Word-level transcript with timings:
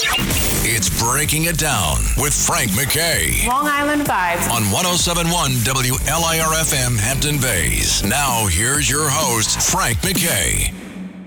It's 0.00 1.02
Breaking 1.02 1.46
It 1.46 1.58
Down 1.58 1.96
with 2.18 2.32
Frank 2.32 2.70
Mackay 2.76 3.48
Long 3.48 3.66
Island 3.66 4.02
vibes. 4.02 4.48
on 4.48 4.70
1071 4.70 5.50
WLIRFM 5.66 6.96
Hampton 6.96 7.40
Bays. 7.40 8.04
Now, 8.04 8.46
here's 8.46 8.88
your 8.88 9.08
host, 9.10 9.60
Frank 9.60 10.02
Mackay. 10.04 10.72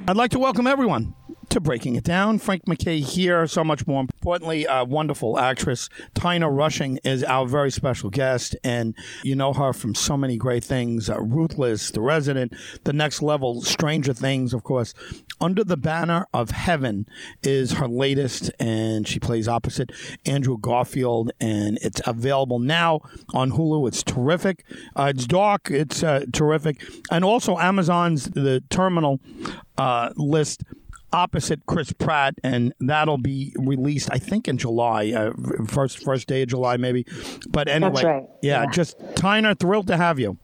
I'd 0.07 0.15
like 0.15 0.31
to 0.31 0.39
welcome 0.39 0.67
everyone 0.67 1.13
to 1.51 1.59
Breaking 1.59 1.95
It 1.95 2.05
Down. 2.05 2.39
Frank 2.39 2.65
Mackay 2.65 3.01
here. 3.01 3.45
So 3.45 3.61
much 3.61 3.85
more 3.85 3.99
importantly, 3.99 4.65
a 4.69 4.85
wonderful 4.85 5.37
actress. 5.37 5.89
Tyner 6.15 6.49
Rushing 6.49 6.97
is 7.03 7.25
our 7.25 7.45
very 7.45 7.69
special 7.71 8.09
guest, 8.09 8.55
and 8.63 8.95
you 9.21 9.35
know 9.35 9.51
her 9.51 9.73
from 9.73 9.93
so 9.93 10.15
many 10.15 10.37
great 10.37 10.63
things 10.63 11.09
uh, 11.09 11.19
Ruthless, 11.19 11.91
The 11.91 11.99
Resident, 11.99 12.53
The 12.85 12.93
Next 12.93 13.21
Level, 13.21 13.61
Stranger 13.63 14.13
Things, 14.13 14.53
of 14.53 14.63
course. 14.63 14.93
Under 15.41 15.65
the 15.65 15.75
Banner 15.75 16.25
of 16.33 16.51
Heaven 16.51 17.05
is 17.43 17.73
her 17.73 17.87
latest, 17.87 18.49
and 18.57 19.05
she 19.05 19.19
plays 19.19 19.49
opposite 19.49 19.91
Andrew 20.25 20.57
Garfield, 20.57 21.31
and 21.41 21.77
it's 21.81 21.99
available 22.05 22.59
now 22.59 23.01
on 23.33 23.51
Hulu. 23.51 23.89
It's 23.89 24.03
terrific. 24.03 24.63
Uh, 24.95 25.11
it's 25.13 25.27
dark, 25.27 25.69
it's 25.69 26.01
uh, 26.01 26.23
terrific. 26.31 26.81
And 27.11 27.25
also, 27.25 27.57
Amazon's 27.57 28.29
The 28.29 28.63
Terminal 28.69 29.19
uh, 29.77 30.11
list 30.15 30.63
opposite 31.13 31.65
Chris 31.65 31.91
Pratt, 31.93 32.35
and 32.43 32.73
that'll 32.79 33.17
be 33.17 33.53
released, 33.57 34.09
I 34.11 34.17
think, 34.17 34.47
in 34.47 34.57
July, 34.57 35.11
uh, 35.11 35.31
first 35.67 36.03
first 36.03 36.27
day 36.27 36.43
of 36.43 36.49
July, 36.49 36.77
maybe. 36.77 37.05
But 37.49 37.67
anyway, 37.67 38.03
right. 38.03 38.23
yeah, 38.41 38.63
Yeah. 38.63 38.71
just 38.71 38.97
Tyner, 39.15 39.57
thrilled 39.57 39.87
to 39.87 39.97
have 39.97 40.19
you. 40.19 40.37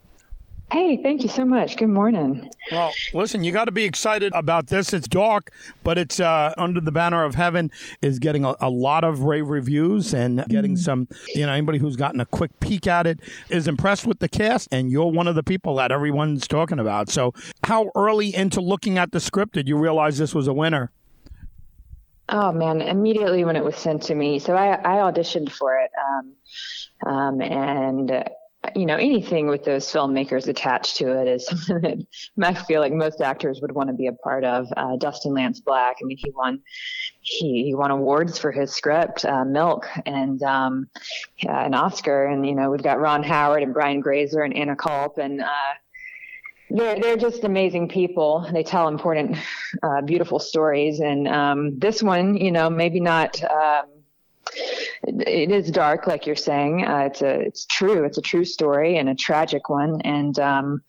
Hey, 0.70 1.02
thank 1.02 1.24
you 1.24 1.30
so 1.30 1.46
much. 1.46 1.78
Good 1.78 1.88
morning. 1.88 2.50
Well, 2.74 2.92
listen, 3.14 3.42
you 3.42 3.54
got 3.54 3.66
to 3.66 3.72
be 3.72 3.86
excited 3.86 4.34
about 4.36 4.68
this. 4.68 4.92
It's 4.92 5.08
dark, 5.08 5.52
but 5.82 5.98
it's 5.98 6.20
uh, 6.20 6.54
under 6.58 6.82
the 6.82 6.92
banner 6.92 7.24
of 7.24 7.36
heaven 7.36 7.72
is 8.02 8.20
getting 8.20 8.44
a, 8.44 8.54
a 8.60 8.70
lot 8.70 9.06
of 9.06 9.22
rave 9.22 9.48
reviews 9.48 10.14
and 10.14 10.44
getting 10.50 10.76
some. 10.76 11.08
You 11.34 11.46
know, 11.46 11.54
anybody 11.54 11.78
who's 11.78 11.96
gotten 11.96 12.20
a 12.20 12.26
quick 12.26 12.52
peek 12.60 12.86
at 12.86 13.08
it 13.08 13.22
is 13.50 13.70
impressed 13.70 14.06
with 14.06 14.20
the 14.20 14.28
cast, 14.28 14.68
and 14.70 14.92
you're 14.92 15.10
one 15.10 15.28
of 15.28 15.36
the 15.36 15.44
people 15.44 15.76
that 15.76 15.94
everyone's 15.94 16.50
talking 16.50 16.80
about. 16.80 17.10
So, 17.10 17.34
how 17.64 17.90
early 17.96 18.36
into 18.36 18.60
looking 18.60 18.98
at 18.98 19.14
the 19.14 19.22
script 19.22 19.54
did 19.54 19.70
you 19.70 19.78
realize 19.78 20.18
this 20.18 20.36
was 20.36 20.50
a 20.50 20.54
winner? 20.54 20.92
Oh 22.28 22.52
man, 22.52 22.82
immediately 22.82 23.46
when 23.46 23.56
it 23.56 23.64
was 23.64 23.78
sent 23.78 24.04
to 24.04 24.16
me, 24.16 24.40
so 24.40 24.54
I, 24.54 24.74
I 24.74 24.98
auditioned 24.98 25.50
for 25.50 25.78
it, 25.78 25.92
um, 26.10 27.10
um, 27.10 27.42
and 27.42 28.12
uh, 28.12 28.24
you 28.76 28.86
know 28.86 28.96
anything 28.96 29.48
with 29.48 29.64
those 29.64 29.86
filmmakers 29.86 30.48
attached 30.48 30.98
to 30.98 31.20
it 31.20 31.28
is 31.28 31.46
something 31.46 32.08
that 32.38 32.58
I 32.58 32.64
feel 32.64 32.82
like 32.82 32.94
most 32.94 33.22
actors 33.22 33.62
would 33.62 33.72
want 33.72 33.90
to 33.90 33.94
be 33.94 34.08
a 34.08 34.14
part 34.14 34.44
of. 34.44 34.68
Uh, 34.76 34.96
Dustin 34.98 35.34
Lance 35.34 35.60
Black, 35.60 35.98
I 36.02 36.06
mean, 36.06 36.18
he 36.18 36.32
won 36.32 36.62
he, 37.22 37.64
he 37.66 37.76
won 37.76 37.92
awards 37.92 38.38
for 38.38 38.52
his 38.52 38.74
script, 38.74 39.26
uh, 39.26 39.46
Milk, 39.46 39.88
and 40.06 40.42
um, 40.44 40.90
yeah, 41.38 41.66
an 41.66 41.74
Oscar, 41.74 42.26
and 42.26 42.46
you 42.46 42.56
know 42.56 42.72
we've 42.72 42.84
got 42.84 43.00
Ron 43.00 43.24
Howard 43.24 43.64
and 43.64 43.74
Brian 43.74 44.00
Grazer 44.00 44.42
and 44.42 44.56
Anna 44.56 44.76
Culp 44.76 45.18
and. 45.18 45.42
Uh, 45.42 45.74
they're 46.70 47.00
they're 47.00 47.16
just 47.16 47.46
amazing 47.46 47.88
people. 47.88 48.46
They 48.52 48.62
tell 48.62 48.90
important, 48.90 49.38
uh, 49.82 50.02
beautiful 50.02 50.38
stories, 50.38 51.00
and 51.00 51.26
um, 51.26 51.80
this 51.80 52.04
one, 52.04 52.36
you 52.36 52.52
know, 52.52 52.70
maybe 52.70 53.00
not. 53.00 53.42
Um, 53.42 53.97
it, 55.04 55.52
is 55.52 55.72
dark, 55.72 56.08
like 56.08 56.26
you're 56.26 56.36
saying. 56.36 56.86
Uh, 56.86 57.10
it's 57.12 57.22
a 57.22 57.40
it's 57.40 57.66
true. 57.66 58.04
It's 58.04 58.18
a 58.18 58.22
true 58.22 58.46
story 58.46 58.98
and 58.98 59.10
a 59.10 59.16
tragic 59.16 59.70
one, 59.70 60.02
and 60.02 60.38
um, 60.40 60.82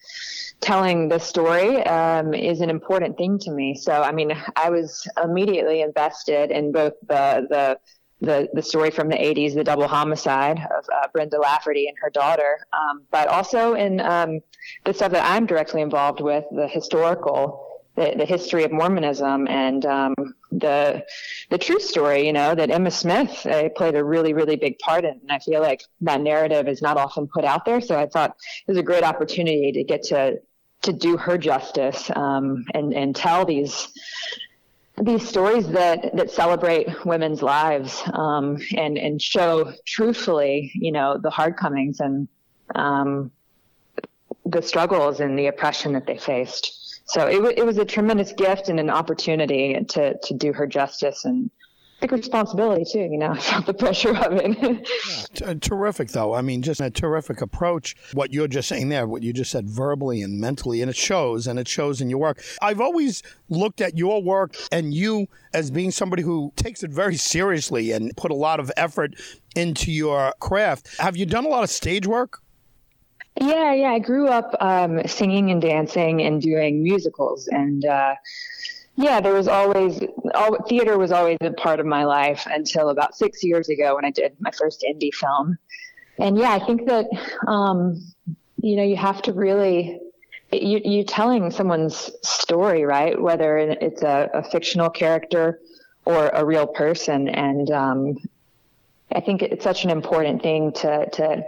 telling 0.60 1.08
the 1.08 1.18
story 1.18 1.82
um, 1.86 2.34
is 2.34 2.60
an 2.60 2.70
important 2.70 3.16
thing 3.16 3.38
to 3.40 3.50
me. 3.50 3.74
So, 3.74 4.02
I 4.02 4.12
mean, 4.12 4.32
I 4.56 4.70
was 4.70 5.06
immediately 5.22 5.82
invested 5.82 6.50
in 6.50 6.72
both 6.72 6.94
the 7.06 7.46
the 7.48 7.78
the, 8.20 8.48
the 8.52 8.62
story 8.62 8.90
from 8.90 9.08
the 9.08 9.16
80s, 9.16 9.54
the 9.54 9.62
double 9.62 9.86
homicide 9.86 10.58
of 10.58 10.84
uh, 10.92 11.06
Brenda 11.12 11.38
Lafferty 11.38 11.86
and 11.86 11.96
her 12.00 12.10
daughter, 12.10 12.58
um, 12.72 13.04
but 13.12 13.28
also 13.28 13.74
in 13.74 14.00
um, 14.00 14.40
the 14.84 14.92
stuff 14.92 15.12
that 15.12 15.24
I'm 15.24 15.46
directly 15.46 15.82
involved 15.82 16.20
with, 16.20 16.44
the 16.50 16.66
historical, 16.66 17.84
the, 17.94 18.14
the 18.16 18.24
history 18.24 18.64
of 18.64 18.72
Mormonism 18.72 19.46
and 19.46 19.86
um, 19.86 20.14
the 20.50 21.04
the 21.50 21.58
true 21.58 21.80
story, 21.80 22.26
you 22.26 22.32
know, 22.32 22.54
that 22.54 22.70
Emma 22.70 22.90
Smith 22.90 23.46
uh, 23.46 23.68
played 23.70 23.94
a 23.94 24.04
really, 24.04 24.32
really 24.32 24.56
big 24.56 24.78
part 24.78 25.04
in. 25.04 25.18
And 25.20 25.30
I 25.30 25.38
feel 25.38 25.60
like 25.60 25.82
that 26.02 26.20
narrative 26.20 26.68
is 26.68 26.82
not 26.82 26.96
often 26.96 27.28
put 27.28 27.44
out 27.44 27.64
there. 27.64 27.80
So 27.80 27.98
I 27.98 28.06
thought 28.06 28.30
it 28.66 28.70
was 28.70 28.78
a 28.78 28.82
great 28.82 29.04
opportunity 29.04 29.72
to 29.72 29.84
get 29.84 30.02
to 30.04 30.40
to 30.82 30.92
do 30.92 31.16
her 31.16 31.36
justice 31.38 32.10
um, 32.14 32.64
and 32.74 32.94
and 32.94 33.14
tell 33.14 33.44
these 33.44 33.88
these 35.02 35.28
stories 35.28 35.68
that 35.68 36.16
that 36.16 36.30
celebrate 36.30 37.04
women's 37.04 37.42
lives 37.42 38.02
um, 38.12 38.58
and 38.76 38.98
and 38.98 39.20
show 39.20 39.72
truthfully, 39.86 40.72
you 40.74 40.92
know, 40.92 41.18
the 41.18 41.30
hard 41.30 41.56
comings 41.56 42.00
and 42.00 42.28
um, 42.74 43.30
the 44.44 44.62
struggles 44.62 45.20
and 45.20 45.38
the 45.38 45.46
oppression 45.46 45.92
that 45.92 46.06
they 46.06 46.16
faced. 46.16 46.77
So 47.08 47.26
it, 47.26 47.36
w- 47.36 47.54
it 47.56 47.64
was 47.64 47.78
a 47.78 47.84
tremendous 47.84 48.32
gift 48.32 48.68
and 48.68 48.78
an 48.78 48.90
opportunity 48.90 49.82
to 49.90 50.18
to 50.18 50.34
do 50.34 50.52
her 50.52 50.66
justice 50.66 51.24
and 51.24 51.50
big 52.00 52.12
responsibility 52.12 52.84
too. 52.84 53.00
You 53.00 53.18
know, 53.18 53.30
I 53.32 53.38
felt 53.38 53.66
the 53.66 53.74
pressure 53.74 54.16
of 54.16 54.32
it. 54.34 54.86
T- 55.34 55.44
uh, 55.44 55.54
terrific, 55.60 56.10
though. 56.10 56.34
I 56.34 56.42
mean, 56.42 56.62
just 56.62 56.80
a 56.80 56.90
terrific 56.90 57.40
approach. 57.40 57.96
What 58.12 58.32
you're 58.32 58.48
just 58.48 58.68
saying 58.68 58.88
there, 58.88 59.06
what 59.06 59.22
you 59.22 59.32
just 59.32 59.50
said 59.50 59.68
verbally 59.68 60.22
and 60.22 60.40
mentally, 60.40 60.82
and 60.82 60.90
it 60.90 60.96
shows, 60.96 61.46
and 61.46 61.58
it 61.58 61.68
shows 61.68 62.00
in 62.00 62.10
your 62.10 62.18
work. 62.18 62.42
I've 62.62 62.80
always 62.80 63.22
looked 63.48 63.80
at 63.80 63.96
your 63.96 64.22
work 64.22 64.54
and 64.70 64.94
you 64.94 65.28
as 65.54 65.70
being 65.70 65.90
somebody 65.90 66.22
who 66.22 66.52
takes 66.56 66.82
it 66.82 66.90
very 66.90 67.16
seriously 67.16 67.92
and 67.92 68.16
put 68.16 68.30
a 68.30 68.34
lot 68.36 68.60
of 68.60 68.70
effort 68.76 69.14
into 69.56 69.90
your 69.90 70.32
craft. 70.40 70.96
Have 70.98 71.16
you 71.16 71.26
done 71.26 71.44
a 71.44 71.48
lot 71.48 71.64
of 71.64 71.70
stage 71.70 72.06
work? 72.06 72.42
Yeah, 73.40 73.72
yeah. 73.72 73.90
I 73.90 73.98
grew 73.98 74.28
up 74.28 74.54
um, 74.60 75.06
singing 75.06 75.50
and 75.50 75.62
dancing 75.62 76.22
and 76.22 76.42
doing 76.42 76.82
musicals, 76.82 77.46
and 77.48 77.84
uh, 77.84 78.14
yeah, 78.96 79.20
there 79.20 79.32
was 79.32 79.46
always 79.46 80.02
all, 80.34 80.56
theater 80.64 80.98
was 80.98 81.12
always 81.12 81.38
a 81.40 81.52
part 81.52 81.78
of 81.78 81.86
my 81.86 82.04
life 82.04 82.46
until 82.50 82.88
about 82.88 83.14
six 83.14 83.44
years 83.44 83.68
ago 83.68 83.94
when 83.94 84.04
I 84.04 84.10
did 84.10 84.36
my 84.40 84.50
first 84.50 84.84
indie 84.88 85.14
film. 85.14 85.56
And 86.18 86.36
yeah, 86.36 86.50
I 86.50 86.58
think 86.58 86.86
that 86.86 87.06
um, 87.46 88.04
you 88.60 88.76
know 88.76 88.82
you 88.82 88.96
have 88.96 89.22
to 89.22 89.32
really 89.32 90.00
you 90.50 90.80
you 90.84 91.04
telling 91.04 91.52
someone's 91.52 92.10
story, 92.22 92.84
right? 92.84 93.20
Whether 93.20 93.58
it's 93.58 94.02
a, 94.02 94.30
a 94.34 94.42
fictional 94.42 94.90
character 94.90 95.60
or 96.04 96.30
a 96.30 96.44
real 96.44 96.66
person, 96.66 97.28
and 97.28 97.70
um, 97.70 98.16
I 99.12 99.20
think 99.20 99.42
it's 99.42 99.62
such 99.62 99.84
an 99.84 99.90
important 99.90 100.42
thing 100.42 100.72
to 100.72 101.08
to 101.10 101.44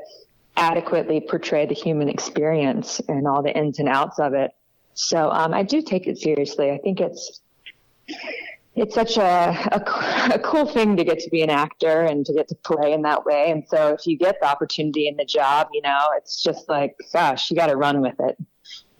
adequately 0.60 1.20
portray 1.20 1.66
the 1.66 1.74
human 1.74 2.08
experience 2.08 3.00
and 3.08 3.26
all 3.26 3.42
the 3.42 3.56
ins 3.56 3.78
and 3.78 3.88
outs 3.88 4.20
of 4.20 4.34
it. 4.34 4.52
So 4.94 5.30
um, 5.30 5.54
I 5.54 5.62
do 5.62 5.82
take 5.82 6.06
it 6.06 6.18
seriously. 6.18 6.70
I 6.70 6.78
think 6.78 7.00
it's 7.00 7.40
it's 8.76 8.94
such 8.94 9.16
a, 9.16 9.22
a, 9.72 10.34
a 10.34 10.38
cool 10.38 10.66
thing 10.66 10.96
to 10.96 11.04
get 11.04 11.18
to 11.20 11.30
be 11.30 11.42
an 11.42 11.50
actor 11.50 12.02
and 12.02 12.24
to 12.24 12.32
get 12.32 12.48
to 12.48 12.54
play 12.54 12.92
in 12.92 13.02
that 13.02 13.24
way. 13.24 13.50
And 13.50 13.64
so 13.68 13.88
if 13.88 14.06
you 14.06 14.16
get 14.16 14.36
the 14.40 14.46
opportunity 14.46 15.08
in 15.08 15.16
the 15.16 15.24
job, 15.24 15.68
you 15.72 15.82
know, 15.82 15.98
it's 16.16 16.42
just 16.42 16.68
like, 16.68 16.96
gosh, 17.12 17.50
you 17.50 17.56
got 17.56 17.66
to 17.66 17.76
run 17.76 18.00
with 18.00 18.14
it. 18.20 18.38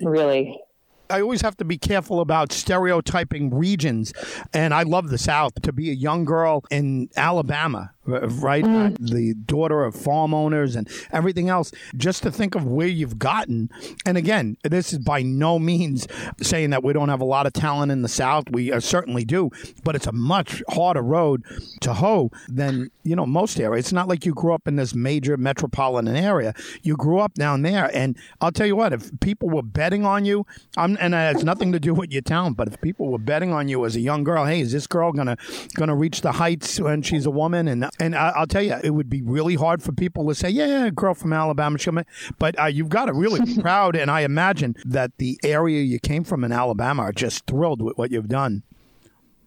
Really. 0.01 0.61
I 1.09 1.21
always 1.21 1.41
have 1.43 1.57
to 1.59 1.65
be 1.65 1.77
careful 1.77 2.21
about 2.21 2.53
stereotyping 2.53 3.55
regions. 3.55 4.13
And 4.53 4.73
I 4.73 4.83
love 4.83 5.11
the 5.11 5.19
South. 5.19 5.61
To 5.63 5.73
be 5.73 5.91
a 5.91 5.95
young 5.95 6.25
girl 6.25 6.65
in 6.71 7.09
Alabama, 7.17 7.93
right? 8.11 8.65
Uh, 8.65 8.91
the 8.99 9.35
daughter 9.47 9.85
of 9.85 9.95
farm 9.95 10.35
owners 10.35 10.77
and 10.77 10.89
everything 11.13 11.49
else. 11.49 11.73
Just 11.97 12.23
to 12.23 12.33
think 12.33 12.55
of 12.55 12.65
where 12.65 12.87
you've 12.87 13.19
gotten. 13.19 13.71
And 14.05 14.17
again, 14.17 14.57
this 14.63 14.93
is 14.93 14.99
by 14.99 15.23
no 15.23 15.59
means 15.59 16.07
saying 16.43 16.71
that 16.71 16.83
we 16.83 16.93
don't 16.93 17.09
have 17.09 17.21
a 17.21 17.25
lot 17.25 17.47
of 17.47 17.53
talent 17.53 17.93
in 17.93 18.03
the 18.03 18.09
South. 18.09 18.45
We 18.51 18.73
uh, 18.73 18.81
certainly 18.81 19.25
do, 19.25 19.51
but 19.85 19.95
it's 19.95 20.07
a 20.07 20.13
much 20.13 20.63
harder 20.69 21.03
road 21.03 21.45
to 21.81 21.95
hoe 21.95 22.31
than 22.49 22.91
you 23.03 23.17
know 23.17 23.27
most 23.27 23.59
areas. 23.59 23.87
It's 23.87 23.93
not 23.93 24.09
like 24.09 24.27
you 24.27 24.35
grew 24.35 24.53
up 24.53 24.67
in 24.67 24.77
this 24.77 24.95
major 24.95 25.37
metropolitan 25.37 26.17
area. 26.17 26.55
You 26.83 26.97
grew 26.97 27.19
up 27.21 27.35
down 27.35 27.63
there, 27.63 27.91
and 27.95 28.17
I'll 28.41 28.53
tell 28.53 28.67
you 28.67 28.77
what: 28.77 28.93
if 28.93 29.11
people 29.21 29.49
were 29.49 29.63
betting 29.63 30.05
on 30.05 30.25
you, 30.25 30.47
I'm, 30.77 30.97
and 31.01 31.15
it 31.15 31.17
has 31.17 31.45
nothing 31.45 31.73
to 31.73 31.81
do 31.81 31.95
with 31.95 32.13
your 32.13 32.23
talent, 32.23 32.57
but 32.57 32.69
if 32.69 32.81
people 32.81 33.09
were 33.09 33.19
betting 33.19 33.53
on 33.53 33.69
you 33.69 33.85
as 33.85 33.97
a 33.97 34.01
young 34.01 34.25
girl, 34.25 34.45
hey, 34.45 34.61
is 34.61 34.73
this 34.73 34.87
girl 34.87 35.13
gonna 35.13 35.37
gonna 35.75 35.95
reach 35.95 36.21
the 36.21 36.33
heights 36.33 36.81
when 36.81 37.03
she's 37.03 37.27
a 37.27 37.31
woman? 37.31 37.69
And 37.69 37.89
and 38.01 38.17
I, 38.17 38.41
will 38.41 38.47
tell 38.47 38.63
you, 38.63 38.77
it 38.83 38.91
would 38.91 39.11
be 39.11 39.23
really 39.23 39.55
hard 39.55 39.83
for 39.83 39.93
people 39.93 40.27
to 40.29 40.35
say, 40.35 40.49
yeah, 40.49 40.67
yeah 40.67 40.91
girl 40.91 41.15
from 41.15 41.33
Alabama, 41.33 41.79
she'll. 41.79 42.01
But 42.39 42.59
uh, 42.59 42.67
you've 42.67 42.89
got 42.89 43.07
to 43.07 43.13
really 43.13 43.41
be 43.41 43.57
proud, 43.61 43.95
and 43.95 44.11
I 44.11 44.23
imagine 44.23 44.75
that 44.85 45.13
the 45.19 45.39
area 45.45 45.83
you 45.83 45.99
came 45.99 46.25
from 46.25 46.45
in 46.45 46.53
Alabama 46.53 47.03
are 47.03 47.13
just 47.13 47.47
thrilled 47.47 47.83
with 47.83 47.99
what 47.99 48.11
you've 48.11 48.29
done. 48.29 48.63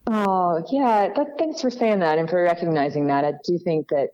Oh 0.05 0.63
yeah, 0.71 1.09
that, 1.15 1.38
thanks 1.38 1.61
for 1.61 1.69
saying 1.69 2.00
that 2.00 2.17
and 2.17 2.29
for 2.29 2.44
recognizing 2.44 3.07
that. 3.07 3.23
I 3.23 3.33
do 3.45 3.57
think 3.57 3.88
that 3.89 4.09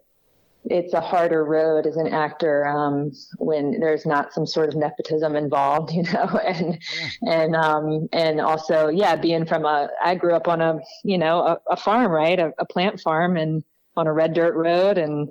it's 0.66 0.94
a 0.94 1.02
harder 1.02 1.44
road 1.44 1.88
as 1.88 1.96
an 1.96 2.08
actor 2.08 2.68
um, 2.68 3.12
when 3.38 3.80
there's 3.80 4.06
not 4.06 4.34
some 4.34 4.46
sort 4.46 4.70
of 4.70 4.76
nepotism 4.76 5.36
involved, 5.36 5.92
you 5.94 6.04
know, 6.04 6.40
and 6.46 6.78
yeah. 7.24 7.42
and 7.42 7.56
um, 7.56 8.08
and 8.14 8.40
also 8.40 8.88
yeah, 8.88 9.16
being 9.16 9.46
from 9.46 9.66
a 9.66 9.90
I 10.04 10.16
grew 10.16 10.36
up 10.36 10.48
on 10.48 10.62
a 10.62 10.80
you 11.04 11.18
know 11.18 11.40
a, 11.42 11.60
a 11.72 11.78
farm 11.78 12.12
right, 12.12 12.40
a, 12.40 12.54
a, 12.60 12.66
plant 12.66 13.00
farm 13.00 13.36
and 13.36 13.64
on 13.98 14.08
a 14.08 14.14
red 14.14 14.34
dirt 14.34 14.56
road 14.56 14.98
and 14.98 15.28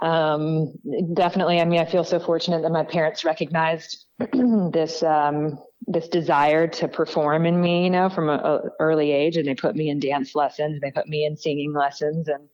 um, 0.00 0.72
definitely 1.14 1.60
I 1.60 1.64
mean 1.64 1.80
I 1.80 1.84
feel 1.84 2.04
so 2.04 2.18
fortunate 2.18 2.62
that 2.62 2.72
my 2.72 2.84
parents 2.84 3.24
recognized 3.24 4.06
this 4.72 5.02
um, 5.02 5.58
this 5.86 6.08
desire 6.08 6.66
to 6.66 6.88
perform 6.88 7.46
in 7.46 7.60
me, 7.60 7.84
you 7.84 7.90
know, 7.90 8.08
from 8.08 8.30
an 8.30 8.70
early 8.80 9.12
age. 9.12 9.36
And 9.36 9.46
they 9.46 9.54
put 9.54 9.76
me 9.76 9.90
in 9.90 9.98
dance 9.98 10.34
lessons, 10.34 10.80
they 10.80 10.90
put 10.90 11.08
me 11.08 11.26
in 11.26 11.36
singing 11.36 11.72
lessons, 11.72 12.28
and 12.28 12.48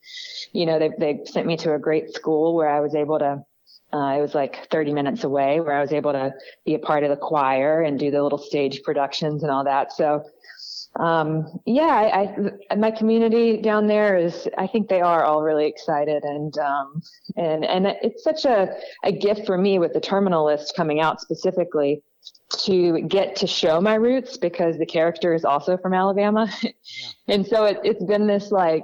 you 0.53 0.65
know, 0.65 0.79
they 0.79 0.91
they 0.99 1.21
sent 1.25 1.47
me 1.47 1.57
to 1.57 1.73
a 1.73 1.79
great 1.79 2.13
school 2.13 2.55
where 2.55 2.69
I 2.69 2.79
was 2.79 2.95
able 2.95 3.19
to. 3.19 3.43
Uh, 3.93 4.15
it 4.17 4.21
was 4.21 4.33
like 4.33 4.69
30 4.71 4.93
minutes 4.93 5.25
away, 5.25 5.59
where 5.59 5.73
I 5.73 5.81
was 5.81 5.91
able 5.91 6.13
to 6.13 6.33
be 6.65 6.75
a 6.75 6.79
part 6.79 7.03
of 7.03 7.09
the 7.09 7.17
choir 7.17 7.81
and 7.81 7.99
do 7.99 8.09
the 8.09 8.23
little 8.23 8.37
stage 8.37 8.83
productions 8.83 9.43
and 9.43 9.51
all 9.51 9.65
that. 9.65 9.91
So, 9.91 10.23
um, 10.97 11.59
yeah, 11.65 11.83
I, 11.83 12.51
I, 12.69 12.75
my 12.75 12.91
community 12.91 13.61
down 13.61 13.87
there 13.87 14.17
is, 14.17 14.47
I 14.57 14.67
think 14.67 14.89
they 14.89 15.01
are 15.01 15.23
all 15.23 15.41
really 15.41 15.65
excited 15.65 16.23
and, 16.23 16.57
um, 16.57 17.01
and, 17.37 17.63
and 17.63 17.87
it's 17.87 18.23
such 18.23 18.45
a, 18.45 18.75
a 19.03 19.11
gift 19.11 19.45
for 19.45 19.57
me 19.57 19.79
with 19.79 19.93
the 19.93 20.01
terminal 20.01 20.45
list 20.45 20.75
coming 20.75 20.99
out 20.99 21.21
specifically 21.21 22.03
to 22.59 23.01
get 23.03 23.37
to 23.37 23.47
show 23.47 23.79
my 23.79 23.95
roots 23.95 24.37
because 24.37 24.77
the 24.77 24.85
character 24.85 25.33
is 25.33 25.45
also 25.45 25.77
from 25.77 25.93
Alabama. 25.93 26.49
Yeah. 26.63 27.35
and 27.35 27.47
so 27.47 27.65
it, 27.65 27.79
it's 27.83 28.03
been 28.03 28.27
this 28.27 28.51
like 28.51 28.83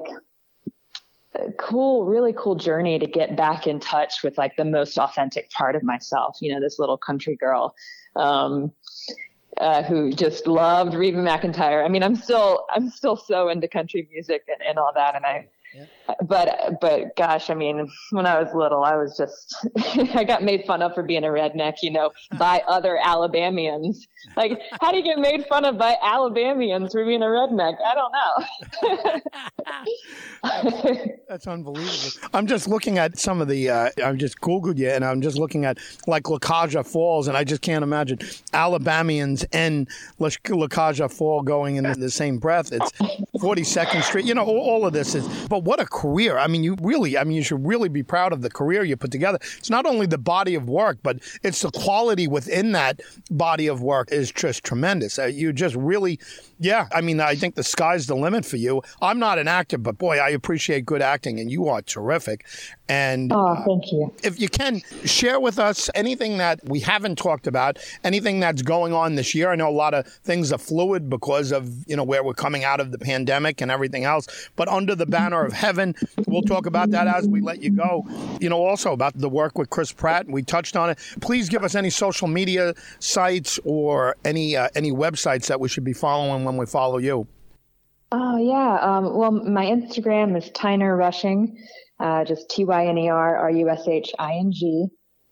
cool, 1.57 2.05
really 2.05 2.33
cool 2.33 2.55
journey 2.55 2.99
to 2.99 3.05
get 3.05 3.35
back 3.35 3.67
in 3.67 3.79
touch 3.79 4.23
with 4.23 4.37
like 4.37 4.55
the 4.55 4.65
most 4.65 4.97
authentic 4.97 5.49
part 5.51 5.75
of 5.75 5.83
myself, 5.83 6.37
you 6.41 6.53
know, 6.53 6.59
this 6.59 6.79
little 6.79 6.97
country 6.97 7.35
girl. 7.35 7.75
Um, 8.15 8.71
uh, 9.59 9.83
who 9.83 10.11
just 10.11 10.47
loved 10.47 10.93
Reba 10.93 11.17
McEntire. 11.17 11.83
I 11.83 11.87
mean, 11.87 12.03
I'm 12.03 12.15
still 12.15 12.65
I'm 12.69 12.89
still 12.89 13.15
so 13.15 13.49
into 13.49 13.67
country 13.67 14.07
music 14.11 14.43
and, 14.47 14.61
and 14.67 14.77
all 14.77 14.91
that, 14.95 15.15
and 15.15 15.25
I 15.25 15.47
but 16.25 16.79
but 16.81 17.15
gosh, 17.15 17.49
I 17.49 17.53
mean, 17.53 17.89
when 18.11 18.25
I 18.25 18.41
was 18.41 18.53
little, 18.53 18.83
I 18.83 18.95
was 18.95 19.17
just 19.17 19.67
I 20.15 20.23
got 20.23 20.43
made 20.43 20.65
fun 20.65 20.81
of 20.81 20.93
for 20.93 21.03
being 21.03 21.23
a 21.23 21.27
redneck, 21.27 21.75
you 21.81 21.91
know, 21.91 22.11
by 22.37 22.63
other 22.67 22.97
Alabamians. 23.03 24.07
Like, 24.35 24.59
how 24.81 24.91
do 24.91 24.97
you 24.97 25.03
get 25.03 25.19
made 25.19 25.45
fun 25.47 25.65
of 25.65 25.77
by 25.77 25.95
Alabamians 26.01 26.91
for 26.91 27.05
being 27.05 27.21
a 27.21 27.25
redneck? 27.25 27.77
I 27.85 27.95
don't 27.95 28.11
know. 28.11 29.21
That's 31.29 31.47
unbelievable. 31.47 32.29
I'm 32.33 32.47
just 32.47 32.67
looking 32.67 32.97
at 32.97 33.17
some 33.17 33.41
of 33.41 33.47
the. 33.47 33.69
Uh, 33.69 33.89
I'm 34.03 34.17
just 34.17 34.39
googled 34.41 34.77
you, 34.77 34.89
and 34.89 35.03
I'm 35.05 35.21
just 35.21 35.37
looking 35.37 35.65
at 35.65 35.77
like 36.07 36.29
La 36.29 36.39
Cage 36.39 36.75
aux 36.75 36.83
Folles, 36.83 37.27
and 37.27 37.37
I 37.37 37.43
just 37.43 37.61
can't 37.61 37.83
imagine 37.83 38.19
Alabamians 38.53 39.45
and 39.53 39.87
La 40.19 40.29
Cage 40.67 41.01
aux 41.01 41.07
Folles 41.07 41.43
going 41.43 41.77
in 41.77 41.83
the 41.99 42.11
same 42.11 42.37
breath. 42.37 42.71
It's 42.71 42.91
42nd 43.37 44.03
Street. 44.03 44.25
You 44.25 44.33
know, 44.33 44.43
all, 44.43 44.59
all 44.59 44.85
of 44.85 44.93
this 44.93 45.15
is. 45.15 45.27
But 45.47 45.63
what 45.63 45.79
a 45.79 45.85
career! 45.97 46.37
I 46.37 46.47
mean, 46.47 46.63
you 46.63 46.77
really. 46.81 47.17
I 47.17 47.23
mean, 47.23 47.37
you 47.37 47.43
should 47.43 47.65
really 47.65 47.89
be 47.89 48.03
proud 48.03 48.31
of 48.31 48.41
the 48.41 48.49
career 48.49 48.83
you 48.83 48.95
put 48.95 49.11
together. 49.11 49.39
It's 49.57 49.69
not 49.69 49.85
only 49.85 50.05
the 50.05 50.17
body 50.17 50.53
of 50.53 50.69
work, 50.69 50.99
but 51.01 51.19
it's 51.43 51.61
the 51.61 51.71
quality 51.71 52.27
within 52.27 52.73
that 52.73 53.01
body 53.31 53.67
of 53.67 53.81
work 53.81 54.11
is 54.11 54.31
just 54.31 54.63
tremendous. 54.63 55.17
Uh, 55.17 55.25
you 55.25 55.51
just 55.51 55.75
really, 55.75 56.19
yeah. 56.59 56.87
I 56.93 57.01
mean, 57.01 57.19
I 57.19 57.35
think 57.35 57.55
the 57.55 57.63
sky's 57.63 58.05
the 58.05 58.15
limit 58.15 58.45
for 58.45 58.57
you. 58.57 58.83
I'm 59.01 59.19
not 59.19 59.39
an 59.39 59.47
actor, 59.47 59.77
but 59.77 59.97
boy, 59.97 60.17
I 60.19 60.29
appreciate 60.29 60.85
good 60.85 61.01
acting, 61.01 61.39
and 61.39 61.51
you 61.51 61.67
are 61.67 61.81
terrific. 61.81 62.45
And 62.89 63.31
oh, 63.33 63.55
thank 63.65 63.91
you. 63.91 64.05
Uh, 64.05 64.19
if 64.23 64.39
you 64.39 64.49
can 64.49 64.81
share 65.03 65.39
with 65.39 65.59
us 65.59 65.89
anything 65.93 66.37
that 66.37 66.59
we 66.63 66.79
haven't 66.79 67.17
talked 67.17 67.47
about, 67.47 67.79
anything 68.03 68.39
that's 68.39 68.61
going 68.61 68.93
on 68.93 69.15
this 69.15 69.35
year. 69.35 69.51
I 69.51 69.55
know 69.55 69.69
a 69.69 69.71
lot 69.71 69.93
of 69.93 70.07
things 70.07 70.51
are 70.51 70.57
fluid 70.57 71.09
because 71.09 71.51
of 71.51 71.87
you 71.87 71.95
know 71.95 72.03
where 72.03 72.23
we're 72.23 72.33
coming 72.33 72.63
out 72.63 72.79
of 72.79 72.91
the 72.91 72.97
pandemic 72.97 73.61
and 73.61 73.71
everything 73.71 74.05
else. 74.05 74.27
But 74.55 74.67
under 74.69 74.95
the 74.95 75.05
banner 75.05 75.45
of 75.45 75.53
heaven, 75.65 75.86
we'll 76.27 76.41
talk 76.41 76.65
about 76.65 76.91
that 76.91 77.07
as 77.07 77.27
we 77.27 77.41
let 77.41 77.61
you 77.61 77.71
go. 77.71 78.05
You 78.39 78.49
know, 78.49 78.63
also 78.63 78.93
about 78.93 79.17
the 79.17 79.29
work 79.29 79.57
with 79.57 79.69
Chris 79.69 79.91
Pratt. 79.91 80.27
We 80.27 80.43
touched 80.43 80.75
on 80.75 80.89
it. 80.89 80.99
Please 81.21 81.49
give 81.49 81.63
us 81.63 81.75
any 81.75 81.89
social 81.89 82.27
media 82.27 82.73
sites 82.99 83.59
or 83.63 84.15
any 84.25 84.55
uh, 84.55 84.69
any 84.75 84.91
websites 84.91 85.47
that 85.47 85.59
we 85.59 85.69
should 85.69 85.83
be 85.83 85.93
following 85.93 86.43
when 86.43 86.57
we 86.57 86.65
follow 86.65 86.97
you. 86.97 87.27
Oh 88.11 88.37
yeah. 88.37 88.79
Um, 88.81 89.15
well, 89.15 89.31
my 89.31 89.65
Instagram 89.65 90.37
is 90.37 90.49
Tyner 90.51 90.97
Rushing 90.97 91.57
uh, 91.99 92.23
just 92.23 92.49
T 92.49 92.65
Y 92.65 92.87
N 92.87 92.97
E 92.97 93.09
R 93.09 93.37
R 93.37 93.51
U 93.51 93.69
S 93.69 93.87
H 93.87 94.11
I 94.19 94.35
N 94.35 94.51
G. 94.51 94.87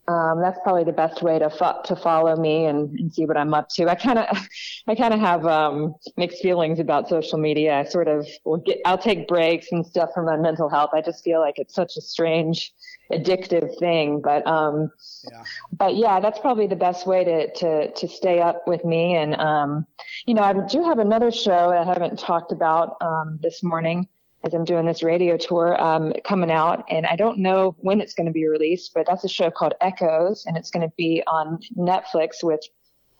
Um, 0.07 0.39
that's 0.39 0.59
probably 0.63 0.83
the 0.83 0.91
best 0.91 1.23
way 1.23 1.39
to 1.39 1.49
fo- 1.49 1.81
to 1.85 1.95
follow 1.95 2.35
me 2.35 2.65
and, 2.65 2.91
and, 2.99 3.11
see 3.11 3.25
what 3.25 3.37
I'm 3.37 3.55
up 3.55 3.69
to. 3.69 3.89
I 3.89 3.95
kind 3.95 4.19
of 4.19 4.47
I 4.87 4.93
kind 4.93 5.13
of 5.15 5.19
have 5.19 5.47
um, 5.47 5.95
mixed 6.15 6.43
feelings 6.43 6.79
about 6.79 7.09
social 7.09 7.39
media. 7.39 7.79
I 7.79 7.85
sort 7.85 8.07
of 8.07 8.27
will 8.43 8.57
get 8.57 8.81
I'll 8.85 8.99
take 8.99 9.27
breaks 9.27 9.71
and 9.71 9.85
stuff 9.85 10.11
for 10.13 10.21
my 10.21 10.37
mental 10.37 10.69
health. 10.69 10.91
I 10.93 11.01
just 11.01 11.23
feel 11.23 11.39
like 11.39 11.57
it's 11.57 11.73
such 11.73 11.97
a 11.97 12.01
strange 12.01 12.71
addictive 13.11 13.77
thing. 13.79 14.21
But 14.21 14.45
um, 14.45 14.91
yeah. 15.23 15.43
but 15.71 15.95
yeah, 15.95 16.19
that's 16.19 16.39
probably 16.39 16.67
the 16.67 16.75
best 16.75 17.07
way 17.07 17.23
to 17.23 17.51
to 17.53 17.91
to 17.91 18.07
stay 18.07 18.41
up 18.41 18.67
with 18.67 18.85
me. 18.85 19.15
And 19.15 19.35
um, 19.41 19.87
you 20.27 20.35
know, 20.35 20.43
I 20.43 20.53
do 20.53 20.83
have 20.83 20.99
another 20.99 21.31
show 21.31 21.71
I 21.71 21.83
haven't 21.83 22.19
talked 22.19 22.51
about 22.51 22.97
um, 23.01 23.39
this 23.41 23.63
morning 23.63 24.07
as 24.45 24.53
I'm 24.53 24.63
doing 24.63 24.85
this 24.85 25.01
radio 25.01 25.37
tour 25.37 25.81
um, 25.81 26.13
coming 26.23 26.51
out. 26.51 26.85
And 26.89 27.05
I 27.07 27.15
don't 27.15 27.39
know 27.39 27.75
when 27.79 27.99
it's 27.99 28.13
going 28.13 28.27
to 28.27 28.31
be 28.31 28.47
released, 28.47 28.93
but 28.93 29.05
that's 29.07 29.23
a 29.23 29.29
show 29.29 29.49
called 29.49 29.73
Echoes, 29.81 30.45
and 30.45 30.55
it's 30.55 30.69
going 30.69 30.87
to 30.87 30.93
be 30.95 31.23
on 31.25 31.59
Netflix 31.75 32.43
with 32.43 32.61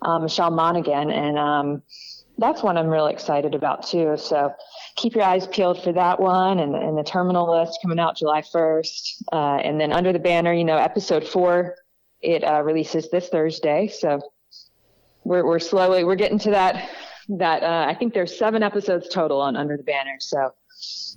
um, 0.04 0.24
Michelle 0.24 0.52
Monaghan. 0.52 1.10
And 1.10 1.38
um, 1.38 1.82
that's 2.38 2.62
one 2.62 2.78
I'm 2.78 2.88
really 2.88 3.12
excited 3.12 3.56
about 3.56 3.88
too. 3.88 4.16
So 4.18 4.54
keep 4.98 5.16
your 5.16 5.24
eyes 5.24 5.48
peeled 5.48 5.82
for 5.84 5.92
that 5.94 6.20
one 6.20 6.60
and, 6.60 6.76
and 6.76 6.98
the 6.98 7.04
terminal 7.04 7.60
list 7.60 7.80
coming 7.82 8.00
out 8.00 8.18
July 8.18 8.42
1st. 8.42 9.24
Uh, 9.34 9.56
and 9.64 9.82
then 9.82 9.92
under 9.92 10.14
the 10.14 10.20
banner, 10.20 10.54
you 10.54 10.64
know, 10.64 10.78
episode 10.78 11.28
four, 11.28 11.76
it 12.22 12.44
uh, 12.44 12.62
releases 12.62 13.10
this 13.10 13.30
Thursday. 13.30 13.88
So 13.88 14.22
we're, 15.24 15.46
we're 15.46 15.60
slowly, 15.60 16.04
we're 16.04 16.16
getting 16.16 16.40
to 16.40 16.52
that, 16.52 16.90
that, 17.30 17.64
uh, 17.64 17.86
I 17.90 17.96
think 17.96 18.14
there's 18.14 18.38
seven 18.38 18.62
episodes 18.62 19.08
total 19.10 19.42
on 19.42 19.56
under 19.56 19.76
the 19.76 19.84
banner. 19.84 20.18
So 20.20 20.52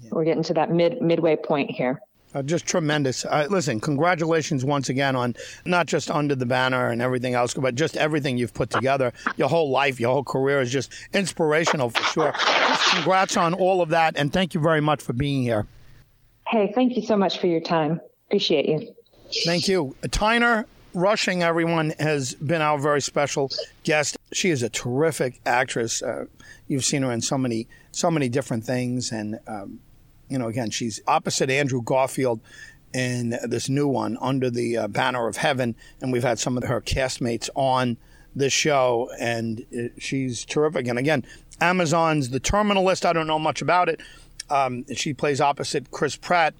yeah. 0.02 0.08
We're 0.12 0.24
getting 0.24 0.42
to 0.44 0.54
that 0.54 0.70
mid 0.70 1.00
midway 1.00 1.36
point 1.36 1.70
here. 1.70 2.00
Uh, 2.34 2.42
just 2.42 2.66
tremendous. 2.66 3.24
Uh, 3.24 3.46
listen, 3.48 3.80
congratulations 3.80 4.62
once 4.64 4.90
again 4.90 5.16
on 5.16 5.34
not 5.64 5.86
just 5.86 6.10
under 6.10 6.34
the 6.34 6.44
banner 6.44 6.90
and 6.90 7.00
everything 7.00 7.34
else, 7.34 7.54
but 7.54 7.74
just 7.74 7.96
everything 7.96 8.36
you've 8.36 8.52
put 8.52 8.68
together. 8.68 9.12
Your 9.38 9.48
whole 9.48 9.70
life, 9.70 9.98
your 9.98 10.12
whole 10.12 10.24
career 10.24 10.60
is 10.60 10.70
just 10.70 10.92
inspirational 11.14 11.88
for 11.88 12.02
sure. 12.02 12.32
Just 12.32 12.90
congrats 12.90 13.36
on 13.38 13.54
all 13.54 13.80
of 13.80 13.88
that, 13.90 14.16
and 14.16 14.30
thank 14.30 14.52
you 14.52 14.60
very 14.60 14.82
much 14.82 15.02
for 15.02 15.14
being 15.14 15.42
here. 15.42 15.66
Hey, 16.46 16.70
thank 16.74 16.96
you 16.96 17.02
so 17.02 17.16
much 17.16 17.38
for 17.38 17.46
your 17.46 17.60
time. 17.60 17.98
Appreciate 18.26 18.66
you. 18.66 18.94
Thank 19.44 19.66
you. 19.66 19.96
Tyner 20.02 20.66
Rushing, 20.94 21.42
everyone, 21.42 21.94
has 21.98 22.34
been 22.34 22.60
our 22.60 22.78
very 22.78 23.00
special 23.00 23.50
guest. 23.84 24.17
She 24.32 24.50
is 24.50 24.62
a 24.62 24.68
terrific 24.68 25.40
actress. 25.46 26.02
Uh, 26.02 26.26
you've 26.66 26.84
seen 26.84 27.02
her 27.02 27.12
in 27.12 27.20
so 27.20 27.38
many, 27.38 27.66
so 27.92 28.10
many 28.10 28.28
different 28.28 28.64
things, 28.64 29.10
and 29.10 29.38
um, 29.46 29.80
you 30.28 30.38
know, 30.38 30.48
again, 30.48 30.70
she's 30.70 31.00
opposite 31.06 31.50
Andrew 31.50 31.82
Garfield 31.82 32.40
in 32.92 33.38
this 33.44 33.68
new 33.68 33.86
one, 33.88 34.16
Under 34.20 34.50
the 34.50 34.76
uh, 34.76 34.88
Banner 34.88 35.26
of 35.28 35.36
Heaven. 35.36 35.76
And 36.00 36.12
we've 36.12 36.22
had 36.22 36.38
some 36.38 36.56
of 36.56 36.64
her 36.64 36.80
castmates 36.80 37.48
on 37.54 37.96
this 38.34 38.52
show, 38.52 39.10
and 39.18 39.64
it, 39.70 39.92
she's 39.98 40.44
terrific. 40.44 40.86
And 40.86 40.98
again, 40.98 41.24
Amazon's 41.60 42.30
The 42.30 42.40
Terminal 42.40 42.84
List. 42.84 43.04
I 43.04 43.12
don't 43.12 43.26
know 43.26 43.38
much 43.38 43.62
about 43.62 43.88
it. 43.88 44.00
Um, 44.50 44.84
she 44.94 45.12
plays 45.12 45.40
opposite 45.40 45.90
Chris 45.90 46.16
Pratt. 46.16 46.54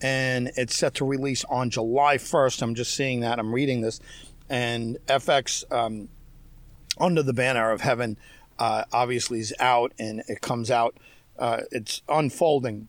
and 0.00 0.50
it's 0.56 0.76
set 0.76 0.94
to 0.94 1.06
release 1.06 1.44
on 1.44 1.70
July 1.70 2.16
1st. 2.18 2.62
I'm 2.62 2.74
just 2.74 2.94
seeing 2.94 3.20
that. 3.20 3.38
I'm 3.38 3.52
reading 3.52 3.80
this. 3.80 4.00
And 4.48 4.98
FX, 5.06 5.70
um, 5.72 6.08
Under 6.98 7.22
the 7.22 7.32
Banner 7.32 7.70
of 7.70 7.80
Heaven, 7.80 8.16
uh, 8.58 8.84
obviously 8.92 9.40
is 9.40 9.54
out, 9.58 9.92
and 9.98 10.22
it 10.28 10.40
comes 10.40 10.70
out. 10.70 10.96
Uh, 11.38 11.62
it's 11.70 12.02
unfolding. 12.08 12.88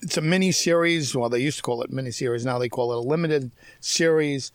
It's 0.00 0.16
a 0.16 0.22
mini 0.22 0.52
series. 0.52 1.14
Well, 1.14 1.28
they 1.28 1.40
used 1.40 1.58
to 1.58 1.62
call 1.62 1.82
it 1.82 1.92
mini 1.92 2.10
series. 2.10 2.44
Now 2.44 2.58
they 2.58 2.68
call 2.68 2.92
it 2.92 2.96
a 2.96 3.08
limited 3.08 3.50
series. 3.80 4.50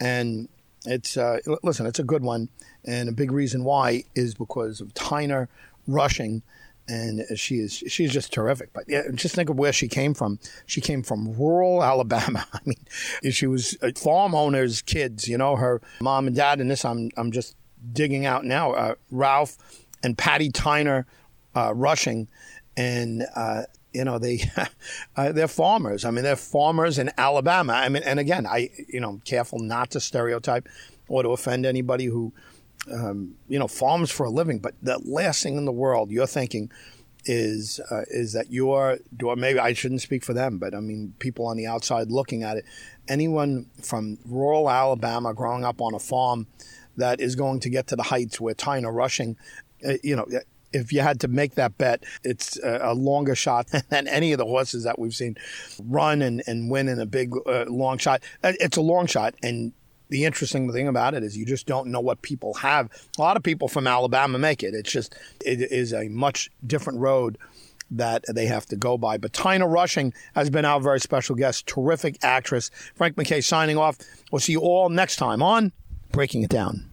And 0.00 0.48
it's, 0.86 1.16
uh, 1.16 1.38
listen, 1.62 1.86
it's 1.86 1.98
a 1.98 2.04
good 2.04 2.22
one. 2.22 2.48
And 2.84 3.08
a 3.08 3.12
big 3.12 3.30
reason 3.30 3.64
why 3.64 4.04
is 4.14 4.34
because 4.34 4.80
of 4.80 4.94
Tyner 4.94 5.48
rushing 5.86 6.42
and 6.88 7.24
she 7.38 7.56
is 7.56 7.74
she's 7.86 8.12
just 8.12 8.32
terrific. 8.32 8.72
But 8.72 8.84
yeah, 8.88 9.02
just 9.14 9.34
think 9.34 9.50
of 9.50 9.58
where 9.58 9.72
she 9.72 9.88
came 9.88 10.14
from. 10.14 10.38
She 10.66 10.80
came 10.80 11.02
from 11.02 11.36
rural 11.36 11.84
Alabama. 11.84 12.46
I 12.52 12.60
mean, 12.64 13.32
she 13.32 13.46
was 13.46 13.76
farm 13.96 14.34
owners' 14.34 14.82
kids. 14.82 15.28
You 15.28 15.38
know, 15.38 15.56
her 15.56 15.80
mom 16.00 16.26
and 16.26 16.34
dad. 16.34 16.60
And 16.60 16.70
this, 16.70 16.84
I'm 16.84 17.10
I'm 17.16 17.30
just 17.30 17.56
digging 17.92 18.26
out 18.26 18.44
now. 18.44 18.72
Uh, 18.72 18.94
Ralph 19.10 19.56
and 20.02 20.16
Patty 20.16 20.50
Tyner 20.50 21.04
uh, 21.56 21.74
rushing, 21.74 22.28
and 22.76 23.24
uh, 23.34 23.62
you 23.92 24.04
know 24.04 24.18
they 24.18 24.42
uh, 25.16 25.32
they're 25.32 25.48
farmers. 25.48 26.04
I 26.04 26.10
mean, 26.10 26.24
they're 26.24 26.36
farmers 26.36 26.98
in 26.98 27.10
Alabama. 27.18 27.74
I 27.74 27.88
mean, 27.88 28.02
and 28.04 28.18
again, 28.18 28.46
I 28.46 28.70
you 28.88 29.00
know, 29.00 29.20
careful 29.24 29.58
not 29.58 29.90
to 29.92 30.00
stereotype 30.00 30.68
or 31.08 31.22
to 31.22 31.30
offend 31.30 31.66
anybody 31.66 32.06
who 32.06 32.32
um, 32.92 33.34
you 33.48 33.58
know, 33.58 33.68
farms 33.68 34.10
for 34.10 34.24
a 34.24 34.30
living. 34.30 34.58
But 34.58 34.74
the 34.82 34.98
last 35.04 35.42
thing 35.42 35.56
in 35.56 35.64
the 35.64 35.72
world 35.72 36.10
you're 36.10 36.26
thinking 36.26 36.70
is 37.24 37.80
uh, 37.90 38.02
is 38.08 38.32
that 38.32 38.50
you're, 38.50 38.98
or 39.22 39.36
maybe 39.36 39.58
I 39.58 39.72
shouldn't 39.72 40.00
speak 40.00 40.24
for 40.24 40.32
them, 40.32 40.58
but 40.58 40.74
I 40.74 40.80
mean, 40.80 41.14
people 41.18 41.46
on 41.46 41.56
the 41.56 41.66
outside 41.66 42.10
looking 42.10 42.42
at 42.42 42.56
it, 42.56 42.64
anyone 43.08 43.66
from 43.82 44.18
rural 44.24 44.70
Alabama 44.70 45.34
growing 45.34 45.64
up 45.64 45.80
on 45.80 45.94
a 45.94 45.98
farm 45.98 46.46
that 46.98 47.20
is 47.20 47.34
going 47.34 47.60
to 47.60 47.70
get 47.70 47.86
to 47.88 47.96
the 47.96 48.02
heights 48.02 48.40
where 48.40 48.54
Tyner 48.54 48.94
rushing, 48.94 49.36
uh, 49.86 49.94
you 50.02 50.14
know, 50.14 50.26
if 50.72 50.92
you 50.92 51.00
had 51.00 51.20
to 51.20 51.28
make 51.28 51.54
that 51.54 51.78
bet, 51.78 52.04
it's 52.24 52.58
a, 52.62 52.92
longer 52.94 53.34
shot 53.34 53.66
than 53.88 54.06
any 54.06 54.32
of 54.32 54.38
the 54.38 54.44
horses 54.44 54.84
that 54.84 54.98
we've 54.98 55.14
seen 55.14 55.36
run 55.84 56.22
and, 56.22 56.42
and 56.46 56.70
win 56.70 56.88
in 56.88 57.00
a 57.00 57.06
big 57.06 57.32
uh, 57.46 57.64
long 57.68 57.98
shot. 57.98 58.22
Uh, 58.44 58.52
it's 58.60 58.76
a 58.76 58.82
long 58.82 59.06
shot, 59.06 59.34
and 59.42 59.72
the 60.10 60.24
interesting 60.24 60.72
thing 60.72 60.88
about 60.88 61.14
it 61.14 61.22
is 61.22 61.36
you 61.36 61.46
just 61.46 61.66
don't 61.66 61.88
know 61.88 62.00
what 62.00 62.22
people 62.22 62.54
have. 62.54 62.90
A 63.18 63.20
lot 63.20 63.36
of 63.36 63.42
people 63.42 63.68
from 63.68 63.86
Alabama 63.86 64.38
make 64.38 64.62
it. 64.62 64.74
It's 64.74 64.90
just 64.90 65.14
it 65.44 65.60
is 65.70 65.92
a 65.92 66.08
much 66.08 66.50
different 66.66 66.98
road 66.98 67.38
that 67.90 68.24
they 68.34 68.46
have 68.46 68.66
to 68.66 68.76
go 68.76 68.98
by. 68.98 69.16
But 69.16 69.32
Tyner 69.32 69.70
Rushing 69.70 70.12
has 70.34 70.50
been 70.50 70.64
our 70.64 70.80
very 70.80 71.00
special 71.00 71.34
guest, 71.34 71.66
terrific 71.66 72.18
actress. 72.22 72.70
Frank 72.94 73.16
Mackay 73.16 73.40
signing 73.40 73.78
off. 73.78 73.98
We'll 74.30 74.40
see 74.40 74.52
you 74.52 74.60
all 74.60 74.90
next 74.90 75.16
time 75.16 75.42
on 75.42 75.72
Breaking 76.18 76.42
It 76.42 76.50
Down. 76.50 76.84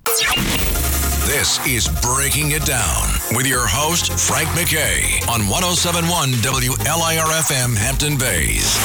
This 1.25 1.58
is 1.65 1.88
Breaking 2.03 2.51
It 2.51 2.63
Down 2.63 3.08
with 3.36 3.48
your 3.48 3.65
host, 3.65 4.13
Frank 4.13 4.48
Mackay, 4.50 5.20
on 5.27 5.50
1071 5.50 6.29
WLIRFM 6.44 7.75
Hampton 7.75 8.20
Bays. 8.20 8.77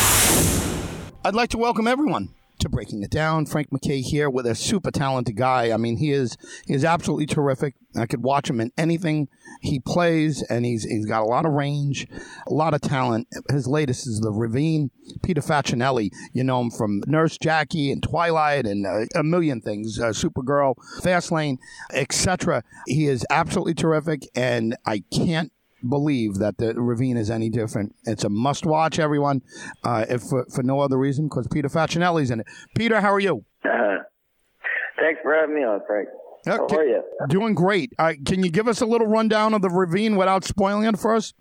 I'd 1.27 1.35
like 1.35 1.51
to 1.51 1.59
welcome 1.59 1.87
everyone 1.87 2.31
to 2.61 2.69
Breaking 2.69 3.03
It 3.03 3.11
Down. 3.11 3.47
Frank 3.47 3.73
Mackay 3.73 4.03
here 4.03 4.31
with 4.31 4.47
a 4.47 4.55
super 4.55 4.91
talented 4.91 5.37
guy. 5.37 5.73
I 5.73 5.77
mean, 5.77 5.97
he 5.97 6.13
is 6.13 6.37
he 6.67 6.75
is 6.75 6.85
absolutely 6.85 7.27
terrific. 7.27 7.75
I 7.97 8.07
could 8.07 8.23
watch 8.23 8.49
him 8.49 8.61
in 8.61 8.71
anything 8.79 9.29
he 9.63 9.81
plays, 9.81 10.43
and 10.43 10.65
he's 10.65 10.85
he's 10.85 11.07
got 11.07 11.23
a 11.23 11.27
lot 11.27 11.47
of 11.47 11.53
range, 11.53 12.07
a 12.47 12.53
lot 12.53 12.75
of 12.75 12.81
talent. 12.81 13.29
His 13.51 13.67
latest 13.67 14.07
is 14.07 14.21
The 14.21 14.31
Ravine. 14.31 14.91
Peter 15.23 15.41
Facinelli, 15.41 16.11
you 16.33 16.45
know 16.45 16.61
him 16.61 16.71
from 16.71 17.03
Nurse 17.07 17.37
Jackie 17.37 17.91
and 17.91 18.03
Twilight 18.03 18.67
and 18.67 18.87
uh, 18.87 19.07
a 19.15 19.25
million 19.25 19.61
things, 19.61 19.99
uh, 19.99 20.11
Supergirl, 20.11 20.77
Fastlane, 21.01 21.59
etc. 21.93 22.63
He 22.87 23.07
is 23.07 23.27
absolutely 23.31 23.75
terrific, 23.75 24.29
and 24.35 24.77
I 24.87 25.03
can't 25.13 25.53
believe 25.89 26.35
that 26.35 26.59
the 26.59 26.75
Ravine 26.75 27.17
is 27.17 27.31
any 27.31 27.49
different. 27.49 27.95
It's 28.05 28.25
a 28.25 28.29
must 28.29 28.67
watch, 28.67 28.99
everyone, 28.99 29.43
uh, 29.85 30.07
if 30.09 30.23
for, 30.23 30.47
for, 30.55 30.63
no 30.63 30.81
other 30.81 30.99
reason, 30.99 31.27
because 31.27 31.49
Peter 31.49 31.69
Facinelli's 31.69 32.31
in 32.31 32.41
it. 32.41 32.47
Peter, 32.77 33.01
how 33.01 33.13
are 33.13 33.21
you? 33.21 33.45
Uh, 33.65 33.69
thanks 34.99 35.21
for 35.23 35.35
having 35.35 35.55
me 35.55 35.63
on, 35.63 35.81
Frank. 35.87 36.09
Uh, 36.47 36.57
how 36.57 36.77
are 36.77 36.85
you? 36.85 37.03
Doing 37.29 37.55
great. 37.55 37.93
Uh, 37.99 38.15
can 38.25 38.43
you 38.43 38.51
give 38.51 38.67
us 38.67 38.81
a 38.81 38.87
little 38.87 39.07
rundown 39.07 39.55
of 39.55 39.63
the 39.63 39.71
Ravine 39.71 40.17
without 40.17 40.45
spoiling 40.45 40.85
it 40.85 40.99
for 40.99 41.15
us? 41.15 41.35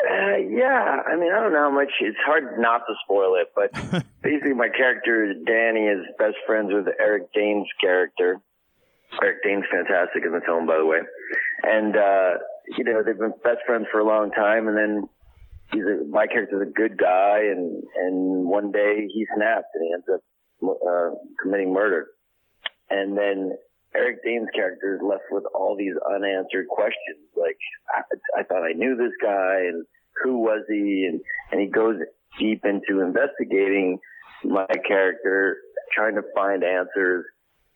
Uh, 0.00 0.36
yeah, 0.36 1.02
I 1.06 1.16
mean, 1.16 1.32
I 1.32 1.40
don't 1.40 1.52
know 1.52 1.70
how 1.70 1.70
much. 1.70 1.90
It's 2.00 2.16
hard 2.24 2.58
not 2.58 2.78
to 2.86 2.94
spoil 3.04 3.36
it, 3.36 3.52
but 3.54 3.72
basically, 4.22 4.54
my 4.54 4.68
character 4.68 5.34
Danny 5.34 5.86
is 5.86 6.06
best 6.18 6.36
friends 6.46 6.70
with 6.72 6.86
Eric 6.98 7.32
Dane's 7.32 7.68
character. 7.80 8.40
Eric 9.22 9.42
Dane's 9.42 9.64
fantastic 9.70 10.24
in 10.24 10.32
the 10.32 10.40
film, 10.46 10.66
by 10.66 10.78
the 10.78 10.86
way, 10.86 11.00
and 11.62 11.96
uh, 11.96 12.30
you 12.76 12.84
know, 12.84 13.02
they've 13.04 13.18
been 13.18 13.34
best 13.42 13.60
friends 13.66 13.86
for 13.90 14.00
a 14.00 14.06
long 14.06 14.30
time, 14.30 14.68
and 14.68 14.76
then 14.76 15.08
he's 15.72 15.82
a, 15.82 16.04
my 16.08 16.26
character's 16.26 16.68
a 16.68 16.70
good 16.70 16.96
guy, 16.96 17.40
and 17.40 17.82
and 17.96 18.46
one 18.46 18.70
day 18.70 19.06
he 19.12 19.26
snaps 19.36 19.66
and 19.74 19.84
he 19.84 19.92
ends 19.92 20.06
up 20.12 20.20
uh, 20.62 21.10
committing 21.42 21.72
murder, 21.72 22.08
and 22.88 23.16
then 23.16 23.52
Eric 23.94 24.22
Dane's 24.24 24.48
character 24.54 24.94
is 24.94 25.00
left 25.02 25.24
with 25.30 25.44
all 25.54 25.76
these 25.76 25.94
unanswered 26.14 26.68
questions, 26.68 27.26
like 27.36 27.56
I, 27.94 28.40
I 28.40 28.42
thought 28.44 28.62
I 28.62 28.72
knew 28.72 28.96
this 28.96 29.14
guy, 29.22 29.66
and 29.68 29.84
who 30.22 30.38
was 30.38 30.64
he, 30.68 31.08
and 31.10 31.20
and 31.50 31.60
he 31.60 31.66
goes 31.66 31.96
deep 32.38 32.64
into 32.64 33.02
investigating 33.02 33.98
my 34.44 34.66
character, 34.86 35.58
trying 35.94 36.14
to 36.14 36.22
find 36.34 36.62
answers, 36.62 37.24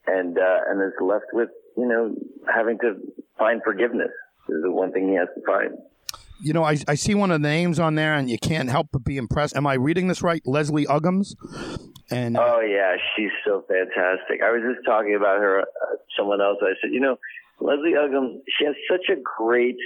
and 0.07 0.37
uh, 0.37 0.59
and 0.69 0.81
is 0.81 0.93
left 1.01 1.25
with 1.33 1.49
you 1.75 1.87
know 1.87 2.15
having 2.53 2.77
to 2.79 2.95
find 3.37 3.61
forgiveness 3.63 4.11
is 4.49 4.61
the 4.63 4.71
one 4.71 4.91
thing 4.91 5.09
he 5.09 5.15
has 5.15 5.27
to 5.35 5.45
find. 5.45 5.77
You 6.41 6.53
know, 6.53 6.63
I, 6.63 6.77
I 6.87 6.95
see 6.95 7.15
one 7.15 7.31
of 7.31 7.41
the 7.41 7.47
names 7.47 7.79
on 7.79 7.95
there, 7.95 8.13
and 8.13 8.29
you 8.29 8.37
can't 8.37 8.69
help 8.69 8.89
but 8.91 9.03
be 9.03 9.17
impressed. 9.17 9.55
Am 9.55 9.65
I 9.65 9.75
reading 9.75 10.07
this 10.07 10.21
right? 10.21 10.41
Leslie 10.45 10.85
Uggams. 10.85 11.35
And 12.11 12.37
oh 12.37 12.59
yeah, 12.59 12.95
she's 13.15 13.31
so 13.45 13.63
fantastic. 13.67 14.43
I 14.43 14.51
was 14.51 14.61
just 14.61 14.85
talking 14.85 15.15
about 15.15 15.39
her. 15.39 15.61
Uh, 15.61 15.95
someone 16.17 16.41
else. 16.41 16.57
I 16.61 16.73
said, 16.81 16.91
you 16.91 16.99
know, 16.99 17.17
Leslie 17.59 17.93
Uggams. 17.93 18.41
She 18.59 18.65
has 18.65 18.75
such 18.89 19.09
a 19.09 19.19
great, 19.37 19.77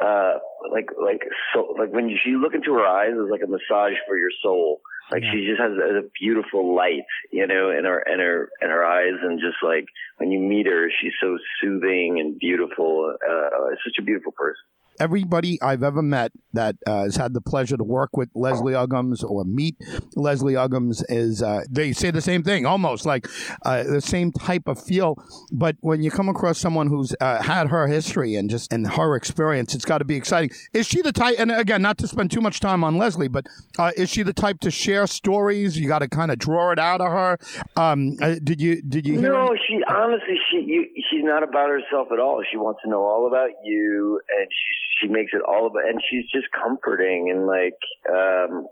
uh, 0.00 0.34
like 0.70 0.90
like 1.02 1.22
so 1.54 1.74
like 1.78 1.92
when 1.92 2.08
you, 2.08 2.16
you 2.26 2.40
look 2.40 2.54
into 2.54 2.74
her 2.74 2.86
eyes, 2.86 3.12
it's 3.12 3.30
like 3.30 3.42
a 3.42 3.50
massage 3.50 3.98
for 4.06 4.16
your 4.16 4.30
soul. 4.42 4.80
Like 5.10 5.22
yeah. 5.22 5.32
she 5.32 5.46
just 5.46 5.60
has 5.60 5.72
a, 5.72 5.98
a 5.98 6.02
beautiful 6.20 6.74
light, 6.74 7.06
you 7.32 7.46
know, 7.46 7.70
in 7.70 7.84
her 7.84 8.00
in 8.02 8.20
her 8.20 8.50
in 8.60 8.68
her 8.68 8.84
eyes, 8.84 9.18
and 9.22 9.40
just 9.40 9.56
like 9.62 9.86
when 10.18 10.30
you 10.30 10.38
meet 10.38 10.66
her, 10.66 10.90
she's 11.00 11.14
so 11.20 11.38
soothing 11.60 12.20
and 12.20 12.38
beautiful. 12.38 13.14
Uh, 13.28 13.48
such 13.84 13.98
a 13.98 14.02
beautiful 14.02 14.32
person 14.32 14.64
everybody 15.00 15.60
I've 15.62 15.82
ever 15.82 16.02
met 16.02 16.32
that 16.52 16.76
uh, 16.86 17.04
has 17.04 17.16
had 17.16 17.34
the 17.34 17.40
pleasure 17.40 17.76
to 17.76 17.84
work 17.84 18.16
with 18.16 18.30
Leslie 18.34 18.72
Uggams 18.72 19.22
or 19.22 19.44
meet 19.44 19.76
Leslie 20.16 20.54
Uggams 20.54 21.04
is 21.08 21.42
uh, 21.42 21.62
they 21.70 21.92
say 21.92 22.10
the 22.10 22.20
same 22.20 22.42
thing, 22.42 22.66
almost 22.66 23.06
like 23.06 23.26
uh, 23.64 23.82
the 23.84 24.00
same 24.00 24.32
type 24.32 24.66
of 24.66 24.82
feel. 24.82 25.16
But 25.52 25.76
when 25.80 26.02
you 26.02 26.10
come 26.10 26.28
across 26.28 26.58
someone 26.58 26.88
who's 26.88 27.14
uh, 27.20 27.42
had 27.42 27.68
her 27.68 27.86
history 27.86 28.34
and 28.34 28.50
just 28.50 28.72
and 28.72 28.86
her 28.86 29.14
experience, 29.16 29.74
it's 29.74 29.84
got 29.84 29.98
to 29.98 30.04
be 30.04 30.16
exciting. 30.16 30.50
Is 30.72 30.86
she 30.86 31.02
the 31.02 31.12
type? 31.12 31.36
And 31.38 31.50
again, 31.50 31.82
not 31.82 31.98
to 31.98 32.08
spend 32.08 32.30
too 32.30 32.40
much 32.40 32.60
time 32.60 32.84
on 32.84 32.96
Leslie, 32.96 33.28
but 33.28 33.46
uh, 33.78 33.92
is 33.96 34.10
she 34.10 34.22
the 34.22 34.32
type 34.32 34.60
to 34.60 34.70
share 34.70 35.06
stories? 35.06 35.78
You 35.78 35.88
got 35.88 36.00
to 36.00 36.08
kind 36.08 36.30
of 36.30 36.38
draw 36.38 36.72
it 36.72 36.78
out 36.78 37.00
of 37.00 37.08
her. 37.12 37.38
Um, 37.76 38.16
uh, 38.20 38.36
did 38.42 38.60
you 38.60 38.82
did 38.82 39.06
you? 39.06 39.20
no, 39.20 39.48
any- 39.48 39.60
she 39.68 39.80
honestly 39.88 40.36
she 40.50 40.58
you, 40.66 40.86
she's 41.10 41.24
not 41.24 41.42
about 41.42 41.68
herself 41.68 42.08
at 42.12 42.18
all. 42.18 42.42
She 42.50 42.56
wants 42.56 42.80
to 42.84 42.90
know 42.90 43.02
all 43.02 43.26
about 43.26 43.50
you, 43.64 44.20
and 44.38 44.48
she's 44.48 44.87
she 45.00 45.08
makes 45.08 45.32
it 45.32 45.42
all 45.46 45.66
about, 45.66 45.88
and 45.88 46.00
she's 46.10 46.24
just 46.30 46.46
comforting 46.52 47.30
and 47.30 47.46
like, 47.46 47.78
um, 48.10 48.66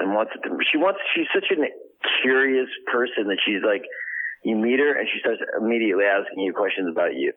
and 0.00 0.14
wants 0.14 0.32
to, 0.34 0.50
she 0.70 0.78
wants, 0.78 1.00
she's 1.14 1.28
such 1.34 1.50
a 1.50 1.56
curious 2.22 2.68
person 2.90 3.28
that 3.28 3.38
she's 3.44 3.62
like, 3.64 3.82
you 4.44 4.56
meet 4.56 4.78
her 4.78 4.98
and 4.98 5.08
she 5.12 5.20
starts 5.20 5.40
immediately 5.60 6.04
asking 6.04 6.40
you 6.40 6.52
questions 6.52 6.88
about 6.90 7.14
you. 7.14 7.32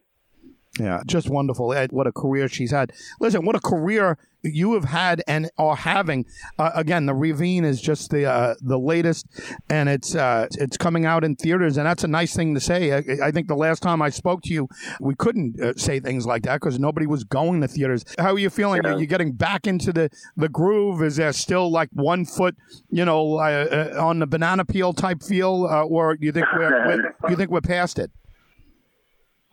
Yeah, 0.79 1.01
just 1.05 1.29
wonderful. 1.29 1.75
What 1.89 2.07
a 2.07 2.13
career 2.13 2.47
she's 2.47 2.71
had. 2.71 2.93
Listen, 3.19 3.45
what 3.45 3.57
a 3.57 3.59
career 3.59 4.17
you 4.41 4.73
have 4.73 4.85
had 4.85 5.21
and 5.27 5.49
are 5.57 5.75
having. 5.75 6.25
Uh, 6.57 6.71
again, 6.73 7.05
the 7.05 7.13
Ravine 7.13 7.65
is 7.65 7.81
just 7.81 8.09
the 8.09 8.25
uh, 8.25 8.55
the 8.61 8.79
latest, 8.79 9.27
and 9.69 9.89
it's 9.89 10.15
uh, 10.15 10.47
it's 10.57 10.77
coming 10.77 11.05
out 11.05 11.25
in 11.25 11.35
theaters, 11.35 11.75
and 11.75 11.85
that's 11.85 12.05
a 12.05 12.07
nice 12.07 12.33
thing 12.33 12.53
to 12.53 12.61
say. 12.61 12.93
I, 12.93 13.27
I 13.27 13.31
think 13.31 13.49
the 13.49 13.55
last 13.55 13.83
time 13.83 14.01
I 14.01 14.09
spoke 14.09 14.43
to 14.43 14.53
you, 14.53 14.69
we 15.01 15.13
couldn't 15.13 15.59
uh, 15.61 15.73
say 15.75 15.99
things 15.99 16.25
like 16.25 16.43
that 16.43 16.61
because 16.61 16.79
nobody 16.79 17.05
was 17.05 17.25
going 17.25 17.59
to 17.61 17.67
theaters. 17.67 18.05
How 18.17 18.31
are 18.31 18.39
you 18.39 18.49
feeling? 18.49 18.81
Yeah. 18.83 18.93
Are 18.93 18.99
you 18.99 19.07
getting 19.07 19.33
back 19.33 19.67
into 19.67 19.91
the, 19.91 20.09
the 20.37 20.49
groove? 20.49 21.03
Is 21.03 21.17
there 21.17 21.33
still 21.33 21.69
like 21.69 21.89
one 21.91 22.23
foot, 22.25 22.55
you 22.89 23.03
know, 23.03 23.39
uh, 23.39 23.91
uh, 23.97 24.03
on 24.03 24.19
the 24.19 24.27
banana 24.27 24.63
peel 24.63 24.93
type 24.93 25.21
feel, 25.21 25.67
or 25.89 26.17
you 26.19 26.31
think 26.31 26.47
we're, 26.55 26.87
we're 26.87 27.29
you 27.29 27.35
think 27.35 27.51
we're 27.51 27.61
past 27.61 27.99
it? 27.99 28.09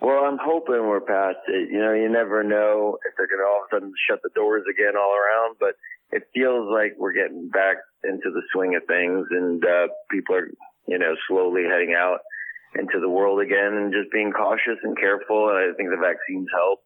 Well, 0.01 0.25
I'm 0.25 0.39
hoping 0.41 0.87
we're 0.87 1.01
past 1.01 1.43
it. 1.49 1.71
You 1.71 1.81
know, 1.81 1.93
you 1.93 2.09
never 2.09 2.45
know 2.45 2.99
if 3.05 3.17
they're 3.17 3.27
going 3.27 3.41
to 3.41 3.47
all 3.47 3.65
of 3.65 3.69
a 3.73 3.75
sudden 3.75 3.93
shut 4.09 4.21
the 4.23 4.31
doors 4.35 4.63
again 4.71 4.95
all 4.97 5.11
around. 5.11 5.57
But 5.59 5.75
it 6.13 6.23
feels 6.35 6.71
like 6.71 6.95
we're 6.99 7.13
getting 7.13 7.49
back 7.49 7.77
into 8.05 8.31
the 8.31 8.43
swing 8.53 8.77
of 8.77 8.87
things, 8.87 9.27
and 9.31 9.65
uh, 9.65 9.89
people 10.11 10.37
are, 10.37 10.49
you 10.87 10.99
know, 10.99 11.15
slowly 11.27 11.65
heading 11.69 11.95
out 11.99 12.21
into 12.79 13.01
the 13.01 13.09
world 13.09 13.41
again, 13.41 13.75
and 13.75 13.93
just 13.93 14.13
being 14.13 14.33
cautious 14.33 14.79
and 14.85 14.97
careful. 14.97 15.51
And 15.51 15.59
I 15.59 15.77
think 15.77 15.91
the 15.91 15.97
vaccines 15.97 16.49
help. 16.55 16.81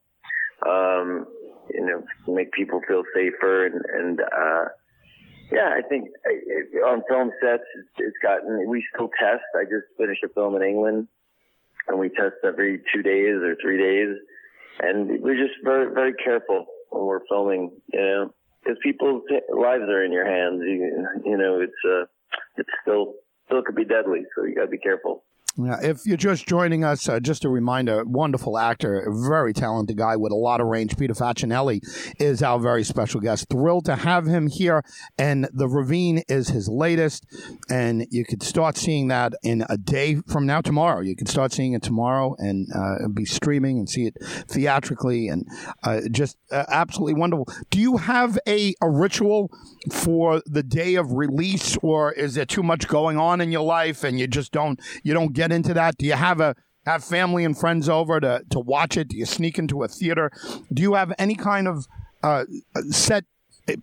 Um, 0.64 1.26
you 1.70 1.84
know, 1.84 2.04
make 2.32 2.52
people 2.52 2.80
feel 2.88 3.02
safer, 3.14 3.66
and 3.66 3.82
and 3.92 4.20
uh, 4.20 4.64
yeah, 5.52 5.68
I 5.76 5.82
think 5.86 6.08
uh, 6.24 6.86
on 6.88 7.02
film 7.08 7.30
sets, 7.42 7.64
it's 7.98 8.16
gotten. 8.22 8.68
We 8.68 8.84
still 8.94 9.10
test. 9.20 9.44
I 9.54 9.64
just 9.64 9.86
finished 9.98 10.24
a 10.24 10.28
film 10.32 10.56
in 10.56 10.62
England, 10.62 11.08
and 11.88 11.98
we 11.98 12.08
test 12.08 12.36
every 12.44 12.82
two 12.94 13.02
days 13.02 13.36
or 13.36 13.56
three 13.60 13.78
days, 13.78 14.16
and 14.80 15.22
we're 15.22 15.36
just 15.36 15.58
very 15.64 15.92
very 15.92 16.14
careful 16.14 16.66
when 16.90 17.04
we're 17.04 17.26
filming. 17.28 17.70
You 17.92 18.00
know 18.00 18.34
because 18.62 18.78
people's 18.82 19.22
lives 19.54 19.84
are 19.88 20.04
in 20.04 20.12
your 20.12 20.26
hands. 20.26 20.62
You, 20.64 21.06
you 21.24 21.36
know, 21.36 21.60
it's 21.60 21.72
uh, 21.86 22.04
it's 22.56 22.68
still 22.82 23.14
still 23.46 23.62
could 23.62 23.74
be 23.74 23.84
deadly, 23.84 24.22
so 24.36 24.44
you 24.44 24.54
got 24.54 24.62
to 24.62 24.68
be 24.68 24.78
careful. 24.78 25.24
Yeah, 25.58 25.76
if 25.82 26.06
you're 26.06 26.16
just 26.16 26.46
joining 26.46 26.82
us, 26.82 27.08
uh, 27.08 27.20
just 27.20 27.44
a 27.44 27.48
reminder: 27.50 28.04
wonderful 28.04 28.58
actor, 28.58 29.06
very 29.10 29.52
talented 29.52 29.98
guy 29.98 30.16
with 30.16 30.32
a 30.32 30.36
lot 30.36 30.62
of 30.62 30.66
range. 30.66 30.96
Peter 30.96 31.12
Facinelli 31.12 31.80
is 32.18 32.42
our 32.42 32.58
very 32.58 32.84
special 32.84 33.20
guest. 33.20 33.48
Thrilled 33.50 33.84
to 33.84 33.96
have 33.96 34.26
him 34.26 34.46
here, 34.46 34.82
and 35.18 35.48
the 35.52 35.68
Ravine 35.68 36.22
is 36.26 36.48
his 36.48 36.68
latest, 36.68 37.26
and 37.68 38.06
you 38.10 38.24
could 38.24 38.42
start 38.42 38.78
seeing 38.78 39.08
that 39.08 39.34
in 39.42 39.64
a 39.68 39.76
day 39.76 40.16
from 40.26 40.46
now, 40.46 40.62
tomorrow. 40.62 41.00
You 41.00 41.14
can 41.14 41.26
start 41.26 41.52
seeing 41.52 41.74
it 41.74 41.82
tomorrow 41.82 42.34
and 42.38 42.66
uh, 42.74 43.08
be 43.08 43.26
streaming 43.26 43.78
and 43.78 43.88
see 43.88 44.06
it 44.06 44.16
theatrically, 44.48 45.28
and 45.28 45.46
uh, 45.82 46.00
just 46.10 46.38
uh, 46.50 46.64
absolutely 46.68 47.14
wonderful. 47.14 47.46
Do 47.68 47.78
you 47.78 47.98
have 47.98 48.38
a, 48.48 48.74
a 48.80 48.88
ritual 48.88 49.50
for 49.90 50.42
the 50.46 50.62
day 50.62 50.94
of 50.94 51.12
release, 51.12 51.76
or 51.82 52.12
is 52.12 52.34
there 52.34 52.46
too 52.46 52.62
much 52.62 52.88
going 52.88 53.18
on 53.18 53.40
in 53.40 53.52
your 53.52 53.64
life 53.64 54.04
and 54.04 54.18
you 54.18 54.26
just 54.26 54.52
don't 54.52 54.80
you 55.02 55.12
don't 55.12 55.32
get 55.32 55.41
get 55.42 55.52
into 55.52 55.74
that? 55.74 55.96
Do 55.98 56.06
you 56.06 56.12
have 56.14 56.40
a 56.40 56.54
have 56.86 57.04
family 57.04 57.44
and 57.44 57.56
friends 57.56 57.88
over 57.88 58.20
to, 58.20 58.42
to 58.50 58.58
watch 58.58 58.96
it? 58.96 59.08
Do 59.08 59.16
you 59.16 59.26
sneak 59.26 59.58
into 59.58 59.82
a 59.82 59.88
theater? 59.88 60.30
Do 60.72 60.82
you 60.82 60.94
have 60.94 61.12
any 61.18 61.34
kind 61.34 61.68
of 61.68 61.86
uh, 62.22 62.44
set 62.90 63.24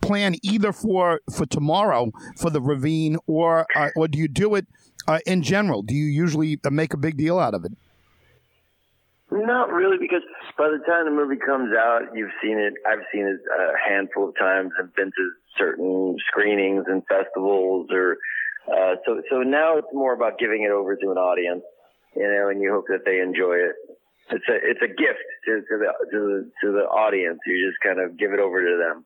plan 0.01 0.35
either 0.43 0.71
for 0.73 1.21
for 1.35 1.45
tomorrow 1.45 2.11
for 2.37 2.49
the 2.49 2.61
ravine 2.61 3.17
or 3.27 3.65
uh, 3.75 3.89
or 3.95 4.07
do 4.07 4.17
you 4.17 4.27
do 4.27 4.55
it 4.55 4.67
uh, 5.07 5.19
in 5.25 5.41
general? 5.43 5.81
Do 5.81 5.95
you 5.95 6.05
usually 6.05 6.59
make 6.69 6.93
a 6.93 6.97
big 6.97 7.17
deal 7.17 7.39
out 7.39 7.53
of 7.53 7.65
it? 7.65 7.71
Not 9.31 9.71
really, 9.71 9.97
because 9.99 10.23
by 10.57 10.69
the 10.69 10.83
time 10.87 11.05
the 11.05 11.11
movie 11.11 11.37
comes 11.37 11.71
out, 11.77 12.01
you've 12.15 12.31
seen 12.41 12.57
it. 12.57 12.73
I've 12.89 13.05
seen 13.13 13.27
it 13.27 13.39
a 13.53 13.73
handful 13.87 14.29
of 14.29 14.35
times 14.37 14.71
and 14.79 14.91
been 14.95 15.11
to 15.11 15.31
certain 15.55 16.17
screenings 16.27 16.85
and 16.87 17.03
festivals 17.05 17.87
or 17.91 18.17
uh, 18.71 18.95
so, 19.05 19.21
so 19.29 19.37
now 19.41 19.77
it's 19.77 19.87
more 19.93 20.13
about 20.13 20.39
giving 20.39 20.63
it 20.63 20.71
over 20.71 20.95
to 20.95 21.11
an 21.11 21.17
audience, 21.17 21.63
you 22.15 22.23
know, 22.23 22.49
and 22.49 22.61
you 22.61 22.71
hope 22.71 22.85
that 22.87 23.05
they 23.05 23.19
enjoy 23.19 23.55
it. 23.55 23.75
It's 24.31 24.45
a, 24.47 24.55
it's 24.61 24.81
a 24.83 24.87
gift 24.87 25.25
to, 25.45 25.61
to 25.61 25.77
the, 25.77 25.89
to 26.11 26.19
the, 26.19 26.51
to 26.61 26.71
the 26.71 26.85
audience. 26.85 27.39
You 27.45 27.67
just 27.67 27.81
kind 27.81 27.99
of 27.99 28.17
give 28.17 28.31
it 28.31 28.39
over 28.39 28.61
to 28.61 28.77
them. 28.77 29.05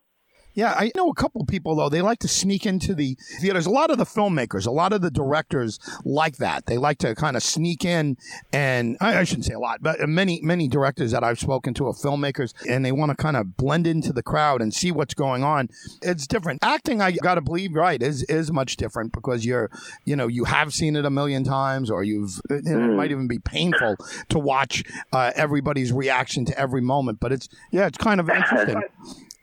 Yeah, 0.54 0.74
I 0.74 0.92
know 0.96 1.10
a 1.10 1.16
couple 1.16 1.44
people 1.46 1.76
though. 1.76 1.90
They 1.90 2.02
like 2.02 2.20
to 2.20 2.28
sneak 2.28 2.66
into 2.66 2.94
the 2.94 3.18
theaters. 3.40 3.66
A 3.66 3.72
lot 3.72 3.90
of 3.90 3.98
the 3.98 4.06
filmmakers, 4.06 4.68
a 4.68 4.72
lot 4.72 4.94
of 4.94 5.02
the 5.02 5.10
directors 5.10 5.80
like 6.06 6.38
that. 6.38 6.68
They 6.68 6.78
like 6.78 7.00
to 7.00 7.16
kind 7.16 7.36
of 7.36 7.44
sneak 7.44 7.84
in, 7.84 8.18
and 8.52 8.98
I, 9.02 9.20
I 9.20 9.24
shouldn't 9.24 9.46
say 9.46 9.54
a 9.54 9.60
lot, 9.60 9.82
but 9.82 10.08
many 10.08 10.42
many 10.42 10.68
directors 10.68 11.12
that 11.12 11.24
I've 11.24 11.40
spoken 11.40 11.74
to 11.76 11.88
are 11.88 11.94
filmmakers, 11.94 12.54
and 12.70 12.86
they 12.86 12.92
want 12.92 13.10
to 13.10 13.16
kind 13.16 13.36
of 13.36 13.58
blend 13.58 13.88
into 13.88 14.14
the 14.14 14.24
crowd 14.24 14.62
and 14.62 14.74
see 14.74 14.92
what's 14.92 15.14
going 15.14 15.44
on. 15.44 15.70
It's 16.02 16.28
different. 16.28 16.64
Acting, 16.64 17.02
I 17.02 17.12
got 17.12 17.36
to 17.36 17.42
believe, 17.42 17.74
right, 17.74 18.02
is 18.02 18.24
is 18.24 18.52
much 18.52 18.78
different 18.78 19.12
because 19.12 19.46
you're, 19.46 19.72
you 20.06 20.16
know, 20.16 20.28
you 20.28 20.46
have 20.46 20.74
seen 20.74 20.96
it 20.96 21.06
a 21.06 21.10
million 21.10 21.44
times, 21.44 21.90
or 21.90 22.04
you've. 22.04 22.40
It, 22.50 22.68
it 22.68 22.78
might 22.78 23.12
even 23.12 23.28
be 23.28 23.40
painful 23.40 23.98
to 24.30 24.40
watch 24.40 24.84
uh, 25.12 25.32
everybody's 25.36 25.92
reaction 25.92 26.46
to 26.46 26.60
every 26.60 26.82
moment, 26.82 27.20
but 27.20 27.32
it's 27.32 27.50
yeah, 27.72 27.88
it's 27.88 27.98
kind 27.98 28.20
of 28.20 28.30
interesting. 28.30 28.82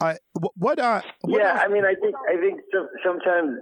Uh, 0.00 0.14
what? 0.56 0.78
Uh, 0.78 1.02
what 1.22 1.40
yeah, 1.40 1.52
else? 1.52 1.60
I 1.64 1.68
mean, 1.68 1.84
I 1.84 1.94
think 1.94 2.14
I 2.28 2.36
think 2.40 2.60
sometimes. 3.04 3.58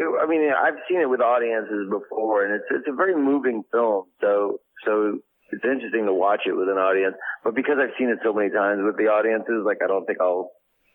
I 0.00 0.26
mean, 0.26 0.50
I've 0.50 0.82
seen 0.90 1.00
it 1.00 1.08
with 1.08 1.20
audiences 1.20 1.88
before, 1.88 2.44
and 2.44 2.54
it's 2.54 2.66
it's 2.70 2.88
a 2.88 2.94
very 2.94 3.14
moving 3.14 3.62
film. 3.70 4.06
So 4.20 4.58
so 4.84 5.20
it's 5.52 5.64
interesting 5.64 6.06
to 6.06 6.12
watch 6.12 6.42
it 6.46 6.56
with 6.56 6.68
an 6.68 6.78
audience. 6.78 7.14
But 7.44 7.54
because 7.54 7.78
I've 7.78 7.94
seen 7.98 8.10
it 8.10 8.18
so 8.24 8.32
many 8.32 8.50
times 8.50 8.82
with 8.82 8.96
the 8.96 9.06
audiences, 9.06 9.62
like 9.64 9.78
I 9.82 9.86
don't 9.86 10.04
think 10.04 10.20
I'll 10.20 10.50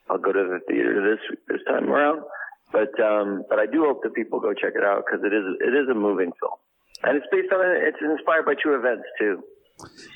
I'll 0.10 0.20
go 0.20 0.32
to 0.32 0.44
the 0.44 0.60
theater 0.68 1.00
this 1.00 1.24
this 1.48 1.64
time 1.68 1.90
around. 1.90 2.24
But 2.72 2.92
um, 3.00 3.44
but 3.50 3.60
I 3.60 3.66
do 3.66 3.88
hope 3.88 4.04
that 4.04 4.14
people 4.14 4.40
go 4.40 4.54
check 4.54 4.74
it 4.76 4.84
out 4.84 5.04
because 5.06 5.24
it 5.24 5.34
is 5.34 5.46
it 5.60 5.72
is 5.72 5.88
a 5.90 5.96
moving 5.96 6.32
film, 6.40 6.60
and 7.04 7.16
it's 7.16 7.28
based 7.32 7.52
on 7.54 7.64
it's 7.64 8.00
inspired 8.04 8.46
by 8.46 8.56
true 8.62 8.78
events 8.78 9.08
too. 9.20 9.40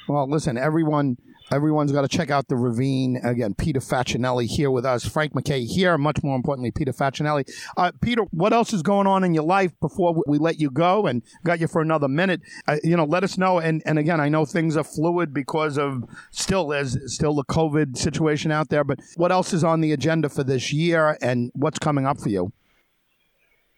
Well, 0.07 0.29
listen, 0.29 0.57
everyone 0.57 1.17
Everyone's 1.55 1.93
got 1.93 2.01
to 2.01 2.09
check 2.09 2.29
out 2.29 2.49
the 2.49 2.57
Ravine. 2.57 3.15
Again, 3.23 3.53
Peter 3.53 3.79
Facinelli 3.79 4.45
here 4.45 4.69
with 4.69 4.85
us. 4.85 5.07
Frank 5.07 5.33
Mackay 5.33 5.63
here. 5.63 5.97
Much 5.97 6.21
more 6.21 6.35
importantly, 6.35 6.69
Peter 6.69 6.91
Facinelli. 6.91 7.49
Uh, 7.77 7.93
Peter, 8.01 8.23
what 8.31 8.51
else 8.51 8.73
is 8.73 8.81
going 8.81 9.07
on 9.07 9.23
in 9.23 9.33
your 9.33 9.45
life 9.45 9.71
before 9.79 10.21
we 10.27 10.37
let 10.37 10.59
you 10.59 10.69
go 10.69 11.07
and 11.07 11.23
got 11.45 11.61
you 11.61 11.69
for 11.69 11.81
another 11.81 12.09
minute? 12.09 12.41
Uh, 12.67 12.75
you 12.83 12.97
know, 12.97 13.05
let 13.05 13.23
us 13.23 13.37
know. 13.37 13.59
And, 13.59 13.81
and 13.85 13.97
again, 13.97 14.19
I 14.19 14.27
know 14.27 14.43
things 14.43 14.75
are 14.75 14.83
fluid 14.83 15.33
because 15.33 15.77
of 15.77 16.03
still 16.29 16.67
there's 16.67 16.97
still 17.13 17.35
the 17.35 17.45
COVID 17.45 17.95
situation 17.95 18.51
out 18.51 18.67
there. 18.67 18.83
But 18.83 18.99
what 19.15 19.31
else 19.31 19.53
is 19.53 19.63
on 19.63 19.79
the 19.79 19.93
agenda 19.93 20.27
for 20.27 20.43
this 20.43 20.73
year 20.73 21.17
and 21.21 21.51
what's 21.55 21.79
coming 21.79 22.05
up 22.05 22.19
for 22.19 22.27
you? 22.27 22.51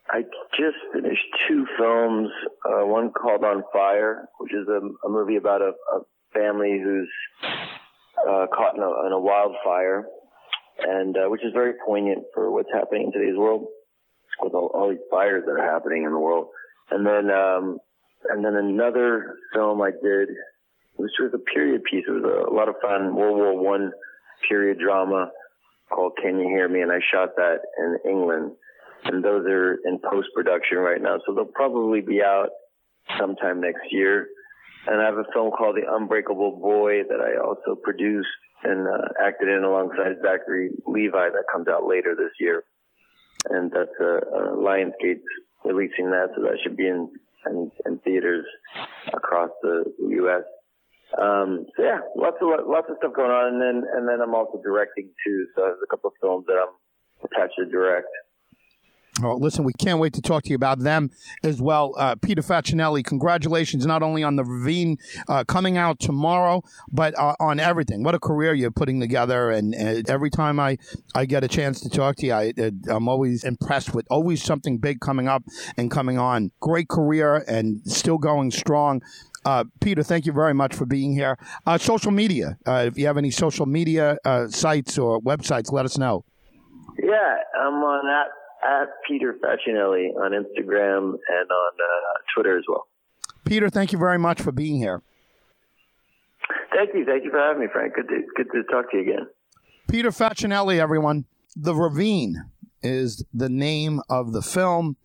I 0.10 0.24
just 0.58 0.78
finished 0.92 1.26
two 1.48 1.68
films. 1.78 2.30
Uh, 2.66 2.88
one 2.88 3.12
called 3.12 3.44
On 3.44 3.64
Fire, 3.72 4.28
which 4.40 4.52
is 4.52 4.68
a, 4.68 4.80
a 5.06 5.10
movie 5.10 5.36
about 5.36 5.62
a, 5.62 5.74
a 5.94 6.00
family 6.38 6.80
who's 6.84 7.10
uh, 8.28 8.46
caught 8.54 8.76
in 8.76 8.84
a, 8.84 9.08
in 9.08 9.12
a 9.14 9.20
wildfire, 9.20 10.06
and 10.80 11.18
uh, 11.18 11.30
which 11.30 11.44
is 11.44 11.52
very 11.54 11.74
poignant 11.86 12.24
for 12.34 12.52
what's 12.52 12.70
happening 12.74 13.08
in 13.08 13.12
today's 13.12 13.38
world 13.38 13.66
with 14.42 14.54
all, 14.54 14.72
all 14.74 14.90
these 14.90 15.00
fires 15.10 15.44
that 15.46 15.52
are 15.52 15.72
happening 15.72 16.04
in 16.04 16.12
the 16.12 16.20
world. 16.20 16.48
And 16.92 17.06
then, 17.06 17.32
um, 17.32 17.80
and 18.30 18.44
then 18.46 18.56
another 18.56 19.36
film 19.54 19.82
I 19.82 19.92
did, 19.92 20.30
which 20.96 21.12
was 21.20 21.32
a 21.34 21.40
period 21.54 21.84
piece. 21.84 22.06
It 22.08 22.12
was 22.12 22.24
a, 22.24 22.52
a 22.52 22.54
lot 22.54 22.70
of 22.70 22.76
fun, 22.82 23.16
World 23.16 23.38
War 23.38 23.58
One 23.58 23.92
period 24.48 24.80
drama 24.80 25.32
called 25.90 26.14
Can 26.22 26.40
You 26.40 26.48
Hear 26.48 26.70
Me? 26.70 26.82
And 26.82 26.92
I 26.92 27.00
shot 27.12 27.30
that 27.38 27.60
in 27.80 27.98
England. 28.10 28.52
And 29.06 29.24
those 29.24 29.46
are 29.48 29.78
in 29.86 30.00
post 30.00 30.30
production 30.36 30.80
right 30.80 31.02
now. 31.02 31.18
So 31.26 31.34
they'll 31.34 31.46
probably 31.46 32.02
be 32.02 32.22
out 32.22 32.50
sometime 33.20 33.62
next 33.62 33.92
year. 33.92 34.28
And 34.88 35.02
I 35.02 35.06
have 35.06 35.18
a 35.18 35.28
film 35.34 35.52
called 35.52 35.76
The 35.76 35.84
Unbreakable 35.88 36.60
Boy 36.62 37.04
that 37.10 37.20
I 37.20 37.44
also 37.44 37.76
produced 37.76 38.30
and 38.64 38.88
uh, 38.88 39.10
acted 39.22 39.50
in 39.50 39.64
alongside 39.64 40.18
Zachary 40.24 40.72
Levi 40.88 41.30
that 41.30 41.44
comes 41.52 41.68
out 41.68 41.86
later 41.86 42.16
this 42.16 42.32
year. 42.40 42.64
And 43.50 43.72
that's 43.72 43.94
uh, 44.00 44.20
uh, 44.34 44.56
Lionsgate 44.56 45.22
releasing 45.64 46.10
that, 46.12 46.30
so 46.36 46.42
that 46.42 46.58
should 46.64 46.78
be 46.78 46.88
in, 46.88 47.12
in, 47.46 47.72
in 47.86 48.00
theaters 48.00 48.46
across 49.14 49.52
the 49.62 49.84
U.S. 50.00 50.44
Um, 51.16 51.66
so 51.76 51.84
yeah, 51.84 52.00
lots 52.16 52.38
of 52.42 52.50
lots 52.68 52.88
of 52.90 52.98
stuff 53.00 53.14
going 53.16 53.32
on, 53.32 53.54
and 53.54 53.62
then 53.62 53.90
and 53.96 54.08
then 54.08 54.20
I'm 54.20 54.36
also 54.36 54.60
directing 54.62 55.10
too. 55.26 55.48
So 55.56 55.62
there's 55.62 55.80
a 55.82 55.88
couple 55.88 56.10
of 56.10 56.16
films 56.20 56.46
that 56.48 56.60
I'm 56.60 56.76
attached 57.24 57.56
to 57.60 57.66
direct. 57.66 58.08
Well, 59.22 59.40
listen, 59.40 59.64
we 59.64 59.74
can't 59.74 60.00
wait 60.00 60.14
to 60.14 60.22
talk 60.22 60.44
to 60.44 60.50
you 60.50 60.56
about 60.56 60.80
them 60.80 61.12
as 61.44 61.62
well. 61.62 61.94
Uh, 61.98 62.16
Peter 62.16 62.42
Facinelli, 62.42 63.04
congratulations 63.04 63.86
not 63.86 64.04
only 64.04 64.24
on 64.24 64.36
the 64.36 64.44
Ravine 64.44 64.98
uh, 65.28 65.44
coming 65.44 65.78
out 65.78 66.00
tomorrow, 66.00 66.64
but 66.92 67.18
uh, 67.18 67.36
on 67.40 67.60
everything. 67.60 68.04
What 68.04 68.14
a 68.14 68.20
career 68.20 68.54
you're 68.54 68.72
putting 68.72 69.00
together. 69.00 69.50
And, 69.50 69.74
and, 69.74 70.08
every 70.08 70.30
time 70.30 70.60
I, 70.60 70.78
I 71.16 71.26
get 71.26 71.44
a 71.44 71.48
chance 71.48 71.82
to 71.82 71.90
talk 71.90 72.18
to 72.18 72.28
you, 72.28 72.34
I, 72.34 72.54
I'm 72.90 73.08
always 73.08 73.44
impressed 73.44 73.94
with 73.94 74.06
always 74.10 74.44
something 74.44 74.78
big 74.78 75.00
coming 75.00 75.28
up 75.28 75.44
and 75.76 75.90
coming 75.90 76.18
on. 76.18 76.52
Great 76.60 76.88
career 76.88 77.44
and 77.48 77.82
still 77.86 78.18
going 78.18 78.52
strong. 78.52 79.02
Uh, 79.46 79.64
Peter, 79.80 80.04
thank 80.04 80.26
you 80.26 80.34
very 80.34 80.54
much 80.54 80.76
for 80.76 80.86
being 80.86 81.14
here. 81.14 81.38
Uh, 81.66 81.78
social 81.78 82.12
media, 82.12 82.58
uh, 82.68 82.84
if 82.88 82.98
you 82.98 83.08
have 83.08 83.18
any 83.18 83.32
social 83.32 83.66
media 83.66 84.18
uh, 84.26 84.48
sites 84.48 84.98
or 84.98 85.22
websites, 85.22 85.72
let 85.72 85.86
us 85.86 85.98
know. 85.98 86.24
Yeah, 87.00 87.36
I'm 87.60 87.76
on 87.76 88.06
that 88.06 88.28
at 88.64 88.90
Peter 89.08 89.36
Facinelli 89.44 90.10
on 90.16 90.32
Instagram 90.32 91.14
and 91.14 91.52
on 91.52 91.72
uh, 91.74 92.18
Twitter 92.34 92.58
as 92.58 92.64
well. 92.68 92.88
Peter, 93.46 93.70
thank 93.70 93.92
you 93.92 93.98
very 93.98 94.18
much 94.18 94.42
for 94.42 94.52
being 94.52 94.78
here. 94.78 95.02
Thank 96.76 96.94
you. 96.94 97.06
Thank 97.06 97.24
you 97.24 97.32
for 97.32 97.40
having 97.40 97.62
me, 97.62 97.68
Frank. 97.72 97.94
Good 97.96 98.08
to, 98.10 98.22
good 98.36 98.52
to 98.54 98.64
talk 98.64 98.92
to 98.92 98.98
you 98.98 99.04
again. 99.04 99.28
Peter 99.90 100.12
Facinelli, 100.12 100.80
everyone. 100.80 101.26
The 101.56 101.74
Ravine 101.74 102.52
is 102.84 103.26
the 103.34 103.50
name 103.50 104.02
of 104.10 104.34
the 104.34 104.42
film. 104.42 104.98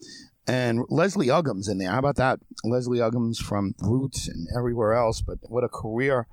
And 0.46 0.84
Leslie 0.88 1.28
Uggams 1.28 1.70
in 1.70 1.78
there. 1.78 1.90
How 1.90 2.00
about 2.00 2.16
that? 2.16 2.40
Leslie 2.64 2.98
Uggams 2.98 3.38
from 3.38 3.74
Roots 3.80 4.28
and 4.28 4.48
everywhere 4.56 4.92
else. 4.92 5.22
But 5.22 5.38
what 5.42 5.62
a 5.62 5.68
career 5.68 6.26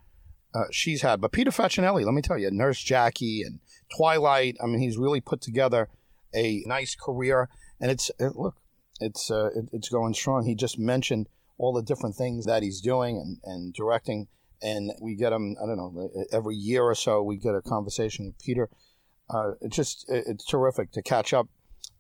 uh, 0.54 0.66
she's 0.72 1.04
had. 1.04 1.22
But 1.22 1.32
Peter 1.32 1.52
Facinelli, 1.52 2.04
let 2.04 2.14
me 2.14 2.22
tell 2.22 2.38
you, 2.38 2.50
Nurse 2.50 2.82
Jackie 2.82 3.44
and 3.44 3.60
Twilight. 3.96 4.58
I 4.64 4.66
mean, 4.66 4.80
he's 4.80 4.98
really 4.98 5.22
put 5.22 5.42
together 5.42 5.90
a 6.34 6.64
nice 6.66 6.96
career, 6.96 7.50
and 7.80 7.92
it's 7.92 8.12
it, 8.20 8.36
look, 8.36 8.56
it's 9.00 9.32
uh, 9.32 9.50
it, 9.56 9.70
it's 9.74 9.90
going 9.90 10.14
strong. 10.14 10.46
He 10.46 10.56
just 10.56 10.78
mentioned 10.78 11.28
all 11.58 11.74
the 11.74 11.84
different 11.84 12.16
things 12.16 12.46
that 12.46 12.64
he's 12.64 12.82
doing 12.82 13.18
and, 13.18 13.38
and 13.44 13.74
directing, 13.74 14.28
and 14.62 14.92
we 15.02 15.16
get 15.16 15.34
him. 15.34 15.56
I 15.62 15.66
don't 15.66 15.78
know 15.78 16.10
every 16.32 16.56
year 16.56 16.84
or 16.84 16.96
so 16.96 17.22
we 17.24 17.38
get 17.38 17.56
a 17.56 17.62
conversation 17.62 18.28
with 18.28 18.40
Peter. 18.40 18.70
Uh, 19.30 19.52
it's 19.62 19.76
just 19.76 20.06
it's 20.10 20.46
terrific 20.46 20.92
to 20.94 21.02
catch 21.02 21.34
up 21.34 21.48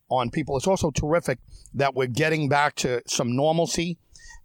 on 0.10 0.32
people. 0.32 0.58
It's 0.58 0.68
also 0.68 0.92
terrific 0.92 1.39
that 1.74 1.94
we're 1.96 2.08
getting 2.08 2.50
back 2.50 2.76
to 2.78 3.02
some 3.06 3.36
normalcy 3.36 4.00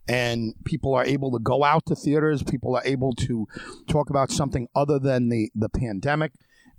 and 0.08 0.54
people 0.64 0.94
are 0.94 1.04
able 1.04 1.30
to 1.32 1.38
go 1.38 1.64
out 1.64 1.86
to 1.86 1.94
theaters. 1.94 2.42
People 2.42 2.76
are 2.76 2.82
able 2.84 3.14
to 3.14 3.46
talk 3.88 4.10
about 4.10 4.30
something 4.30 4.68
other 4.74 4.98
than 4.98 5.28
the, 5.28 5.50
the 5.54 5.68
pandemic. 5.68 6.32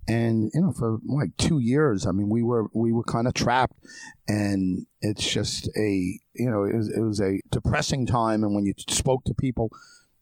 And 0.07 0.51
you 0.53 0.61
know, 0.61 0.71
for 0.71 0.99
like 1.05 1.35
two 1.37 1.59
years, 1.59 2.05
I 2.05 2.11
mean, 2.11 2.29
we 2.29 2.43
were 2.43 2.67
we 2.73 2.91
were 2.91 3.03
kind 3.03 3.27
of 3.27 3.33
trapped, 3.33 3.77
and 4.27 4.85
it's 5.01 5.27
just 5.27 5.67
a 5.75 6.19
you 6.33 6.49
know 6.49 6.63
it 6.63 6.75
was, 6.75 6.89
it 6.89 7.01
was 7.01 7.21
a 7.21 7.39
depressing 7.51 8.05
time. 8.05 8.43
And 8.43 8.53
when 8.53 8.65
you 8.65 8.73
spoke 8.87 9.23
to 9.25 9.33
people, 9.33 9.71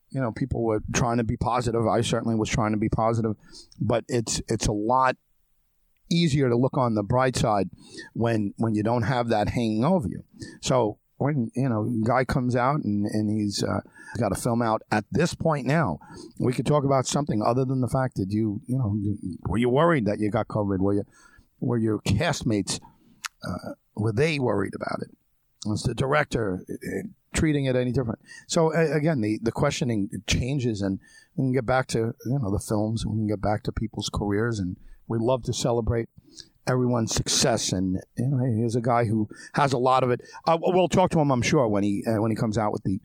you 0.09 0.21
know, 0.21 0.31
people 0.31 0.63
were 0.63 0.81
trying 0.93 1.17
to 1.17 1.23
be 1.23 1.35
positive. 1.35 1.85
I 1.85 2.01
certainly 2.01 2.35
was 2.35 2.49
trying 2.49 2.71
to 2.71 2.77
be 2.77 2.89
positive, 2.89 3.35
but 3.79 4.05
it's 4.07 4.41
it's 4.47 4.67
a 4.67 4.71
lot 4.71 5.17
easier 6.09 6.49
to 6.49 6.55
look 6.55 6.77
on 6.77 6.95
the 6.95 7.03
bright 7.03 7.35
side 7.35 7.69
when 8.13 8.53
when 8.57 8.75
you 8.75 8.83
don't 8.83 9.03
have 9.03 9.29
that 9.29 9.49
hanging 9.49 9.83
over 9.83 10.07
you. 10.07 10.23
So 10.61 10.97
when 11.23 11.49
you 11.55 11.69
know 11.69 11.89
guy 12.05 12.25
comes 12.25 12.55
out 12.55 12.83
and 12.83 13.05
and 13.05 13.29
he's 13.29 13.63
uh, 13.63 13.79
got 14.19 14.31
a 14.31 14.35
film 14.35 14.61
out 14.61 14.81
at 14.91 15.05
this 15.11 15.33
point 15.33 15.65
now, 15.65 15.99
we 16.37 16.53
could 16.53 16.65
talk 16.65 16.83
about 16.83 17.07
something 17.07 17.41
other 17.41 17.63
than 17.63 17.81
the 17.81 17.87
fact 17.87 18.15
that 18.15 18.31
you 18.31 18.61
you 18.67 18.77
know 18.77 18.95
were 19.47 19.57
you 19.57 19.69
worried 19.69 20.05
that 20.05 20.19
you 20.19 20.29
got 20.29 20.47
COVID? 20.49 20.79
Were 20.79 20.93
you 20.93 21.05
were 21.59 21.77
your 21.77 21.99
castmates 21.99 22.79
uh, 23.47 23.73
were 23.95 24.11
they 24.11 24.37
worried 24.37 24.75
about 24.75 25.01
it? 25.01 25.11
Was 25.65 25.83
the 25.83 25.95
director 25.95 26.65
uh, 26.69 27.07
treating 27.33 27.65
it 27.65 27.75
any 27.75 27.93
different? 27.93 28.19
So 28.47 28.73
uh, 28.73 28.93
again, 28.93 29.21
the 29.21 29.39
the 29.41 29.51
questioning 29.51 30.09
changes, 30.27 30.81
and 30.81 30.99
we 31.35 31.45
can 31.45 31.53
get 31.53 31.65
back 31.65 31.87
to 31.87 32.15
you 32.25 32.39
know 32.39 32.51
the 32.51 32.59
films, 32.59 33.05
we 33.05 33.13
can 33.13 33.27
get 33.27 33.41
back 33.41 33.63
to 33.63 33.71
people's 33.71 34.09
careers, 34.13 34.59
and 34.59 34.75
we 35.07 35.17
love 35.19 35.43
to 35.43 35.53
celebrate 35.53 36.09
everyone's 36.67 37.13
success. 37.13 37.71
And 37.71 37.99
you 38.17 38.27
know, 38.27 38.61
he's 38.61 38.75
a 38.75 38.81
guy 38.81 39.05
who 39.05 39.27
has 39.53 39.73
a 39.73 39.77
lot 39.77 40.03
of 40.03 40.11
it. 40.11 40.21
Uh, 40.45 40.57
we'll 40.61 40.87
talk 40.87 41.11
to 41.11 41.19
him, 41.19 41.31
I'm 41.31 41.41
sure, 41.41 41.67
when 41.67 41.83
he 41.83 42.03
uh, 42.05 42.21
when 42.21 42.31
he 42.31 42.35
comes 42.35 42.57
out 42.57 42.71
with 42.71 42.83
the 42.83 42.99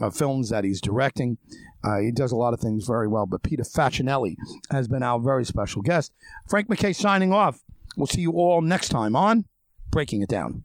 uh, 0.00 0.10
films 0.10 0.50
that 0.50 0.64
he's 0.64 0.80
directing. 0.80 1.38
Uh, 1.82 1.98
he 1.98 2.10
does 2.10 2.32
a 2.32 2.36
lot 2.36 2.54
of 2.54 2.60
things 2.60 2.86
very 2.86 3.08
well. 3.08 3.26
But 3.26 3.42
Peter 3.42 3.62
Facinelli 3.62 4.36
has 4.70 4.88
been 4.88 5.02
our 5.02 5.20
very 5.20 5.44
special 5.44 5.82
guest. 5.82 6.12
Frank 6.48 6.68
Mackay 6.68 6.92
signing 6.92 7.32
off. 7.32 7.60
We'll 7.96 8.06
see 8.06 8.22
you 8.22 8.32
all 8.32 8.60
next 8.60 8.88
time 8.88 9.14
on 9.14 9.44
Breaking 9.90 10.22
It 10.22 10.28
Down. 10.28 10.64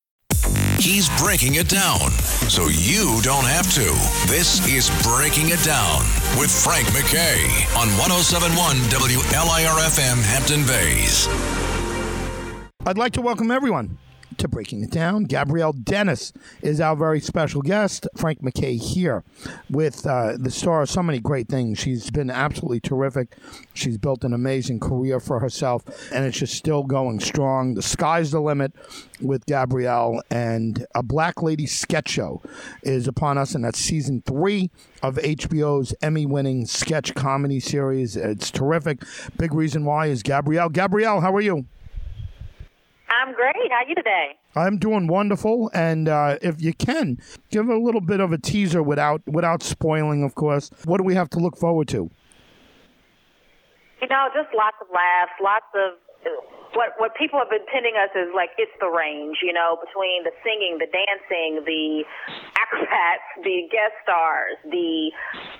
He's 0.81 1.15
breaking 1.19 1.55
it 1.55 1.69
down 1.69 2.09
so 2.49 2.67
you 2.67 3.21
don't 3.21 3.45
have 3.45 3.71
to. 3.75 3.85
This 4.27 4.67
is 4.67 4.89
Breaking 5.03 5.49
It 5.49 5.63
Down 5.63 5.99
with 6.39 6.49
Frank 6.49 6.91
Mackay 6.91 7.45
on 7.77 7.87
1071 8.01 8.77
WLIRFM 8.89 10.23
Hampton 10.23 10.65
Bays. 10.65 11.27
I'd 12.87 12.97
like 12.97 13.13
to 13.13 13.21
welcome 13.21 13.51
everyone 13.51 13.99
to 14.41 14.47
Breaking 14.47 14.83
It 14.83 14.89
Down. 14.89 15.25
Gabrielle 15.25 15.71
Dennis 15.71 16.33
is 16.63 16.81
our 16.81 16.95
very 16.95 17.19
special 17.19 17.61
guest. 17.61 18.07
Frank 18.15 18.41
Mackay 18.41 18.75
here 18.75 19.23
with 19.69 20.07
uh, 20.07 20.35
the 20.35 20.49
star 20.49 20.81
of 20.81 20.89
so 20.89 21.03
many 21.03 21.19
great 21.19 21.47
things. 21.47 21.77
She's 21.77 22.09
been 22.09 22.31
absolutely 22.31 22.79
terrific. 22.79 23.37
She's 23.75 23.99
built 23.99 24.23
an 24.23 24.33
amazing 24.33 24.79
career 24.79 25.19
for 25.19 25.39
herself, 25.41 25.83
and 26.11 26.25
it's 26.25 26.39
just 26.39 26.55
still 26.55 26.81
going 26.81 27.19
strong. 27.19 27.75
The 27.75 27.83
sky's 27.83 28.31
the 28.31 28.41
limit 28.41 28.73
with 29.21 29.45
Gabrielle, 29.45 30.23
and 30.31 30.87
a 30.95 31.03
Black 31.03 31.43
Lady 31.43 31.67
sketch 31.67 32.09
show 32.09 32.41
is 32.81 33.07
upon 33.07 33.37
us, 33.37 33.53
and 33.53 33.63
that's 33.63 33.77
season 33.77 34.23
three 34.25 34.71
of 35.03 35.17
HBO's 35.17 35.93
Emmy 36.01 36.25
winning 36.25 36.65
sketch 36.65 37.13
comedy 37.13 37.59
series. 37.59 38.17
It's 38.17 38.49
terrific. 38.49 39.03
Big 39.37 39.53
reason 39.53 39.85
why 39.85 40.07
is 40.07 40.23
Gabrielle. 40.23 40.69
Gabrielle, 40.69 41.21
how 41.21 41.35
are 41.35 41.41
you? 41.41 41.67
I'm 43.11 43.33
great. 43.33 43.55
How 43.69 43.83
are 43.83 43.87
you 43.87 43.95
today? 43.95 44.37
I'm 44.55 44.77
doing 44.77 45.07
wonderful, 45.07 45.69
and 45.73 46.07
uh, 46.07 46.37
if 46.41 46.61
you 46.61 46.73
can, 46.73 47.17
give 47.49 47.67
a 47.67 47.77
little 47.77 47.99
bit 48.01 48.19
of 48.19 48.31
a 48.31 48.37
teaser 48.37 48.81
without 48.81 49.21
without 49.27 49.63
spoiling, 49.63 50.23
of 50.23 50.35
course. 50.35 50.71
What 50.85 50.97
do 50.97 51.03
we 51.03 51.15
have 51.15 51.29
to 51.31 51.39
look 51.39 51.57
forward 51.57 51.87
to? 51.89 52.09
You 54.01 54.07
know, 54.07 54.27
just 54.33 54.49
lots 54.55 54.77
of 54.81 54.87
laughs, 54.93 55.31
lots 55.43 55.65
of 55.75 55.97
what 56.73 56.95
what 56.97 57.15
people 57.15 57.39
have 57.39 57.49
been 57.49 57.65
pinning 57.67 57.95
us 57.99 58.11
is 58.15 58.31
like 58.31 58.55
it's 58.55 58.71
the 58.79 58.87
range, 58.87 59.43
you 59.43 59.51
know, 59.51 59.75
between 59.79 60.23
the 60.23 60.31
singing, 60.43 60.79
the 60.79 60.87
dancing, 60.87 61.63
the 61.67 62.03
acrobats, 62.55 63.27
the 63.43 63.67
guest 63.67 63.95
stars, 64.03 64.55
the 64.63 65.11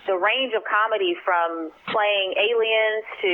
the 0.07 0.15
range 0.15 0.55
of 0.55 0.63
comedy 0.63 1.15
from 1.23 1.71
playing 1.91 2.35
aliens 2.39 3.05
to 3.21 3.33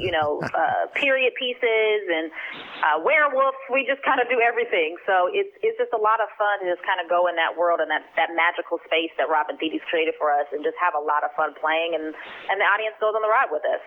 you 0.00 0.12
know 0.12 0.40
uh, 0.56 0.88
period 0.96 1.32
pieces 1.36 2.00
and 2.08 2.32
uh, 2.80 2.96
werewolves. 3.04 3.60
We 3.68 3.84
just 3.84 4.00
kind 4.02 4.20
of 4.20 4.28
do 4.32 4.40
everything. 4.40 4.96
So 5.04 5.28
it's 5.28 5.52
it's 5.60 5.76
just 5.76 5.92
a 5.92 6.00
lot 6.00 6.24
of 6.24 6.32
fun 6.40 6.64
to 6.64 6.66
just 6.68 6.84
kind 6.84 7.00
of 7.00 7.12
go 7.12 7.28
in 7.28 7.36
that 7.36 7.52
world 7.56 7.84
and 7.84 7.92
that 7.92 8.08
that 8.16 8.32
magical 8.32 8.80
space 8.88 9.12
that 9.20 9.28
Robin 9.28 9.60
Thede's 9.60 9.84
created 9.92 10.16
for 10.16 10.32
us, 10.32 10.48
and 10.52 10.64
just 10.64 10.76
have 10.80 10.96
a 10.96 11.02
lot 11.02 11.24
of 11.24 11.30
fun 11.36 11.52
playing, 11.60 11.92
and 11.92 12.16
and 12.48 12.56
the 12.56 12.68
audience 12.68 12.96
goes 12.96 13.12
on 13.12 13.20
the 13.20 13.28
ride 13.28 13.52
with 13.52 13.64
us. 13.68 13.84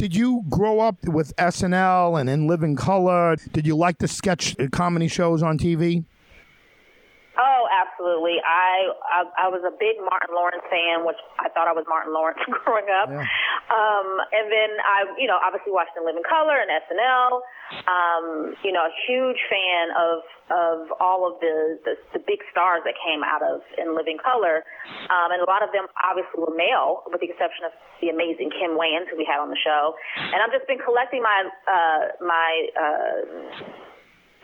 Did 0.00 0.16
you 0.16 0.44
grow 0.48 0.80
up 0.80 1.04
with 1.04 1.36
SNL 1.36 2.18
and 2.18 2.30
In 2.30 2.46
Living 2.46 2.74
Color? 2.74 3.36
Did 3.52 3.66
you 3.66 3.76
like 3.76 3.98
the 3.98 4.08
sketch 4.08 4.56
comedy 4.72 5.08
shows 5.08 5.42
on 5.42 5.58
TV? 5.58 6.06
Oh, 7.40 7.64
absolutely. 7.72 8.36
I, 8.44 8.92
I 9.00 9.20
I 9.24 9.46
was 9.48 9.64
a 9.64 9.72
big 9.72 9.96
Martin 9.96 10.36
Lawrence 10.36 10.60
fan, 10.68 11.08
which 11.08 11.16
I 11.40 11.48
thought 11.48 11.64
I 11.64 11.72
was 11.72 11.88
Martin 11.88 12.12
Lawrence 12.12 12.36
growing 12.60 12.84
up. 12.92 13.08
Yeah. 13.08 13.24
Um, 13.72 14.20
and 14.28 14.52
then 14.52 14.70
I, 14.84 15.08
you 15.16 15.24
know, 15.24 15.40
obviously 15.40 15.72
watched 15.72 15.96
In 15.96 16.04
Living 16.04 16.26
Color 16.26 16.60
and 16.60 16.68
SNL. 16.68 17.40
Um, 17.88 18.26
you 18.60 18.76
know, 18.76 18.84
a 18.84 18.92
huge 19.08 19.40
fan 19.48 19.88
of 19.96 20.20
of 20.52 20.76
all 21.00 21.24
of 21.24 21.40
the, 21.40 21.80
the 21.88 21.94
the 22.12 22.20
big 22.20 22.44
stars 22.52 22.84
that 22.84 22.92
came 23.00 23.24
out 23.24 23.40
of 23.40 23.64
In 23.80 23.96
Living 23.96 24.20
Color, 24.20 24.60
um, 25.08 25.32
and 25.32 25.40
a 25.40 25.48
lot 25.48 25.64
of 25.64 25.72
them 25.72 25.88
obviously 25.96 26.44
were 26.44 26.52
male, 26.52 27.08
with 27.08 27.24
the 27.24 27.30
exception 27.30 27.64
of 27.64 27.72
the 28.04 28.12
amazing 28.12 28.52
Kim 28.52 28.76
Wayans 28.76 29.08
who 29.08 29.16
we 29.16 29.24
had 29.24 29.40
on 29.40 29.48
the 29.48 29.60
show. 29.64 29.96
And 30.18 30.44
I've 30.44 30.52
just 30.52 30.68
been 30.68 30.82
collecting 30.82 31.24
my 31.24 31.48
uh, 31.64 32.02
my 32.20 32.50
uh, 32.76 33.18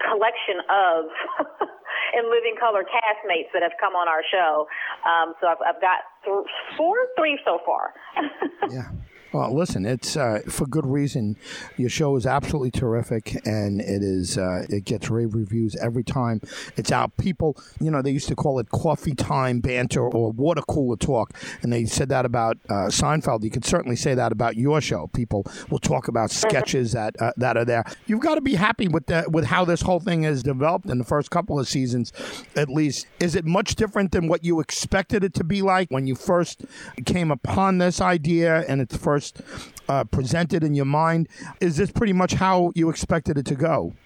collection 0.02 0.60
of 0.68 1.08
In 2.16 2.30
Living 2.30 2.54
Color 2.58 2.84
castmates 2.84 3.50
that 3.52 3.62
have 3.62 3.74
come 3.80 3.94
on 3.94 4.08
our 4.08 4.22
show. 4.30 4.68
Um, 5.04 5.34
so 5.40 5.48
I've, 5.48 5.58
I've 5.66 5.80
got 5.80 6.06
th- 6.24 6.46
four, 6.76 6.96
three 7.18 7.38
so 7.44 7.58
far. 7.66 7.92
yeah. 8.70 8.88
Well, 9.32 9.54
listen, 9.54 9.84
it's 9.84 10.16
uh, 10.16 10.40
for 10.48 10.66
good 10.66 10.86
reason. 10.86 11.36
Your 11.76 11.90
show 11.90 12.14
is 12.16 12.26
absolutely 12.26 12.70
terrific, 12.70 13.44
and 13.44 13.80
it 13.80 14.02
is 14.02 14.38
uh, 14.38 14.66
it 14.70 14.84
gets 14.84 15.10
rave 15.10 15.34
reviews 15.34 15.74
every 15.76 16.04
time 16.04 16.40
it's 16.76 16.92
out. 16.92 17.16
People, 17.16 17.56
you 17.80 17.90
know, 17.90 18.02
they 18.02 18.12
used 18.12 18.28
to 18.28 18.36
call 18.36 18.60
it 18.60 18.70
coffee 18.70 19.14
time 19.14 19.60
banter 19.60 20.08
or 20.08 20.30
water 20.30 20.62
cooler 20.62 20.96
talk, 20.96 21.34
and 21.62 21.72
they 21.72 21.86
said 21.86 22.08
that 22.08 22.24
about 22.24 22.56
uh, 22.68 22.86
Seinfeld. 22.88 23.42
You 23.42 23.50
could 23.50 23.64
certainly 23.64 23.96
say 23.96 24.14
that 24.14 24.30
about 24.30 24.56
your 24.56 24.80
show. 24.80 25.08
People 25.08 25.44
will 25.70 25.80
talk 25.80 26.06
about 26.06 26.30
mm-hmm. 26.30 26.48
sketches 26.48 26.92
that 26.92 27.20
uh, 27.20 27.32
that 27.36 27.56
are 27.56 27.64
there. 27.64 27.84
You've 28.06 28.20
got 28.20 28.36
to 28.36 28.40
be 28.40 28.54
happy 28.54 28.86
with 28.86 29.06
the, 29.06 29.24
with 29.28 29.46
how 29.46 29.64
this 29.64 29.82
whole 29.82 30.00
thing 30.00 30.22
has 30.22 30.44
developed 30.44 30.86
in 30.86 30.98
the 30.98 31.04
first 31.04 31.30
couple 31.30 31.58
of 31.58 31.66
seasons, 31.66 32.12
at 32.54 32.68
least. 32.68 33.06
Is 33.18 33.34
it 33.34 33.44
much 33.44 33.74
different 33.74 34.12
than 34.12 34.28
what 34.28 34.44
you 34.44 34.60
expected 34.60 35.24
it 35.24 35.34
to 35.34 35.44
be 35.44 35.62
like 35.62 35.90
when 35.90 36.06
you 36.06 36.14
first 36.14 36.64
came 37.04 37.32
upon 37.32 37.78
this 37.78 38.00
idea 38.00 38.64
and 38.68 38.80
its 38.80 38.96
first 38.96 39.15
first 39.16 39.40
uh, 39.88 40.04
presented 40.04 40.62
in 40.62 40.74
your 40.74 40.84
mind. 40.84 41.26
Is 41.60 41.76
this 41.80 41.90
pretty 41.90 42.12
much 42.12 42.34
how 42.34 42.70
you 42.74 42.90
expected 42.90 43.38
it 43.38 43.46
to 43.46 43.56
go? 43.56 43.96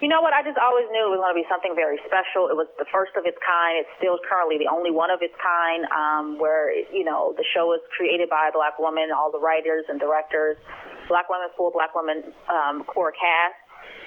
You 0.00 0.08
know 0.08 0.22
what? 0.22 0.32
I 0.32 0.40
just 0.46 0.56
always 0.56 0.86
knew 0.94 1.10
it 1.10 1.12
was 1.12 1.20
going 1.20 1.34
to 1.36 1.40
be 1.44 1.48
something 1.50 1.74
very 1.76 2.00
special. 2.08 2.48
It 2.48 2.56
was 2.56 2.70
the 2.80 2.88
first 2.88 3.12
of 3.20 3.26
its 3.28 3.36
kind. 3.44 3.82
It's 3.82 3.90
still 4.00 4.16
currently 4.24 4.56
the 4.56 4.70
only 4.70 4.94
one 4.94 5.10
of 5.10 5.20
its 5.20 5.34
kind. 5.36 5.84
Um, 5.92 6.24
where 6.40 6.72
you 6.72 7.04
know 7.04 7.34
the 7.36 7.44
show 7.52 7.74
is 7.76 7.82
created 7.92 8.30
by 8.30 8.48
a 8.48 8.54
black 8.54 8.78
woman, 8.78 9.12
all 9.12 9.28
the 9.28 9.42
writers 9.42 9.84
and 9.90 10.00
directors, 10.00 10.56
black 11.10 11.28
women, 11.28 11.52
full 11.58 11.74
black 11.74 11.92
women 11.98 12.32
um, 12.48 12.86
core 12.88 13.12
cast. 13.12 13.58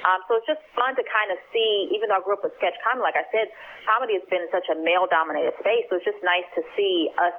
Um, 0.01 0.17
so 0.25 0.39
it's 0.39 0.49
just 0.49 0.63
fun 0.73 0.97
to 0.97 1.03
kind 1.05 1.29
of 1.29 1.37
see, 1.53 1.93
even 1.93 2.09
though 2.09 2.17
I 2.17 2.23
grew 2.25 2.33
up 2.33 2.41
with 2.41 2.57
sketch 2.57 2.73
comedy, 2.81 3.05
like 3.05 3.19
I 3.19 3.27
said, 3.29 3.53
comedy 3.85 4.17
has 4.17 4.25
been 4.33 4.49
such 4.49 4.65
a 4.73 4.75
male 4.81 5.05
dominated 5.05 5.53
space. 5.61 5.85
So 5.93 6.01
it's 6.01 6.07
just 6.07 6.17
nice 6.25 6.47
to 6.57 6.65
see 6.73 7.13
us 7.21 7.35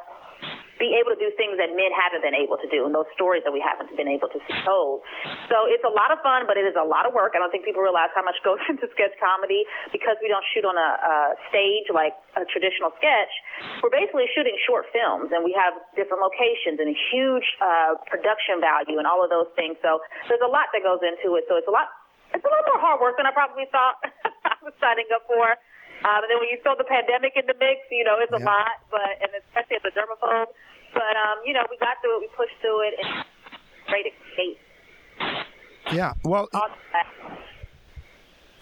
be 0.83 0.98
able 0.98 1.14
to 1.14 1.20
do 1.20 1.31
things 1.38 1.55
that 1.62 1.70
men 1.78 1.94
haven't 1.94 2.26
been 2.26 2.35
able 2.35 2.59
to 2.59 2.66
do 2.66 2.83
and 2.83 2.90
those 2.90 3.07
stories 3.14 3.46
that 3.46 3.55
we 3.55 3.62
haven't 3.62 3.87
been 3.94 4.11
able 4.11 4.26
to 4.26 4.42
see 4.50 4.59
told. 4.66 5.07
So 5.46 5.70
it's 5.70 5.87
a 5.87 5.92
lot 5.94 6.11
of 6.11 6.18
fun, 6.26 6.50
but 6.50 6.59
it 6.59 6.66
is 6.66 6.74
a 6.74 6.83
lot 6.83 7.07
of 7.07 7.14
work. 7.14 7.37
I 7.37 7.38
don't 7.38 7.55
think 7.55 7.62
people 7.62 7.87
realize 7.87 8.11
how 8.18 8.26
much 8.26 8.35
goes 8.46 8.59
into 8.66 8.90
sketch 8.90 9.14
comedy 9.22 9.62
because 9.94 10.18
we 10.18 10.26
don't 10.26 10.42
shoot 10.50 10.66
on 10.66 10.74
a, 10.74 10.90
a 10.98 11.14
stage 11.55 11.87
like 11.94 12.18
a 12.35 12.42
traditional 12.50 12.90
sketch. 12.98 13.31
We're 13.78 13.94
basically 13.94 14.26
shooting 14.35 14.59
short 14.66 14.90
films 14.90 15.31
and 15.31 15.46
we 15.46 15.55
have 15.55 15.78
different 15.94 16.18
locations 16.18 16.83
and 16.83 16.90
a 16.90 16.98
huge 17.14 17.46
uh, 17.62 17.94
production 18.11 18.59
value 18.59 18.98
and 18.98 19.07
all 19.07 19.22
of 19.22 19.31
those 19.31 19.50
things. 19.55 19.78
So 19.87 20.02
there's 20.26 20.42
a 20.42 20.50
lot 20.50 20.74
that 20.74 20.83
goes 20.83 21.05
into 21.07 21.38
it. 21.38 21.46
So 21.46 21.55
it's 21.55 21.70
a 21.70 21.74
lot, 21.74 21.94
it's 22.35 22.42
a 22.42 22.50
lot 22.50 22.66
more 22.66 22.83
hard 22.83 22.98
work 22.98 23.14
than 23.22 23.31
I 23.31 23.33
probably 23.33 23.70
thought 23.70 24.02
I 24.50 24.59
was 24.66 24.74
signing 24.83 25.07
up 25.14 25.31
for. 25.31 25.55
Um, 26.03 26.21
and 26.27 26.29
then 26.31 26.38
when 26.38 26.51
you 26.51 26.59
throw 26.62 26.75
the 26.77 26.85
pandemic 26.85 27.33
in 27.37 27.47
the 27.47 27.55
mix, 27.59 27.87
you 27.91 28.05
know, 28.05 28.19
it's 28.19 28.33
a 28.33 28.43
lot, 28.43 28.83
but, 28.91 29.23
and 29.23 29.31
especially 29.47 29.79
as 29.79 29.87
a 29.87 29.93
germaphobe. 29.95 30.51
But, 30.95 31.15
um, 31.17 31.41
you 31.47 31.55
know, 31.55 31.65
we 31.71 31.79
got 31.79 32.03
through 32.03 32.19
it, 32.19 32.27
we 32.27 32.29
pushed 32.37 32.59
through 32.61 32.88
it, 32.88 32.95
and 33.01 33.25
great 33.87 34.07
escape. 34.11 34.59
Yeah, 35.93 36.15
well, 36.25 36.49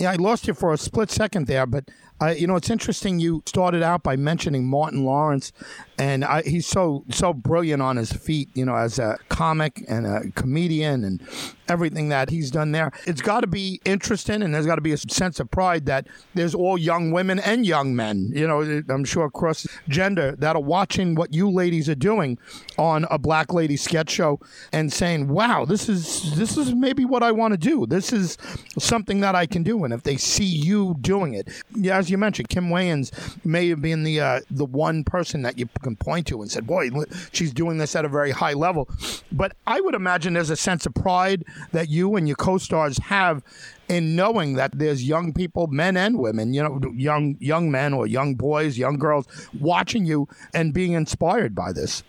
yeah, 0.01 0.13
I 0.13 0.15
lost 0.15 0.49
you 0.49 0.55
for 0.55 0.73
a 0.73 0.79
split 0.79 1.11
second 1.11 1.47
there, 1.47 1.67
but 1.67 1.85
uh, 2.23 2.29
you 2.29 2.47
know 2.47 2.57
it's 2.57 2.71
interesting. 2.71 3.21
You 3.21 3.43
started 3.45 3.83
out 3.83 4.03
by 4.03 4.17
mentioning 4.17 4.67
Martin 4.67 5.05
Lawrence, 5.05 5.53
and 5.99 6.25
I, 6.25 6.41
he's 6.43 6.67
so 6.67 7.05
so 7.11 7.35
brilliant 7.35 7.83
on 7.83 7.99
his 7.99 8.11
feet. 8.11 8.49
You 8.55 8.65
know, 8.65 8.75
as 8.75 8.99
a 8.99 9.19
comic 9.29 9.85
and 9.89 10.07
a 10.07 10.31
comedian, 10.31 11.05
and 11.05 11.23
everything 11.71 12.09
that 12.11 12.29
he's 12.31 12.51
done 12.51 12.73
there. 12.73 12.93
It's 13.07 13.23
got 13.23 13.41
to 13.41 13.47
be 13.47 13.81
interesting, 13.85 14.43
and 14.43 14.55
there's 14.55 14.67
got 14.67 14.75
to 14.75 14.81
be 14.81 14.93
a 14.93 14.97
sense 14.97 15.41
of 15.41 15.51
pride 15.51 15.87
that 15.87 16.07
there's 16.35 16.55
all 16.55 16.77
young 16.77 17.13
women 17.13 17.39
and 17.39 17.65
young 17.65 17.95
men. 17.97 18.31
You 18.35 18.47
know, 18.47 18.83
I'm 18.89 19.05
sure 19.05 19.25
across 19.25 19.67
gender 19.89 20.35
that 20.39 20.57
are 20.57 20.63
watching 20.63 21.15
what 21.15 21.33
you 21.33 21.51
ladies 21.51 21.89
are 21.89 21.95
doing 21.95 22.39
on 22.79 23.07
a 23.11 23.19
Black 23.19 23.53
Lady 23.53 23.77
sketch 23.77 24.11
show 24.11 24.41
and 24.73 24.93
saying, 24.93 25.29
"Wow, 25.29 25.65
this 25.65 25.89
is 25.89 26.37
this 26.37 26.57
is 26.57 26.75
maybe 26.75 27.05
what 27.05 27.23
I 27.23 27.33
want 27.33 27.53
to 27.53 27.59
do. 27.59 27.87
This 27.87 28.13
is 28.13 28.37
something 28.79 29.21
that 29.21 29.35
I 29.35 29.47
can 29.47 29.63
do." 29.63 29.85
And 29.85 29.95
if 29.95 30.03
they 30.03 30.17
see 30.17 30.45
you 30.45 30.97
doing 31.01 31.35
it, 31.35 31.49
as 31.91 32.11
you 32.11 32.19
mentioned, 32.19 32.49
Kim 32.49 32.69
Wayans 32.69 33.13
may 33.45 33.69
have 33.69 33.81
been 33.81 34.03
the 34.03 34.21
uh, 34.21 34.41
the 34.51 34.65
one 34.65 35.05
person 35.05 35.43
that 35.43 35.59
you 35.59 35.69
can 35.83 35.97
point 35.97 36.27
to 36.29 36.43
and 36.43 36.51
said, 36.51 36.67
"Boy, 36.67 36.91
she's 37.33 37.53
doing 37.53 37.79
this 37.79 37.95
at 37.95 38.05
a 38.05 38.09
very 38.09 38.33
high 38.33 38.55
level." 38.55 38.89
But 39.31 39.53
I 39.67 39.81
would 39.81 39.95
imagine 39.95 40.35
there's 40.35 40.51
a 40.51 40.57
sense 40.57 40.87
of 40.87 40.95
pride 40.95 41.45
that 41.73 41.89
you 41.89 42.17
and 42.17 42.27
your 42.29 42.37
co-stars 42.37 42.99
have 42.99 43.43
in 43.89 44.15
knowing 44.17 44.55
that 44.55 44.79
there's 44.79 45.05
young 45.05 45.33
people, 45.33 45.67
men 45.67 45.97
and 45.97 46.19
women, 46.19 46.55
you 46.55 46.63
know, 46.63 46.81
young 46.95 47.37
young 47.41 47.71
men 47.71 47.93
or 47.93 48.07
young 48.07 48.35
boys, 48.35 48.79
young 48.79 48.99
girls, 48.99 49.27
watching 49.59 50.05
you 50.05 50.29
and 50.55 50.73
being 50.73 50.93
inspired 50.93 51.55
by 51.55 51.73
this. 51.73 52.03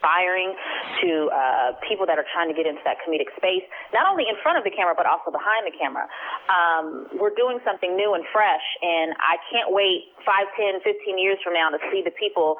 Inspiring 0.00 0.56
to 1.04 1.28
uh, 1.28 1.76
people 1.84 2.08
that 2.08 2.16
are 2.16 2.24
trying 2.32 2.48
to 2.48 2.56
get 2.56 2.64
into 2.64 2.80
that 2.88 2.96
comedic 3.04 3.28
space, 3.36 3.60
not 3.92 4.08
only 4.08 4.24
in 4.24 4.36
front 4.40 4.56
of 4.56 4.64
the 4.64 4.72
camera, 4.72 4.96
but 4.96 5.04
also 5.04 5.28
behind 5.28 5.68
the 5.68 5.74
camera. 5.76 6.08
Um, 6.48 7.04
we're 7.20 7.36
doing 7.36 7.60
something 7.68 7.92
new 7.92 8.16
and 8.16 8.24
fresh, 8.32 8.64
and 8.80 9.12
I 9.20 9.36
can't 9.52 9.68
wait 9.68 10.08
5, 10.24 10.32
10, 10.56 10.80
15 10.80 11.20
years 11.20 11.36
from 11.44 11.52
now 11.52 11.68
to 11.68 11.76
see 11.92 12.00
the 12.00 12.16
people 12.16 12.56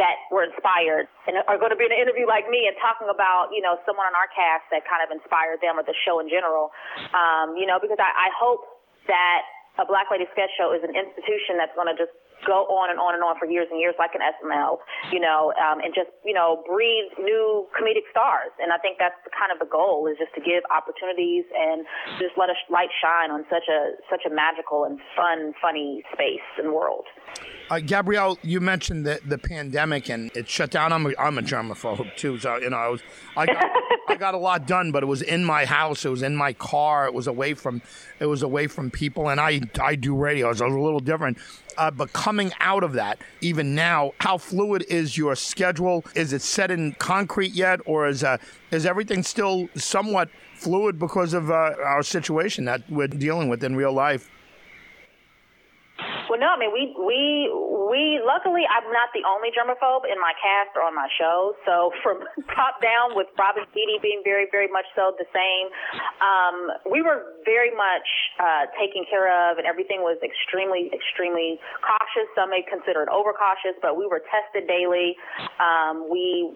that 0.00 0.16
were 0.32 0.44
inspired 0.44 1.08
and 1.28 1.40
are 1.44 1.60
going 1.60 1.72
to 1.72 1.76
be 1.76 1.84
in 1.84 1.92
an 1.92 2.00
interview 2.00 2.24
like 2.24 2.48
me 2.48 2.68
and 2.68 2.76
talking 2.80 3.08
about, 3.12 3.52
you 3.52 3.60
know, 3.60 3.76
someone 3.84 4.08
on 4.08 4.16
our 4.16 4.28
cast 4.32 4.64
that 4.72 4.84
kind 4.88 5.04
of 5.04 5.12
inspired 5.12 5.60
them 5.60 5.76
or 5.76 5.84
the 5.84 5.96
show 6.08 6.20
in 6.20 6.28
general. 6.28 6.72
Um, 7.12 7.56
you 7.56 7.64
know, 7.64 7.80
because 7.80 8.00
I, 8.00 8.08
I 8.08 8.30
hope 8.36 8.64
that 9.08 9.48
a 9.78 9.86
Black 9.86 10.10
Lady 10.10 10.26
Sketch 10.34 10.50
Show 10.58 10.74
is 10.74 10.82
an 10.82 10.90
institution 10.90 11.54
that's 11.54 11.74
going 11.78 11.86
to 11.86 11.94
just 11.94 12.10
go 12.46 12.66
on 12.70 12.90
and 12.90 12.98
on 12.98 13.14
and 13.14 13.22
on 13.22 13.38
for 13.38 13.46
years 13.46 13.66
and 13.70 13.80
years, 13.80 13.94
like 13.98 14.14
an 14.14 14.22
SNL, 14.22 14.78
you 15.10 15.18
know, 15.18 15.52
um, 15.58 15.80
and 15.80 15.94
just 15.94 16.10
you 16.24 16.34
know 16.34 16.62
breathe 16.66 17.10
new 17.18 17.66
comedic 17.74 18.06
stars. 18.10 18.50
And 18.58 18.72
I 18.72 18.78
think 18.78 18.98
that's 18.98 19.18
the, 19.24 19.30
kind 19.30 19.50
of 19.50 19.58
the 19.58 19.70
goal 19.70 20.06
is 20.10 20.18
just 20.18 20.34
to 20.34 20.42
give 20.42 20.62
opportunities 20.70 21.46
and 21.54 21.86
just 22.18 22.34
let 22.38 22.50
a 22.50 22.56
light 22.70 22.90
shine 23.02 23.30
on 23.30 23.46
such 23.50 23.66
a 23.70 23.98
such 24.10 24.22
a 24.26 24.30
magical 24.30 24.84
and 24.84 24.98
fun, 25.16 25.54
funny 25.62 26.02
space 26.12 26.46
and 26.58 26.74
world. 26.74 27.06
Uh, 27.70 27.80
Gabrielle, 27.80 28.38
you 28.42 28.60
mentioned 28.60 29.04
the, 29.04 29.20
the 29.26 29.36
pandemic 29.36 30.08
and 30.08 30.30
it 30.34 30.48
shut 30.48 30.70
down. 30.70 30.92
I'm 30.92 31.06
a, 31.06 31.12
I'm 31.18 31.38
a 31.38 31.42
germaphobe 31.42 32.16
too, 32.16 32.38
so 32.38 32.56
you 32.56 32.70
know 32.70 32.76
I 32.76 32.88
was 32.88 33.02
I 33.36 33.46
got 33.46 33.64
I 34.08 34.16
got 34.16 34.34
a 34.34 34.38
lot 34.38 34.66
done, 34.66 34.90
but 34.90 35.02
it 35.02 35.06
was 35.06 35.22
in 35.22 35.44
my 35.44 35.64
house, 35.64 36.04
it 36.04 36.08
was 36.08 36.22
in 36.22 36.34
my 36.34 36.52
car, 36.54 37.06
it 37.06 37.14
was 37.14 37.26
away 37.26 37.54
from 37.54 37.82
it 38.20 38.26
was 38.26 38.42
away 38.42 38.66
from 38.66 38.90
people, 38.90 39.28
and 39.28 39.40
I 39.40 39.58
I 39.80 39.94
do 39.94 40.14
radio, 40.16 40.52
so 40.52 40.64
it 40.64 40.68
was 40.68 40.76
a 40.76 40.80
little 40.80 41.00
different. 41.00 41.38
Uh, 41.76 41.90
but 41.90 42.12
coming 42.12 42.52
out 42.60 42.82
of 42.82 42.92
that, 42.94 43.18
even 43.40 43.74
now, 43.74 44.12
how 44.20 44.38
fluid 44.38 44.84
is 44.88 45.16
your 45.16 45.36
schedule? 45.36 46.04
Is 46.14 46.32
it 46.32 46.42
set 46.42 46.70
in 46.70 46.92
concrete 46.98 47.52
yet, 47.52 47.80
or 47.86 48.08
is 48.08 48.24
uh, 48.24 48.38
is 48.70 48.86
everything 48.86 49.22
still 49.22 49.68
somewhat 49.76 50.28
fluid 50.56 50.98
because 50.98 51.34
of 51.34 51.50
uh, 51.50 51.74
our 51.84 52.02
situation 52.02 52.64
that 52.64 52.82
we're 52.90 53.06
dealing 53.08 53.48
with 53.48 53.62
in 53.62 53.76
real 53.76 53.92
life? 53.92 54.30
Well, 56.30 56.38
no, 56.38 56.54
I 56.54 56.58
mean 56.60 56.70
we 56.70 56.94
we 56.94 57.50
we 57.90 58.20
luckily 58.22 58.62
I'm 58.68 58.86
not 58.92 59.10
the 59.16 59.24
only 59.26 59.50
germaphobe 59.50 60.06
in 60.06 60.20
my 60.20 60.36
cast 60.38 60.76
or 60.78 60.86
on 60.86 60.94
my 60.94 61.08
show. 61.18 61.56
So 61.66 61.90
from 62.04 62.22
top 62.54 62.78
down, 62.78 63.18
with 63.18 63.26
Robin 63.34 63.66
Thede 63.74 63.98
being 63.98 64.22
very 64.22 64.46
very 64.52 64.68
much 64.70 64.86
so 64.94 65.16
the 65.18 65.26
same, 65.34 65.66
um, 66.22 66.70
we 66.86 67.02
were 67.02 67.34
very 67.42 67.74
much 67.74 68.06
uh, 68.38 68.70
taken 68.78 69.02
care 69.10 69.26
of, 69.26 69.58
and 69.58 69.66
everything 69.66 70.04
was 70.04 70.20
extremely 70.22 70.92
extremely 70.94 71.58
cautious. 71.82 72.28
Some 72.38 72.54
may 72.54 72.62
consider 72.62 73.02
it 73.02 73.10
overcautious, 73.10 73.74
but 73.82 73.98
we 73.98 74.06
were 74.06 74.22
tested 74.30 74.68
daily. 74.68 75.18
Um, 75.58 76.06
we 76.06 76.54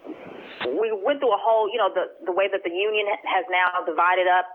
we 0.70 0.94
went 0.94 1.18
through 1.18 1.34
a 1.34 1.40
whole, 1.40 1.66
you 1.66 1.82
know, 1.82 1.90
the 1.90 2.12
the 2.28 2.34
way 2.34 2.46
that 2.46 2.62
the 2.62 2.70
union 2.70 3.10
has 3.26 3.42
now 3.50 3.82
divided 3.82 4.28
up 4.30 4.46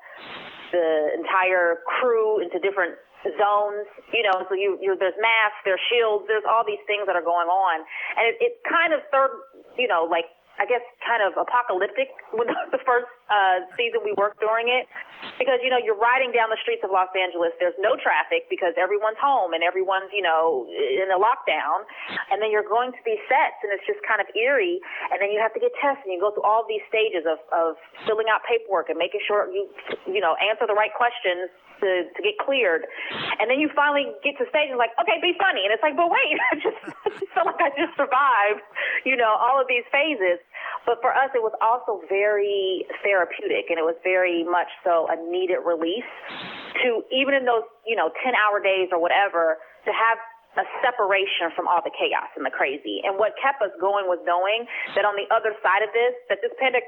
the 0.72 1.16
entire 1.16 1.80
crew 1.88 2.40
into 2.44 2.60
different 2.60 2.96
zones, 3.36 3.88
you 4.16 4.24
know, 4.24 4.48
so 4.48 4.56
you, 4.56 4.80
you 4.80 4.96
there's 4.96 5.18
masks, 5.20 5.60
there's 5.68 5.82
shields, 5.92 6.26
there's 6.32 6.48
all 6.48 6.64
these 6.64 6.82
things 6.88 7.04
that 7.06 7.16
are 7.20 7.26
going 7.26 7.52
on. 7.52 7.84
And 8.16 8.24
it, 8.32 8.36
it 8.40 8.54
kind 8.64 8.96
of 8.96 9.04
third, 9.12 9.32
you 9.76 9.88
know, 9.88 10.08
like, 10.08 10.32
I 10.58 10.66
guess 10.66 10.82
kind 11.06 11.22
of 11.22 11.38
apocalyptic 11.38 12.10
when 12.34 12.50
the 12.74 12.82
first 12.82 13.06
uh, 13.30 13.62
season 13.78 14.02
we 14.02 14.18
worked 14.18 14.42
during 14.42 14.74
it. 14.74 14.90
Because, 15.38 15.62
you 15.62 15.70
know, 15.70 15.78
you're 15.78 15.98
riding 15.98 16.34
down 16.34 16.50
the 16.50 16.58
streets 16.62 16.82
of 16.82 16.90
Los 16.90 17.10
Angeles, 17.14 17.54
there's 17.62 17.78
no 17.78 17.94
traffic 17.98 18.50
because 18.50 18.74
everyone's 18.78 19.22
home 19.22 19.54
and 19.54 19.62
everyone's, 19.62 20.10
you 20.14 20.22
know, 20.22 20.66
in 20.70 21.10
a 21.14 21.18
lockdown. 21.18 21.86
And 22.34 22.42
then 22.42 22.50
you're 22.50 22.66
going 22.66 22.90
to 22.94 23.02
these 23.06 23.22
sets 23.30 23.62
and 23.62 23.70
it's 23.70 23.86
just 23.86 24.02
kind 24.06 24.18
of 24.18 24.30
eerie. 24.34 24.82
And 25.14 25.22
then 25.22 25.30
you 25.30 25.38
have 25.38 25.54
to 25.54 25.62
get 25.62 25.74
tested 25.78 26.10
and 26.10 26.18
you 26.18 26.22
go 26.22 26.34
through 26.34 26.46
all 26.46 26.66
these 26.66 26.86
stages 26.90 27.26
of, 27.30 27.38
of 27.54 27.78
filling 28.10 28.30
out 28.30 28.42
paperwork 28.46 28.90
and 28.90 28.98
making 28.98 29.22
sure 29.26 29.46
you, 29.54 29.70
you 30.10 30.22
know, 30.22 30.34
answer 30.42 30.66
the 30.66 30.78
right 30.78 30.94
questions 30.94 31.54
to, 31.82 32.10
to 32.10 32.20
get 32.24 32.38
cleared. 32.42 32.86
And 33.40 33.50
then 33.50 33.60
you 33.60 33.70
finally 33.76 34.10
get 34.24 34.38
to 34.38 34.46
stage 34.50 34.70
and 34.70 34.78
like, 34.78 34.94
okay, 35.02 35.18
be 35.22 35.34
funny. 35.38 35.66
And 35.66 35.72
it's 35.74 35.84
like, 35.84 35.96
but 35.96 36.10
wait, 36.10 36.36
I 36.52 36.56
just, 36.58 36.82
I 36.84 37.10
just 37.14 37.32
felt 37.34 37.48
like 37.48 37.62
I 37.62 37.72
just 37.76 37.94
survived, 37.98 38.64
you 39.06 39.16
know, 39.16 39.34
all 39.38 39.60
of 39.60 39.68
these 39.68 39.86
phases. 39.92 40.42
But 40.86 41.04
for 41.04 41.12
us, 41.12 41.30
it 41.36 41.44
was 41.44 41.54
also 41.60 42.02
very 42.08 42.88
therapeutic 43.04 43.68
and 43.70 43.78
it 43.78 43.86
was 43.86 44.00
very 44.04 44.44
much 44.48 44.72
so 44.84 45.08
a 45.12 45.18
needed 45.20 45.62
release 45.66 46.08
to 46.84 47.04
even 47.12 47.34
in 47.34 47.44
those, 47.44 47.68
you 47.86 47.96
know, 47.96 48.12
10 48.24 48.34
hour 48.36 48.62
days 48.62 48.90
or 48.92 49.00
whatever, 49.02 49.58
to 49.86 49.92
have 49.92 50.18
a 50.58 50.66
separation 50.82 51.54
from 51.56 51.70
all 51.70 51.82
the 51.86 51.94
chaos 51.94 52.30
and 52.36 52.46
the 52.46 52.54
crazy. 52.54 53.02
And 53.06 53.18
what 53.18 53.38
kept 53.38 53.62
us 53.62 53.74
going 53.80 54.10
was 54.10 54.20
knowing 54.26 54.66
that 54.98 55.06
on 55.06 55.14
the 55.14 55.30
other 55.30 55.54
side 55.62 55.86
of 55.86 55.94
this, 55.94 56.14
that 56.30 56.42
this 56.42 56.54
pandemic 56.58 56.86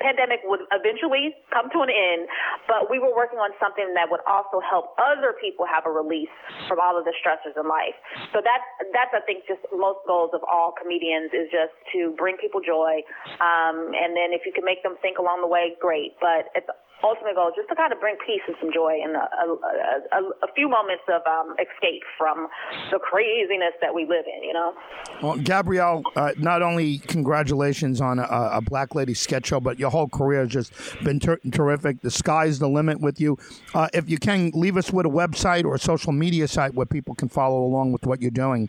pandemic 0.00 0.40
would 0.48 0.64
eventually 0.72 1.36
come 1.52 1.68
to 1.68 1.84
an 1.84 1.92
end, 1.92 2.24
but 2.64 2.88
we 2.88 2.96
were 2.96 3.12
working 3.12 3.36
on 3.36 3.52
something 3.60 3.84
that 3.92 4.08
would 4.08 4.24
also 4.24 4.58
help 4.64 4.96
other 4.96 5.36
people 5.36 5.68
have 5.68 5.84
a 5.84 5.92
release 5.92 6.32
from 6.66 6.80
all 6.80 6.96
of 6.96 7.04
the 7.04 7.12
stressors 7.20 7.52
in 7.54 7.68
life. 7.68 7.94
So 8.32 8.40
that's 8.40 8.64
that's 8.96 9.12
I 9.12 9.20
think 9.28 9.44
just 9.44 9.60
most 9.70 10.00
goals 10.08 10.32
of 10.32 10.40
all 10.48 10.72
comedians 10.72 11.30
is 11.36 11.52
just 11.52 11.76
to 11.92 12.16
bring 12.16 12.40
people 12.40 12.64
joy, 12.64 13.04
um, 13.38 13.92
and 13.92 14.16
then 14.16 14.32
if 14.32 14.48
you 14.48 14.52
can 14.56 14.64
make 14.64 14.82
them 14.82 14.96
think 15.04 15.20
along 15.20 15.44
the 15.44 15.50
way, 15.52 15.76
great. 15.78 16.16
But 16.18 16.48
it's 16.56 16.66
ultimate 17.02 17.34
goal 17.34 17.48
is 17.48 17.54
just 17.56 17.68
to 17.68 17.76
kind 17.76 17.92
of 17.92 18.00
bring 18.00 18.16
peace 18.26 18.42
and 18.46 18.56
some 18.60 18.70
joy 18.72 18.98
and 19.02 19.16
a, 19.16 19.18
a, 19.18 20.20
a, 20.20 20.20
a 20.44 20.52
few 20.54 20.68
moments 20.68 21.02
of 21.08 21.22
um, 21.26 21.54
escape 21.58 22.02
from 22.18 22.48
the 22.90 22.98
craziness 22.98 23.74
that 23.80 23.94
we 23.94 24.02
live 24.02 24.24
in, 24.26 24.42
you 24.44 24.52
know? 24.52 24.74
Well, 25.22 25.36
Gabrielle, 25.36 26.02
uh, 26.16 26.32
not 26.38 26.62
only 26.62 26.98
congratulations 26.98 28.00
on 28.00 28.18
a, 28.18 28.26
a, 28.52 28.60
Black 28.60 28.94
Lady 28.94 29.14
sketch 29.14 29.46
show, 29.46 29.60
but 29.60 29.78
your 29.78 29.90
whole 29.90 30.08
career 30.08 30.40
has 30.40 30.50
just 30.50 30.72
been 31.02 31.18
ter- 31.18 31.40
terrific. 31.52 32.00
The 32.02 32.10
sky's 32.10 32.58
the 32.58 32.68
limit 32.68 33.00
with 33.00 33.20
you. 33.20 33.38
Uh, 33.74 33.88
if 33.92 34.08
you 34.08 34.18
can, 34.18 34.50
leave 34.54 34.76
us 34.76 34.92
with 34.92 35.06
a 35.06 35.10
website 35.10 35.64
or 35.64 35.74
a 35.74 35.78
social 35.78 36.12
media 36.12 36.46
site 36.46 36.74
where 36.74 36.86
people 36.86 37.14
can 37.14 37.28
follow 37.28 37.62
along 37.64 37.92
with 37.92 38.06
what 38.06 38.20
you're 38.20 38.30
doing. 38.30 38.68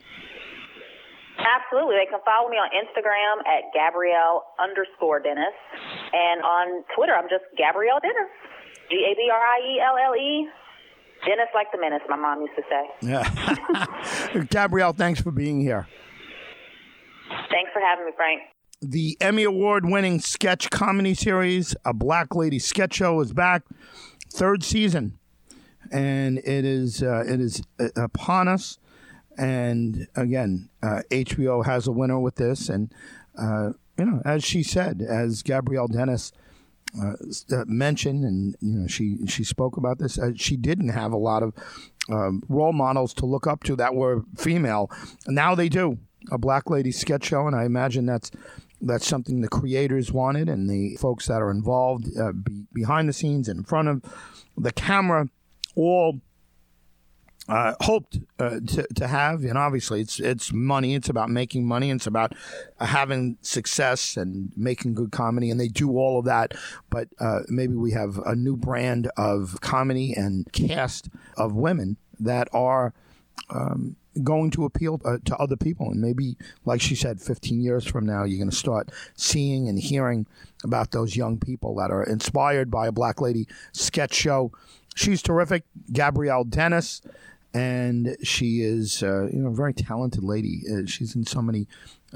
Absolutely. 1.71 1.95
They 2.03 2.11
can 2.11 2.19
follow 2.25 2.49
me 2.49 2.57
on 2.57 2.67
Instagram 2.75 3.47
at 3.47 3.71
Gabrielle 3.73 4.43
underscore 4.59 5.21
Dennis. 5.21 5.55
And 6.11 6.41
on 6.43 6.83
Twitter, 6.93 7.13
I'm 7.15 7.29
just 7.29 7.45
Gabrielle 7.57 7.99
Dennis. 8.01 8.27
G 8.89 9.07
A 9.07 9.15
B 9.15 9.29
R 9.31 9.39
I 9.39 9.59
E 9.63 9.79
L 9.79 9.95
L 9.95 10.15
E. 10.15 10.49
Dennis 11.25 11.47
like 11.55 11.67
the 11.71 11.79
menace, 11.79 12.01
my 12.09 12.17
mom 12.17 12.41
used 12.41 12.55
to 12.57 12.63
say. 12.67 12.89
Yeah. 13.07 14.45
Gabrielle, 14.49 14.91
thanks 14.91 15.21
for 15.21 15.31
being 15.31 15.61
here. 15.61 15.87
Thanks 17.49 17.71
for 17.71 17.79
having 17.79 18.05
me, 18.05 18.11
Frank. 18.17 18.41
The 18.81 19.15
Emmy 19.21 19.43
Award 19.43 19.85
winning 19.85 20.19
sketch 20.19 20.69
comedy 20.71 21.13
series, 21.13 21.73
A 21.85 21.93
Black 21.93 22.35
Lady 22.35 22.59
Sketch 22.59 22.95
Show, 22.95 23.21
is 23.21 23.31
back. 23.31 23.63
Third 24.33 24.63
season. 24.63 25.19
And 25.89 26.39
it 26.39 26.65
is 26.65 27.01
uh, 27.01 27.23
it 27.25 27.39
is 27.39 27.61
uh, 27.79 27.89
upon 27.95 28.49
us. 28.49 28.77
And 29.41 30.07
again, 30.15 30.69
uh, 30.83 31.01
HBO 31.09 31.65
has 31.65 31.87
a 31.87 31.91
winner 31.91 32.19
with 32.19 32.35
this. 32.35 32.69
And, 32.69 32.93
uh, 33.35 33.71
you 33.97 34.05
know, 34.05 34.21
as 34.23 34.43
she 34.43 34.61
said, 34.61 35.01
as 35.01 35.41
Gabrielle 35.41 35.87
Dennis 35.87 36.31
uh, 37.01 37.13
uh, 37.51 37.65
mentioned, 37.65 38.23
and, 38.23 38.55
you 38.61 38.79
know, 38.79 38.87
she, 38.87 39.25
she 39.25 39.43
spoke 39.43 39.77
about 39.77 39.97
this, 39.97 40.19
she 40.35 40.57
didn't 40.57 40.89
have 40.89 41.11
a 41.11 41.17
lot 41.17 41.41
of 41.41 41.55
um, 42.07 42.43
role 42.49 42.71
models 42.71 43.15
to 43.15 43.25
look 43.25 43.47
up 43.47 43.63
to 43.63 43.75
that 43.77 43.95
were 43.95 44.23
female. 44.37 44.91
Now 45.27 45.55
they 45.55 45.69
do. 45.69 45.97
A 46.31 46.37
Black 46.37 46.69
Lady 46.69 46.91
sketch 46.91 47.25
show. 47.25 47.47
And 47.47 47.55
I 47.55 47.65
imagine 47.65 48.05
that's 48.05 48.29
that's 48.79 49.07
something 49.07 49.41
the 49.41 49.47
creators 49.47 50.11
wanted 50.11 50.49
and 50.49 50.69
the 50.69 50.95
folks 50.97 51.27
that 51.27 51.41
are 51.41 51.51
involved 51.51 52.07
uh, 52.19 52.31
be, 52.31 52.65
behind 52.73 53.09
the 53.09 53.13
scenes 53.13 53.47
and 53.47 53.59
in 53.59 53.63
front 53.63 53.87
of 53.87 54.03
the 54.57 54.71
camera 54.71 55.27
all 55.75 56.19
uh, 57.47 57.73
hoped 57.81 58.19
uh, 58.39 58.59
to, 58.65 58.87
to 58.95 59.07
have. 59.07 59.43
And 59.43 59.57
obviously, 59.57 60.01
it's 60.01 60.19
it's 60.19 60.53
money. 60.53 60.95
It's 60.95 61.09
about 61.09 61.29
making 61.29 61.65
money. 61.65 61.89
It's 61.89 62.07
about 62.07 62.33
uh, 62.79 62.85
having 62.85 63.37
success 63.41 64.17
and 64.17 64.51
making 64.55 64.93
good 64.93 65.11
comedy. 65.11 65.49
And 65.49 65.59
they 65.59 65.67
do 65.67 65.97
all 65.97 66.19
of 66.19 66.25
that. 66.25 66.53
But 66.89 67.09
uh, 67.19 67.41
maybe 67.47 67.75
we 67.75 67.91
have 67.91 68.17
a 68.25 68.35
new 68.35 68.55
brand 68.55 69.09
of 69.17 69.59
comedy 69.61 70.13
and 70.13 70.51
cast 70.53 71.09
of 71.37 71.53
women 71.53 71.97
that 72.19 72.47
are. 72.53 72.93
Um, 73.49 73.97
going 74.23 74.51
to 74.51 74.65
appeal 74.65 74.99
uh, 75.05 75.17
to 75.25 75.35
other 75.37 75.55
people. 75.55 75.89
And 75.89 76.01
maybe, 76.01 76.35
like 76.65 76.81
she 76.81 76.95
said, 76.95 77.21
15 77.21 77.61
years 77.61 77.85
from 77.85 78.05
now, 78.05 78.23
you're 78.23 78.37
going 78.37 78.49
to 78.49 78.55
start 78.55 78.91
seeing 79.15 79.69
and 79.69 79.79
hearing 79.79 80.27
about 80.63 80.91
those 80.91 81.15
young 81.15 81.37
people 81.39 81.75
that 81.75 81.91
are 81.91 82.03
inspired 82.03 82.69
by 82.69 82.87
a 82.87 82.91
Black 82.91 83.21
Lady 83.21 83.47
sketch 83.71 84.13
show. 84.13 84.51
She's 84.95 85.21
terrific. 85.21 85.63
Gabrielle 85.91 86.43
Dennis. 86.43 87.01
And 87.53 88.15
she 88.23 88.61
is, 88.61 89.03
uh, 89.03 89.27
you 89.31 89.39
know, 89.39 89.49
a 89.49 89.53
very 89.53 89.73
talented 89.73 90.23
lady. 90.23 90.61
Uh, 90.71 90.85
she's 90.85 91.15
in 91.17 91.25
so 91.25 91.41
many 91.41 91.67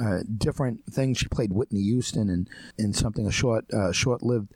uh, 0.02 0.20
different 0.38 0.86
things. 0.90 1.18
She 1.18 1.28
played 1.28 1.52
Whitney 1.52 1.82
Houston 1.82 2.30
in, 2.30 2.48
in 2.78 2.94
something 2.94 3.28
a 3.28 3.32
short, 3.32 3.66
uh, 3.74 3.92
short-lived 3.92 4.54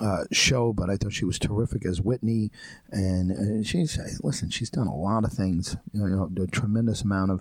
uh, 0.00 0.24
show, 0.32 0.72
but 0.72 0.90
I 0.90 0.96
thought 0.96 1.12
she 1.12 1.24
was 1.24 1.38
terrific 1.38 1.86
as 1.86 2.00
Whitney. 2.00 2.50
And 2.90 3.60
uh, 3.60 3.64
she's 3.64 3.98
listen, 4.22 4.50
she's 4.50 4.70
done 4.70 4.86
a 4.86 4.94
lot 4.94 5.24
of 5.24 5.32
things. 5.32 5.76
You 5.92 6.06
know, 6.06 6.30
a 6.42 6.46
tremendous 6.46 7.02
amount 7.02 7.30
of 7.30 7.40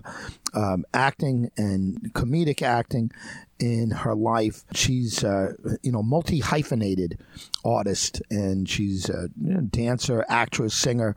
um, 0.54 0.86
acting 0.94 1.52
and 1.58 2.14
comedic 2.14 2.62
acting 2.62 3.12
in 3.60 3.92
her 3.92 4.16
life. 4.16 4.64
She's 4.74 5.24
uh, 5.24 5.54
you 5.82 5.92
know 5.92 6.04
multi 6.04 6.40
hyphenated 6.40 7.20
artist, 7.66 8.22
and 8.30 8.70
she's 8.70 9.10
a 9.10 9.30
you 9.42 9.54
know, 9.54 9.62
dancer, 9.62 10.26
actress, 10.30 10.74
singer, 10.74 11.16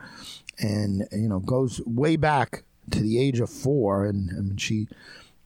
and 0.58 1.06
you 1.12 1.28
know 1.28 1.40
goes 1.40 1.80
way 1.84 2.16
back 2.16 2.64
to 2.90 3.00
the 3.00 3.20
age 3.20 3.40
of 3.40 3.50
four. 3.50 4.06
And 4.06 4.30
I 4.30 4.40
mean, 4.40 4.56
she 4.56 4.88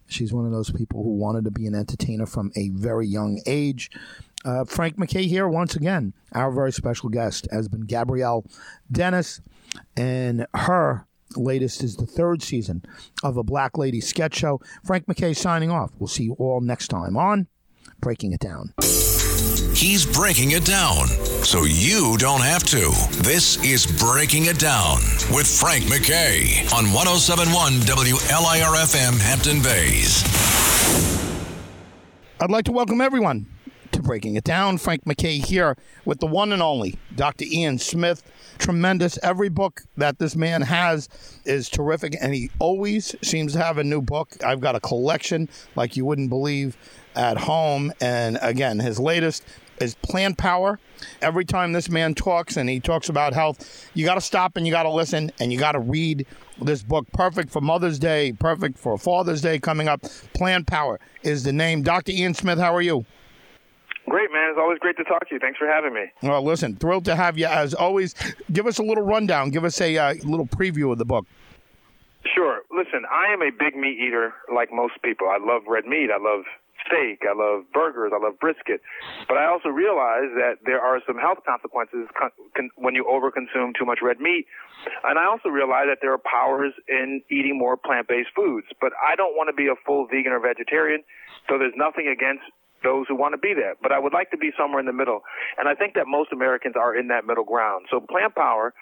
she's 0.07 0.33
one 0.33 0.45
of 0.45 0.53
those 0.53 0.71
people 0.71 1.03
who 1.03 1.11
wanted 1.11 1.45
to 1.45 1.51
be 1.51 1.67
an 1.67 1.75
entertainer 1.75 2.27
from 2.27 2.53
a 2.57 2.69
very 2.71 3.07
young 3.07 3.41
age. 3.47 3.91
Uh, 4.45 4.65
Frank 4.65 4.99
Mackay 4.99 5.27
here 5.27 5.49
once 5.49 5.77
again. 5.77 6.15
Our 6.33 6.51
very 6.51 6.73
special 6.73 7.09
guest 7.09 7.47
has 7.51 7.69
been 7.69 7.83
Gabrielle 7.83 8.45
Dennis, 8.91 9.41
and 9.97 10.47
her 10.55 11.07
latest 11.37 11.83
is 11.83 11.97
the 11.97 12.07
third 12.07 12.43
season 12.43 12.85
of 13.23 13.37
a 13.37 13.43
Black 13.43 13.77
Lady 13.77 14.01
sketch 14.01 14.35
show. 14.35 14.61
Frank 14.85 15.07
Mackay 15.07 15.35
signing 15.35 15.71
off. 15.71 15.93
We'll 15.99 16.09
see 16.09 16.25
you 16.25 16.33
all 16.35 16.61
next 16.61 16.89
time 16.89 17.17
on 17.17 17.49
Breaking 18.01 18.33
It 18.33 18.41
Down. 18.41 18.73
He's 19.75 20.05
breaking 20.05 20.51
it 20.51 20.67
down 20.67 21.07
so 21.43 21.65
you 21.65 22.17
don't 22.19 22.43
have 22.43 22.65
to. 22.65 22.91
This 23.23 23.63
is 23.65 23.87
Breaking 23.87 24.47
It 24.47 24.59
Down 24.59 24.97
with 25.33 25.47
Frank 25.47 25.89
Mackay 25.89 26.67
on 26.75 26.93
1071 26.93 27.73
WLIRFM 27.89 29.19
Hampton 29.21 29.63
Bays. 29.63 30.23
I'd 32.41 32.51
like 32.51 32.65
to 32.67 32.73
welcome 32.73 33.01
everyone 33.01 33.47
Breaking 34.11 34.35
It 34.35 34.43
Down. 34.43 34.77
Frank 34.77 35.07
Mackay 35.07 35.39
here 35.39 35.77
with 36.05 36.19
the 36.19 36.27
one 36.27 36.51
and 36.51 36.61
only 36.61 36.99
Dr. 37.15 37.45
Ian 37.45 37.79
Smith. 37.79 38.25
Tremendous. 38.59 39.21
Every 39.23 39.49
book 39.49 39.83
that 39.97 40.19
this 40.19 40.35
man 40.35 40.63
has 40.63 41.09
is 41.45 41.69
terrific, 41.69 42.17
and 42.21 42.35
he 42.35 42.51
always 42.59 43.15
seems 43.23 43.53
to 43.53 43.61
have 43.61 43.79
a 43.79 43.85
new 43.85 44.03
book. 44.03 44.31
I've 44.45 44.59
got 44.59 44.75
a 44.75 44.81
collection 44.81 45.49
like 45.77 45.97
you 45.97 46.05
wouldn't 46.05 46.29
believe 46.29 46.77
at 47.15 47.39
home. 47.39 47.93
And 48.01 48.37
again, 48.43 48.81
his 48.81 48.99
latest 48.99 49.45
is 49.81 49.95
Plant 49.95 50.39
Power. 50.39 50.81
Every 51.23 51.45
time 51.45 51.73
this 51.73 51.89
man 51.89 52.15
talks 52.15 52.57
and 52.57 52.69
he 52.69 52.81
talks 52.81 53.09
about 53.09 53.33
health, 53.33 53.89
you 53.95 54.05
got 54.05 54.17
to 54.17 54.21
stop 54.21 54.57
and 54.57 54.67
you 54.67 54.73
got 54.73 54.83
to 54.83 54.91
listen 54.91 55.31
and 55.39 55.53
you 55.53 55.59
got 55.61 55.73
to 55.73 55.79
read 55.79 56.27
this 56.61 56.83
book. 56.83 57.07
Perfect 57.13 57.53
for 57.53 57.61
Mother's 57.61 58.01
Day, 58.01 58.33
perfect 58.33 58.77
for 58.77 58.99
Father's 58.99 59.41
Day 59.41 59.61
coming 59.61 59.87
up. 59.87 60.03
Plant 60.35 60.67
Power 60.67 60.99
is 61.23 61.45
the 61.45 61.53
name. 61.53 61.83
Dr. 61.83 62.11
Ian 62.11 62.35
Smith, 62.35 62.59
how 62.59 62.75
are 62.75 62.83
you? 62.83 63.07
Great, 64.11 64.33
man. 64.33 64.51
It's 64.51 64.59
always 64.59 64.81
great 64.81 64.97
to 64.97 65.05
talk 65.05 65.29
to 65.29 65.35
you. 65.35 65.39
Thanks 65.39 65.57
for 65.57 65.69
having 65.69 65.95
me. 65.95 66.07
Well, 66.21 66.43
listen, 66.43 66.75
thrilled 66.75 67.05
to 67.05 67.15
have 67.15 67.39
you 67.39 67.47
as 67.47 67.75
always. 67.75 68.15
Give 68.53 68.67
us 68.67 68.79
a 68.79 68.83
little 68.83 69.05
rundown. 69.05 69.51
Give 69.51 69.65
us 69.65 69.81
a 69.81 69.97
uh, 69.97 70.15
little 70.25 70.47
preview 70.47 70.91
of 70.91 70.99
the 70.99 71.05
book. 71.05 71.27
Sure. 72.35 72.63
Listen, 72.75 73.07
I 73.07 73.33
am 73.33 73.41
a 73.41 73.51
big 73.51 73.77
meat 73.77 73.99
eater 74.03 74.35
like 74.53 74.73
most 74.73 74.95
people. 75.05 75.29
I 75.29 75.39
love 75.39 75.63
red 75.69 75.87
meat. 75.87 76.11
I 76.11 76.19
love 76.19 76.43
steak. 76.85 77.23
I 77.23 77.39
love 77.39 77.71
burgers. 77.73 78.11
I 78.13 78.19
love 78.19 78.35
brisket. 78.41 78.83
But 79.29 79.39
I 79.39 79.47
also 79.47 79.69
realize 79.69 80.35
that 80.35 80.59
there 80.67 80.81
are 80.81 81.01
some 81.07 81.17
health 81.17 81.39
consequences 81.47 82.09
con- 82.19 82.35
con- 82.57 82.71
when 82.75 82.97
you 82.97 83.07
overconsume 83.07 83.79
too 83.79 83.87
much 83.87 84.01
red 84.03 84.19
meat. 84.19 84.47
And 85.05 85.21
I 85.21 85.27
also 85.27 85.51
realize 85.51 85.87
that 85.87 85.99
there 86.03 86.13
are 86.13 86.19
powers 86.19 86.73
in 86.89 87.23
eating 87.31 87.57
more 87.57 87.77
plant-based 87.77 88.31
foods. 88.35 88.67
But 88.81 88.91
I 88.99 89.15
don't 89.15 89.37
want 89.37 89.49
to 89.51 89.55
be 89.55 89.69
a 89.69 89.79
full 89.87 90.09
vegan 90.11 90.33
or 90.33 90.41
vegetarian. 90.41 91.05
So 91.49 91.59
there's 91.59 91.77
nothing 91.77 92.09
against 92.09 92.43
those 92.83 93.07
who 93.09 93.15
want 93.17 93.33
to 93.35 93.39
be 93.39 93.55
there. 93.55 93.75
But 93.83 93.93
I 93.93 93.99
would 93.99 94.13
like 94.13 94.31
to 94.31 94.39
be 94.39 94.51
somewhere 94.59 94.81
in 94.81 94.87
the 94.87 94.93
middle. 94.93 95.21
And 95.59 95.69
I 95.69 95.75
think 95.75 95.95
that 95.95 96.07
most 96.07 96.33
Americans 96.33 96.75
are 96.77 96.97
in 96.97 97.09
that 97.09 97.27
middle 97.27 97.45
ground. 97.45 97.87
So 97.91 98.01
Plant 98.01 98.35
Power 98.35 98.75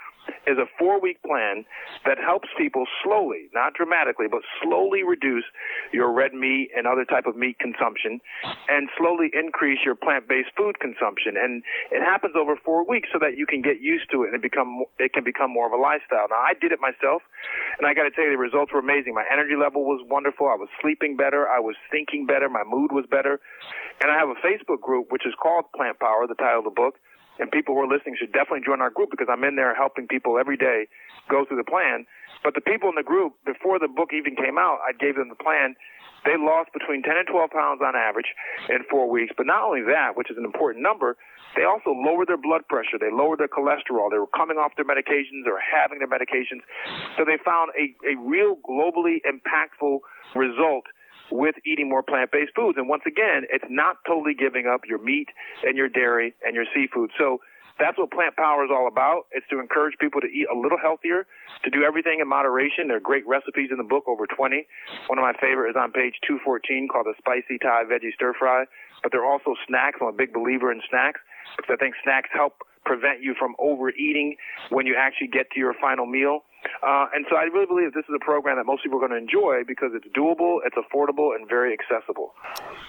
is 0.46 0.58
a 0.58 0.66
four 0.78 1.00
week 1.00 1.22
plan 1.22 1.64
that 2.04 2.18
helps 2.18 2.48
people 2.56 2.84
slowly, 3.04 3.48
not 3.54 3.74
dramatically, 3.74 4.26
but 4.30 4.42
slowly 4.62 5.02
reduce 5.02 5.44
your 5.92 6.12
red 6.12 6.34
meat 6.34 6.70
and 6.76 6.86
other 6.86 7.04
type 7.04 7.26
of 7.26 7.36
meat 7.36 7.58
consumption 7.58 8.20
and 8.68 8.88
slowly 8.96 9.30
increase 9.32 9.78
your 9.84 9.94
plant 9.94 10.28
based 10.28 10.50
food 10.56 10.80
consumption. 10.80 11.36
And 11.36 11.62
it 11.90 12.02
happens 12.02 12.34
over 12.36 12.56
four 12.56 12.86
weeks 12.86 13.08
so 13.12 13.18
that 13.20 13.36
you 13.36 13.46
can 13.46 13.62
get 13.62 13.80
used 13.80 14.10
to 14.12 14.22
it 14.24 14.32
and 14.32 14.36
it 14.36 14.42
become 14.42 14.84
it 14.98 15.12
can 15.12 15.24
become 15.24 15.52
more 15.52 15.66
of 15.66 15.72
a 15.72 15.80
lifestyle. 15.80 16.26
Now 16.30 16.40
I 16.40 16.54
did 16.58 16.72
it 16.72 16.80
myself 16.80 17.22
and 17.78 17.86
I 17.86 17.94
gotta 17.94 18.10
tell 18.10 18.24
you 18.24 18.32
the 18.32 18.38
results 18.38 18.72
were 18.72 18.80
amazing. 18.80 19.14
My 19.14 19.26
energy 19.30 19.56
level 19.56 19.84
was 19.84 20.04
wonderful. 20.08 20.48
I 20.48 20.56
was 20.56 20.68
sleeping 20.80 21.16
better, 21.16 21.48
I 21.48 21.60
was 21.60 21.76
thinking 21.90 22.26
better, 22.26 22.48
my 22.48 22.64
mood 22.64 22.92
was 22.92 23.04
better. 23.10 23.40
And 24.00 24.10
I 24.10 24.16
have 24.18 24.28
a 24.28 24.38
Facebook 24.38 24.80
group 24.80 25.10
which 25.10 25.26
is 25.26 25.34
called 25.40 25.66
Plant 25.74 25.98
Power, 25.98 26.26
the 26.26 26.34
title 26.34 26.60
of 26.60 26.64
the 26.64 26.74
book 26.74 26.94
and 27.38 27.50
people 27.50 27.74
who 27.74 27.80
are 27.80 27.90
listening 27.90 28.16
should 28.18 28.32
definitely 28.32 28.66
join 28.66 28.80
our 28.80 28.90
group 28.90 29.10
because 29.10 29.28
I'm 29.30 29.44
in 29.44 29.56
there 29.56 29.74
helping 29.74 30.06
people 30.06 30.38
every 30.38 30.56
day 30.56 30.86
go 31.30 31.44
through 31.44 31.58
the 31.58 31.68
plan. 31.68 32.06
But 32.42 32.54
the 32.54 32.60
people 32.60 32.88
in 32.88 32.94
the 32.94 33.06
group, 33.06 33.34
before 33.44 33.78
the 33.78 33.88
book 33.88 34.10
even 34.14 34.36
came 34.36 34.58
out, 34.58 34.78
I 34.86 34.92
gave 34.92 35.16
them 35.16 35.28
the 35.28 35.38
plan. 35.38 35.74
They 36.24 36.34
lost 36.38 36.72
between 36.74 37.02
10 37.02 37.16
and 37.16 37.26
12 37.26 37.50
pounds 37.50 37.80
on 37.82 37.94
average 37.94 38.30
in 38.68 38.82
four 38.90 39.08
weeks. 39.08 39.32
But 39.36 39.46
not 39.46 39.62
only 39.62 39.82
that, 39.86 40.16
which 40.16 40.30
is 40.30 40.36
an 40.36 40.44
important 40.44 40.82
number, 40.82 41.16
they 41.56 41.64
also 41.64 41.90
lowered 41.90 42.28
their 42.28 42.38
blood 42.38 42.66
pressure. 42.68 42.98
They 42.98 43.10
lowered 43.10 43.38
their 43.38 43.48
cholesterol. 43.50 44.10
They 44.10 44.18
were 44.18 44.30
coming 44.34 44.58
off 44.58 44.74
their 44.76 44.84
medications 44.84 45.46
or 45.46 45.58
having 45.58 45.98
their 45.98 46.10
medications. 46.10 46.62
So 47.16 47.24
they 47.24 47.38
found 47.42 47.70
a, 47.78 47.94
a 48.06 48.18
real 48.18 48.58
globally 48.66 49.22
impactful 49.24 49.98
result 50.34 50.84
with 51.30 51.54
eating 51.66 51.88
more 51.88 52.02
plant-based 52.02 52.52
foods. 52.54 52.78
And 52.78 52.88
once 52.88 53.02
again, 53.06 53.44
it's 53.50 53.64
not 53.68 53.96
totally 54.06 54.34
giving 54.34 54.66
up 54.66 54.82
your 54.86 54.98
meat 54.98 55.28
and 55.64 55.76
your 55.76 55.88
dairy 55.88 56.34
and 56.44 56.54
your 56.54 56.64
seafood. 56.74 57.10
So 57.18 57.40
that's 57.78 57.96
what 57.96 58.10
Plant 58.10 58.34
Power 58.36 58.64
is 58.64 58.70
all 58.74 58.88
about. 58.88 59.26
It's 59.30 59.46
to 59.50 59.60
encourage 59.60 59.94
people 59.98 60.20
to 60.20 60.26
eat 60.26 60.46
a 60.52 60.56
little 60.56 60.78
healthier, 60.78 61.26
to 61.64 61.70
do 61.70 61.84
everything 61.84 62.18
in 62.20 62.28
moderation. 62.28 62.88
There 62.88 62.96
are 62.96 63.00
great 63.00 63.26
recipes 63.26 63.70
in 63.70 63.78
the 63.78 63.86
book, 63.86 64.04
over 64.08 64.26
20. 64.26 64.66
One 65.06 65.18
of 65.18 65.22
my 65.22 65.32
favorite 65.40 65.70
is 65.70 65.76
on 65.78 65.92
page 65.92 66.18
214 66.26 66.88
called 66.90 67.06
the 67.06 67.14
Spicy 67.18 67.58
Thai 67.58 67.84
Veggie 67.86 68.12
Stir 68.14 68.34
Fry. 68.34 68.64
But 69.02 69.12
there 69.12 69.22
are 69.22 69.30
also 69.30 69.54
snacks. 69.66 69.98
I'm 70.02 70.08
a 70.08 70.12
big 70.12 70.32
believer 70.32 70.72
in 70.72 70.82
snacks 70.90 71.20
because 71.56 71.70
I 71.72 71.76
think 71.78 71.94
snacks 72.02 72.28
help 72.34 72.66
prevent 72.84 73.22
you 73.22 73.34
from 73.38 73.54
overeating 73.58 74.36
when 74.70 74.86
you 74.86 74.96
actually 74.98 75.28
get 75.28 75.50
to 75.52 75.60
your 75.60 75.74
final 75.80 76.06
meal. 76.06 76.42
Uh, 76.82 77.06
and 77.14 77.24
so 77.30 77.36
I 77.36 77.44
really 77.44 77.66
believe 77.66 77.92
this 77.92 78.04
is 78.08 78.14
a 78.14 78.24
program 78.24 78.56
that 78.56 78.66
most 78.66 78.82
people 78.82 78.98
are 79.02 79.08
going 79.08 79.12
to 79.12 79.24
enjoy 79.24 79.62
because 79.66 79.90
it's 79.94 80.06
doable, 80.16 80.58
it's 80.64 80.76
affordable, 80.76 81.34
and 81.34 81.48
very 81.48 81.72
accessible. 81.72 82.34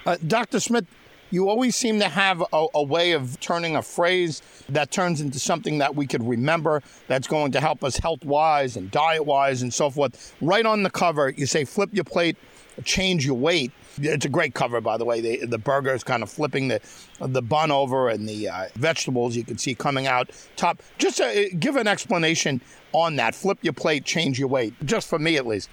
Uh, 0.06 0.16
Dr. 0.26 0.60
Smith, 0.60 0.86
you 1.30 1.48
always 1.48 1.76
seem 1.76 2.00
to 2.00 2.08
have 2.08 2.42
a, 2.52 2.66
a, 2.74 2.82
way 2.82 3.12
of 3.12 3.38
turning 3.40 3.76
a 3.76 3.82
phrase 3.82 4.42
that 4.68 4.90
turns 4.90 5.20
into 5.20 5.38
something 5.38 5.78
that 5.78 5.94
we 5.94 6.06
could 6.06 6.26
remember 6.26 6.82
that's 7.06 7.28
going 7.28 7.52
to 7.52 7.60
help 7.60 7.84
us 7.84 7.96
health 7.96 8.24
wise 8.24 8.76
and 8.76 8.90
diet 8.90 9.24
wise 9.24 9.62
and 9.62 9.72
so 9.72 9.90
forth. 9.90 10.34
Right 10.40 10.66
on 10.66 10.82
the 10.82 10.90
cover, 10.90 11.30
you 11.30 11.46
say 11.46 11.64
flip 11.64 11.90
your 11.92 12.04
plate, 12.04 12.36
change 12.80 13.24
your 13.24 13.34
weight. 13.34 13.72
It's 13.98 14.24
a 14.24 14.28
great 14.28 14.54
cover, 14.54 14.80
by 14.80 14.96
the 14.96 15.04
way. 15.04 15.20
The, 15.20 15.46
the 15.46 15.58
burger 15.58 15.92
is 15.92 16.04
kind 16.04 16.22
of 16.22 16.30
flipping 16.30 16.68
the 16.68 16.80
the 17.20 17.42
bun 17.42 17.70
over, 17.70 18.08
and 18.08 18.28
the 18.28 18.48
uh, 18.48 18.66
vegetables 18.74 19.36
you 19.36 19.44
can 19.44 19.58
see 19.58 19.74
coming 19.74 20.06
out 20.06 20.30
top. 20.56 20.80
Just 20.98 21.20
uh, 21.20 21.48
give 21.58 21.76
an 21.76 21.86
explanation 21.86 22.60
on 22.92 23.16
that. 23.16 23.34
Flip 23.34 23.58
your 23.62 23.72
plate, 23.72 24.04
change 24.04 24.38
your 24.38 24.48
weight. 24.48 24.74
Just 24.84 25.08
for 25.08 25.18
me, 25.18 25.36
at 25.36 25.46
least. 25.46 25.68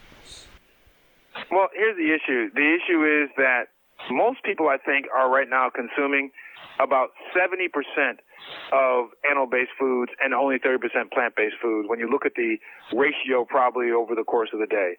Well, 1.52 1.70
here's 1.76 1.96
the 1.98 2.14
issue. 2.14 2.50
The 2.54 2.76
issue 2.76 3.24
is 3.24 3.30
that 3.38 3.66
most 4.12 4.44
people, 4.44 4.68
I 4.68 4.78
think, 4.78 5.06
are 5.16 5.30
right 5.30 5.50
now 5.50 5.70
consuming 5.70 6.32
about 6.80 7.10
70% 7.36 7.70
of 8.72 9.10
animal-based 9.30 9.72
foods 9.80 10.12
and 10.24 10.34
only 10.34 10.60
30% 10.60 10.80
plant-based 11.12 11.56
foods 11.62 11.88
when 11.88 12.00
you 12.00 12.10
look 12.10 12.26
at 12.26 12.34
the 12.36 12.58
ratio 12.94 13.46
probably 13.46 13.92
over 13.92 14.16
the 14.16 14.24
course 14.24 14.50
of 14.54 14.60
the 14.60 14.68
day. 14.68 14.98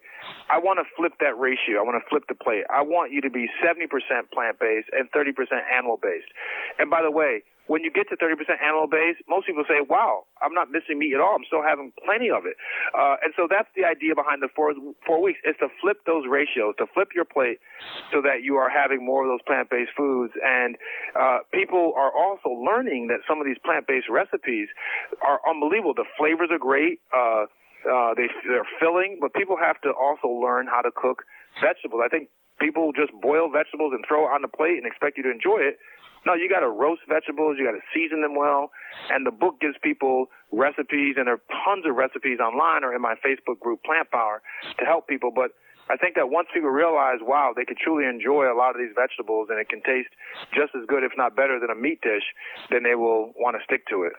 I 0.49 0.59
want 0.59 0.79
to 0.79 0.85
flip 0.97 1.13
that 1.19 1.37
ratio. 1.37 1.79
I 1.79 1.83
want 1.83 2.01
to 2.01 2.09
flip 2.09 2.23
the 2.27 2.35
plate. 2.35 2.63
I 2.69 2.81
want 2.81 3.11
you 3.11 3.21
to 3.21 3.29
be 3.29 3.47
70% 3.63 3.89
plant-based 4.33 4.89
and 4.91 5.11
30% 5.11 5.33
animal-based. 5.77 6.31
And 6.77 6.89
by 6.89 7.01
the 7.01 7.11
way, 7.11 7.43
when 7.69 7.85
you 7.85 7.93
get 7.93 8.09
to 8.09 8.17
30% 8.17 8.33
animal 8.65 8.89
based, 8.89 9.21
most 9.29 9.45
people 9.45 9.61
say, 9.69 9.85
wow, 9.85 10.25
I'm 10.41 10.57
not 10.57 10.73
missing 10.73 10.97
meat 10.97 11.13
at 11.13 11.21
all. 11.21 11.37
I'm 11.37 11.45
still 11.45 11.61
having 11.61 11.93
plenty 12.01 12.33
of 12.33 12.49
it. 12.49 12.57
Uh, 12.97 13.21
and 13.21 13.29
so 13.37 13.45
that's 13.45 13.69
the 13.77 13.85
idea 13.85 14.17
behind 14.17 14.41
the 14.41 14.49
four, 14.57 14.73
four 15.05 15.21
weeks 15.21 15.37
is 15.45 15.53
to 15.61 15.69
flip 15.77 16.01
those 16.09 16.25
ratios, 16.25 16.73
to 16.81 16.89
flip 16.97 17.13
your 17.13 17.29
plate 17.29 17.61
so 18.09 18.25
that 18.25 18.41
you 18.41 18.57
are 18.57 18.73
having 18.73 19.05
more 19.05 19.21
of 19.21 19.29
those 19.29 19.45
plant 19.45 19.69
based 19.69 19.93
foods. 19.93 20.33
And 20.41 20.81
uh, 21.13 21.45
people 21.53 21.93
are 21.93 22.09
also 22.09 22.49
learning 22.49 23.05
that 23.13 23.21
some 23.29 23.37
of 23.37 23.45
these 23.45 23.61
plant 23.61 23.85
based 23.85 24.09
recipes 24.09 24.67
are 25.21 25.37
unbelievable. 25.45 25.93
The 25.93 26.09
flavors 26.17 26.49
are 26.49 26.57
great. 26.57 27.05
Uh, 27.13 27.45
uh, 27.85 28.17
they, 28.17 28.33
they're 28.49 28.67
filling, 28.81 29.21
but 29.21 29.31
people 29.37 29.55
have 29.61 29.79
to 29.85 29.93
also 29.93 30.27
learn 30.27 30.65
how 30.65 30.81
to 30.81 30.89
cook 30.89 31.21
vegetables. 31.61 32.01
I 32.03 32.09
think 32.09 32.33
people 32.59 32.91
just 32.91 33.13
boil 33.21 33.49
vegetables 33.49 33.93
and 33.95 34.03
throw 34.07 34.27
it 34.27 34.31
on 34.33 34.41
the 34.41 34.51
plate 34.51 34.77
and 34.77 34.85
expect 34.85 35.17
you 35.17 35.23
to 35.23 35.31
enjoy 35.31 35.63
it. 35.63 35.79
No, 36.25 36.33
you 36.33 36.49
got 36.49 36.59
to 36.61 36.69
roast 36.69 37.01
vegetables. 37.07 37.57
You 37.57 37.65
got 37.65 37.77
to 37.77 37.85
season 37.93 38.21
them 38.21 38.35
well. 38.35 38.71
And 39.09 39.25
the 39.25 39.31
book 39.31 39.59
gives 39.61 39.75
people 39.81 40.27
recipes, 40.51 41.15
and 41.17 41.27
there 41.27 41.35
are 41.35 41.45
tons 41.65 41.85
of 41.85 41.95
recipes 41.95 42.39
online 42.39 42.83
or 42.83 42.93
in 42.95 43.01
my 43.01 43.15
Facebook 43.25 43.59
group, 43.59 43.83
Plant 43.83 44.11
Power, 44.11 44.41
to 44.77 44.85
help 44.85 45.07
people. 45.07 45.31
But 45.33 45.51
I 45.89 45.97
think 45.97 46.15
that 46.15 46.29
once 46.29 46.47
people 46.53 46.69
realize, 46.69 47.17
wow, 47.21 47.53
they 47.55 47.65
can 47.65 47.75
truly 47.81 48.05
enjoy 48.05 48.51
a 48.51 48.55
lot 48.55 48.71
of 48.71 48.77
these 48.77 48.93
vegetables 48.95 49.47
and 49.49 49.59
it 49.59 49.69
can 49.69 49.81
taste 49.81 50.09
just 50.53 50.75
as 50.75 50.85
good, 50.87 51.03
if 51.03 51.11
not 51.17 51.35
better, 51.35 51.59
than 51.59 51.69
a 51.69 51.75
meat 51.75 52.01
dish, 52.01 52.23
then 52.69 52.83
they 52.83 52.95
will 52.95 53.33
want 53.37 53.57
to 53.57 53.63
stick 53.63 53.87
to 53.87 54.03
it. 54.03 54.13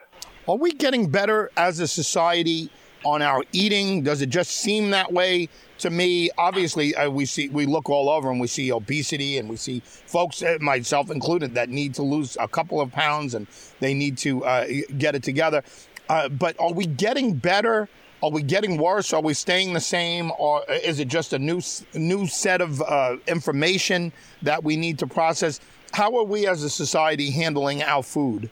Are 0.47 0.57
we 0.57 0.71
getting 0.71 1.09
better 1.09 1.49
as 1.55 1.79
a 1.79 1.87
society 1.87 2.69
on 3.03 3.21
our 3.21 3.43
eating? 3.51 4.03
Does 4.03 4.21
it 4.21 4.29
just 4.29 4.51
seem 4.51 4.91
that 4.91 5.11
way 5.11 5.49
to 5.81 5.89
me, 5.89 6.29
obviously, 6.37 6.95
uh, 6.95 7.09
we 7.09 7.25
see 7.25 7.49
we 7.49 7.65
look 7.65 7.89
all 7.89 8.07
over 8.09 8.29
and 8.29 8.39
we 8.39 8.47
see 8.47 8.71
obesity 8.71 9.39
and 9.39 9.49
we 9.49 9.55
see 9.55 9.81
folks, 9.83 10.43
uh, 10.43 10.57
myself 10.61 11.09
included, 11.09 11.55
that 11.55 11.69
need 11.69 11.95
to 11.95 12.03
lose 12.03 12.37
a 12.39 12.47
couple 12.47 12.79
of 12.79 12.91
pounds 12.91 13.33
and 13.33 13.47
they 13.79 13.93
need 13.93 14.17
to 14.19 14.45
uh, 14.45 14.67
get 14.99 15.15
it 15.15 15.23
together. 15.23 15.63
Uh, 16.07 16.29
but 16.29 16.55
are 16.59 16.71
we 16.71 16.85
getting 16.85 17.33
better? 17.33 17.89
Are 18.23 18.29
we 18.29 18.43
getting 18.43 18.77
worse? 18.77 19.11
Are 19.13 19.21
we 19.21 19.33
staying 19.33 19.73
the 19.73 19.79
same, 19.79 20.31
or 20.37 20.63
is 20.69 20.99
it 20.99 21.07
just 21.07 21.33
a 21.33 21.39
new 21.39 21.61
new 21.95 22.27
set 22.27 22.61
of 22.61 22.79
uh, 22.83 23.17
information 23.27 24.13
that 24.43 24.63
we 24.63 24.77
need 24.77 24.99
to 24.99 25.07
process? 25.07 25.59
How 25.93 26.15
are 26.15 26.23
we 26.23 26.47
as 26.47 26.63
a 26.63 26.69
society 26.69 27.31
handling 27.31 27.81
our 27.81 28.03
food? 28.03 28.51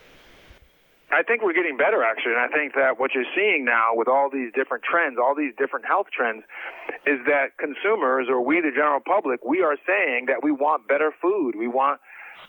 I 1.11 1.23
think 1.23 1.41
we're 1.41 1.57
getting 1.57 1.77
better 1.77 2.03
actually, 2.03 2.33
and 2.37 2.41
I 2.41 2.53
think 2.53 2.73
that 2.75 2.99
what 2.99 3.15
you're 3.15 3.29
seeing 3.35 3.65
now 3.65 3.97
with 3.97 4.07
all 4.07 4.29
these 4.31 4.53
different 4.53 4.83
trends, 4.83 5.17
all 5.17 5.33
these 5.33 5.53
different 5.57 5.85
health 5.85 6.07
trends, 6.13 6.43
is 7.05 7.17
that 7.25 7.57
consumers 7.57 8.27
or 8.29 8.45
we, 8.45 8.61
the 8.61 8.69
general 8.69 9.01
public, 9.01 9.41
we 9.43 9.61
are 9.61 9.77
saying 9.87 10.25
that 10.27 10.43
we 10.43 10.51
want 10.51 10.87
better 10.87 11.11
food. 11.21 11.55
We 11.57 11.67
want 11.67 11.99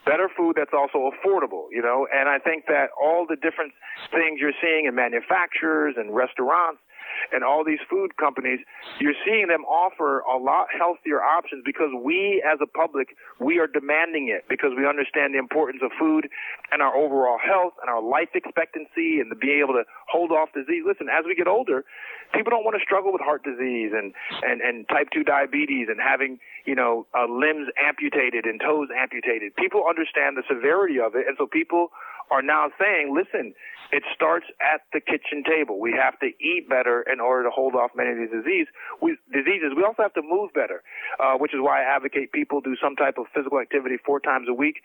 better 0.04 0.28
food 0.36 0.56
that's 0.56 0.72
also 0.76 1.11
affordable, 1.11 1.72
you 1.72 1.82
know. 1.82 2.06
And 2.12 2.28
I 2.28 2.38
think 2.38 2.66
that 2.68 2.90
all 3.00 3.26
the 3.28 3.36
different 3.36 3.72
things 4.12 4.40
you're 4.40 4.56
seeing 4.61 4.86
in 4.86 4.94
manufacturers 4.94 5.94
and 5.96 6.14
restaurants 6.14 6.80
and 7.32 7.44
all 7.44 7.64
these 7.64 7.80
food 7.88 8.16
companies, 8.16 8.60
you're 9.00 9.18
seeing 9.24 9.48
them 9.48 9.64
offer 9.64 10.20
a 10.20 10.36
lot 10.36 10.68
healthier 10.76 11.22
options 11.22 11.62
because 11.64 11.90
we 12.02 12.42
as 12.46 12.58
a 12.62 12.66
public, 12.66 13.16
we 13.40 13.58
are 13.58 13.66
demanding 13.66 14.28
it 14.28 14.44
because 14.48 14.70
we 14.76 14.86
understand 14.86 15.34
the 15.34 15.38
importance 15.38 15.82
of 15.82 15.90
food 15.98 16.28
and 16.72 16.82
our 16.82 16.94
overall 16.94 17.38
health 17.38 17.74
and 17.80 17.90
our 17.90 18.02
life 18.02 18.28
expectancy 18.34 19.20
and 19.20 19.30
the 19.30 19.36
being 19.36 19.60
able 19.60 19.74
to 19.74 19.84
hold 20.08 20.30
off 20.32 20.48
disease. 20.52 20.82
Listen, 20.86 21.08
as 21.08 21.24
we 21.26 21.34
get 21.34 21.48
older, 21.48 21.84
people 22.32 22.50
don't 22.50 22.64
want 22.64 22.76
to 22.78 22.84
struggle 22.84 23.12
with 23.12 23.20
heart 23.20 23.42
disease 23.42 23.92
and, 23.94 24.12
and, 24.42 24.60
and 24.60 24.88
type 24.88 25.08
2 25.12 25.24
diabetes 25.24 25.88
and 25.90 25.98
having, 26.00 26.38
you 26.64 26.74
know, 26.74 27.06
uh, 27.14 27.26
limbs 27.26 27.68
amputated 27.78 28.44
and 28.44 28.60
toes 28.60 28.88
amputated. 28.94 29.54
People 29.56 29.84
understand 29.88 30.36
the 30.36 30.42
severity 30.48 31.00
of 31.00 31.14
it. 31.14 31.26
And 31.26 31.36
so 31.38 31.46
people 31.46 31.90
are 32.31 32.43
now 32.43 32.68
saying, 32.78 33.14
listen, 33.14 33.55
it 33.93 34.05
starts 34.14 34.47
at 34.62 34.83
the 34.93 35.01
kitchen 35.01 35.43
table. 35.43 35.81
We 35.81 35.93
have 35.93 36.18
to 36.20 36.31
eat 36.39 36.68
better 36.68 37.03
in 37.11 37.18
order 37.18 37.45
to 37.45 37.51
hold 37.51 37.74
off 37.74 37.91
many 37.97 38.11
of 38.11 38.18
these 38.18 38.31
disease, 38.31 38.66
we, 39.03 39.16
diseases. 39.33 39.74
We 39.76 39.83
also 39.83 40.03
have 40.03 40.14
to 40.14 40.22
move 40.22 40.55
better, 40.55 40.83
uh, 41.18 41.35
which 41.39 41.53
is 41.53 41.61
why 41.61 41.83
I 41.83 41.97
advocate 41.97 42.31
people 42.31 42.61
do 42.61 42.76
some 42.81 42.95
type 42.95 43.18
of 43.18 43.26
physical 43.35 43.59
activity 43.59 43.97
four 44.07 44.20
times 44.20 44.47
a 44.49 44.55
week. 44.55 44.76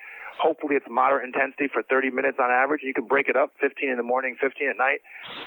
Hopefully, 0.41 0.75
it's 0.75 0.87
moderate 0.89 1.23
intensity 1.23 1.69
for 1.71 1.83
30 1.83 2.09
minutes 2.09 2.37
on 2.41 2.49
average. 2.49 2.81
You 2.83 2.93
can 2.93 3.05
break 3.05 3.29
it 3.29 3.37
up 3.37 3.53
15 3.61 3.89
in 3.89 3.97
the 3.97 4.03
morning, 4.03 4.35
15 4.41 4.69
at 4.69 4.77
night. 4.77 4.99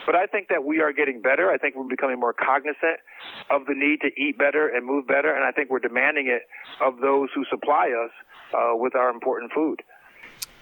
But 0.06 0.14
I 0.14 0.26
think 0.26 0.48
that 0.48 0.64
we 0.64 0.80
are 0.80 0.92
getting 0.92 1.20
better. 1.20 1.50
I 1.50 1.58
think 1.58 1.74
we're 1.74 1.88
becoming 1.88 2.18
more 2.18 2.32
cognizant 2.32 3.02
of 3.50 3.66
the 3.66 3.74
need 3.74 4.00
to 4.00 4.08
eat 4.16 4.38
better 4.38 4.68
and 4.68 4.86
move 4.86 5.06
better. 5.06 5.34
And 5.34 5.44
I 5.44 5.50
think 5.50 5.68
we're 5.68 5.80
demanding 5.80 6.28
it 6.28 6.42
of 6.80 7.00
those 7.00 7.28
who 7.34 7.44
supply 7.50 7.90
us 7.90 8.10
uh, 8.54 8.76
with 8.76 8.94
our 8.94 9.10
important 9.10 9.52
food. 9.52 9.82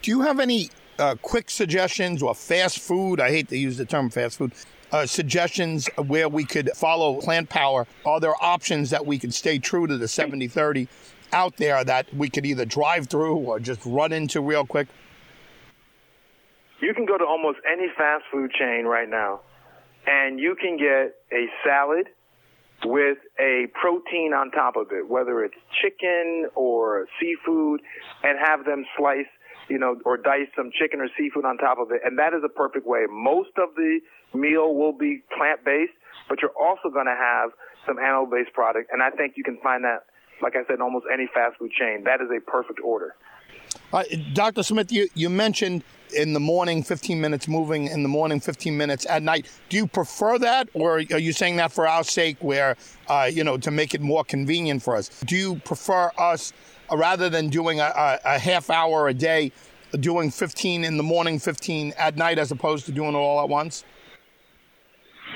Do 0.02 0.10
you 0.10 0.22
have 0.22 0.40
any 0.40 0.70
uh, 0.98 1.14
quick 1.22 1.50
suggestions 1.50 2.22
or 2.22 2.34
fast 2.34 2.78
food? 2.78 3.20
I 3.20 3.30
hate 3.30 3.48
to 3.48 3.58
use 3.58 3.76
the 3.76 3.84
term 3.84 4.10
fast 4.10 4.38
food. 4.38 4.52
Uh, 4.92 5.04
suggestions 5.04 5.88
where 6.06 6.28
we 6.28 6.44
could 6.44 6.70
follow 6.74 7.20
plant 7.20 7.48
power? 7.48 7.86
Are 8.04 8.20
there 8.20 8.34
options 8.42 8.90
that 8.90 9.04
we 9.04 9.18
could 9.18 9.34
stay 9.34 9.58
true 9.58 9.86
to 9.86 9.98
the 9.98 10.08
70 10.08 10.48
30 10.48 10.88
out 11.32 11.56
there 11.56 11.82
that 11.84 12.12
we 12.14 12.30
could 12.30 12.46
either 12.46 12.64
drive 12.64 13.08
through 13.08 13.36
or 13.36 13.58
just 13.58 13.80
run 13.84 14.12
into 14.12 14.40
real 14.40 14.64
quick? 14.64 14.88
You 16.80 16.94
can 16.94 17.04
go 17.04 17.18
to 17.18 17.24
almost 17.24 17.58
any 17.70 17.88
fast 17.96 18.24
food 18.30 18.52
chain 18.52 18.84
right 18.84 19.08
now 19.08 19.40
and 20.06 20.38
you 20.38 20.54
can 20.54 20.76
get 20.76 21.16
a 21.32 21.46
salad 21.64 22.08
with 22.84 23.18
a 23.40 23.66
protein 23.80 24.32
on 24.32 24.50
top 24.50 24.76
of 24.76 24.92
it, 24.92 25.08
whether 25.08 25.42
it's 25.42 25.54
chicken 25.82 26.46
or 26.54 27.06
seafood, 27.18 27.80
and 28.22 28.38
have 28.38 28.64
them 28.64 28.84
slice 28.96 29.26
you 29.68 29.78
know, 29.78 29.96
or 30.04 30.16
dice 30.16 30.48
some 30.56 30.70
chicken 30.70 31.00
or 31.00 31.08
seafood 31.18 31.44
on 31.44 31.58
top 31.58 31.78
of 31.78 31.90
it. 31.90 32.00
And 32.04 32.18
that 32.18 32.34
is 32.34 32.42
a 32.44 32.48
perfect 32.48 32.86
way. 32.86 33.04
Most 33.10 33.50
of 33.58 33.74
the 33.74 34.00
meal 34.34 34.74
will 34.74 34.92
be 34.92 35.22
plant 35.36 35.64
based, 35.64 35.92
but 36.28 36.40
you're 36.40 36.56
also 36.58 36.88
going 36.90 37.06
to 37.06 37.16
have 37.16 37.50
some 37.86 37.98
animal 37.98 38.26
based 38.26 38.52
product. 38.52 38.90
And 38.92 39.02
I 39.02 39.10
think 39.10 39.34
you 39.36 39.44
can 39.44 39.58
find 39.62 39.84
that, 39.84 40.06
like 40.42 40.54
I 40.54 40.64
said, 40.66 40.74
in 40.74 40.82
almost 40.82 41.06
any 41.12 41.28
fast 41.32 41.58
food 41.58 41.72
chain. 41.72 42.04
That 42.04 42.20
is 42.20 42.28
a 42.36 42.40
perfect 42.40 42.80
order. 42.80 43.14
Uh, 43.92 44.04
Dr. 44.32 44.62
Smith, 44.62 44.90
you, 44.92 45.08
you 45.14 45.30
mentioned 45.30 45.82
in 46.14 46.32
the 46.32 46.40
morning 46.40 46.82
15 46.82 47.20
minutes 47.20 47.48
moving, 47.48 47.86
in 47.86 48.02
the 48.02 48.08
morning 48.08 48.40
15 48.40 48.76
minutes 48.76 49.06
at 49.08 49.22
night. 49.22 49.50
Do 49.68 49.76
you 49.76 49.86
prefer 49.86 50.38
that, 50.38 50.68
or 50.72 50.98
are 50.98 51.18
you 51.18 51.32
saying 51.32 51.56
that 51.56 51.72
for 51.72 51.86
our 51.86 52.04
sake, 52.04 52.36
where, 52.40 52.76
uh, 53.08 53.28
you 53.32 53.44
know, 53.44 53.56
to 53.58 53.70
make 53.70 53.94
it 53.94 54.00
more 54.00 54.24
convenient 54.24 54.82
for 54.82 54.96
us? 54.96 55.08
Do 55.26 55.36
you 55.36 55.56
prefer 55.64 56.10
us 56.18 56.52
Uh, 56.90 56.96
rather 56.96 57.28
than 57.28 57.48
doing 57.48 57.80
a, 57.80 57.84
a, 57.84 58.18
a, 58.24 58.38
half 58.38 58.70
hour 58.70 59.08
a 59.08 59.14
day, 59.14 59.52
doing 60.00 60.30
15 60.30 60.84
in 60.84 60.96
the 60.96 61.02
morning, 61.02 61.38
15 61.38 61.92
at 61.98 62.16
night, 62.16 62.38
as 62.38 62.52
opposed 62.52 62.86
to 62.86 62.92
doing 62.92 63.14
it 63.14 63.18
all 63.18 63.40
at 63.42 63.48
once? 63.48 63.84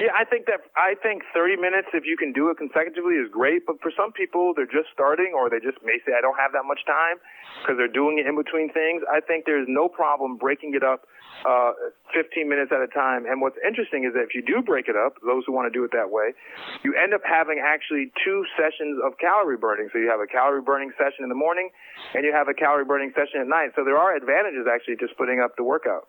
Yeah, 0.00 0.16
I 0.16 0.24
think 0.24 0.46
that 0.46 0.60
I 0.76 0.94
think 1.02 1.22
30 1.34 1.56
minutes, 1.56 1.88
if 1.92 2.06
you 2.06 2.16
can 2.16 2.32
do 2.32 2.48
it 2.48 2.56
consecutively, 2.56 3.16
is 3.16 3.28
great. 3.30 3.66
But 3.66 3.82
for 3.82 3.92
some 3.94 4.12
people, 4.12 4.54
they're 4.54 4.64
just 4.64 4.88
starting, 4.94 5.32
or 5.36 5.50
they 5.50 5.60
just 5.60 5.76
may 5.84 5.98
say, 6.06 6.12
"I 6.16 6.22
don't 6.22 6.38
have 6.38 6.52
that 6.52 6.64
much 6.64 6.80
time," 6.86 7.20
because 7.60 7.76
they're 7.76 7.92
doing 7.92 8.18
it 8.18 8.26
in 8.26 8.34
between 8.34 8.72
things. 8.72 9.02
I 9.10 9.20
think 9.20 9.44
there's 9.44 9.68
no 9.68 9.88
problem 9.88 10.36
breaking 10.36 10.74
it 10.74 10.82
up 10.82 11.06
uh, 11.46 11.72
15 12.12 12.48
minutes 12.48 12.72
at 12.72 12.80
a 12.80 12.88
time. 12.88 13.26
And 13.26 13.40
what's 13.40 13.56
interesting 13.66 14.04
is 14.04 14.12
that 14.14 14.22
if 14.22 14.34
you 14.34 14.42
do 14.42 14.62
break 14.62 14.88
it 14.88 14.96
up, 14.96 15.16
those 15.24 15.44
who 15.46 15.52
want 15.52 15.72
to 15.72 15.74
do 15.76 15.84
it 15.84 15.92
that 15.92 16.10
way, 16.10 16.32
you 16.82 16.94
end 16.94 17.14
up 17.14 17.22
having 17.24 17.62
actually 17.62 18.12
two 18.24 18.44
sessions 18.56 19.00
of 19.04 19.18
calorie 19.18 19.56
burning. 19.56 19.88
So 19.92 19.98
you 19.98 20.10
have 20.10 20.20
a 20.20 20.26
calorie 20.26 20.62
burning 20.62 20.92
session 20.98 21.22
in 21.22 21.28
the 21.28 21.38
morning, 21.38 21.70
and 22.14 22.24
you 22.24 22.32
have 22.32 22.48
a 22.48 22.54
calorie 22.54 22.84
burning 22.84 23.12
session 23.14 23.40
at 23.40 23.48
night. 23.48 23.70
So 23.76 23.84
there 23.84 23.98
are 23.98 24.16
advantages 24.16 24.66
actually 24.70 24.96
to 24.96 25.08
splitting 25.12 25.40
up 25.40 25.56
the 25.56 25.64
workout. 25.64 26.08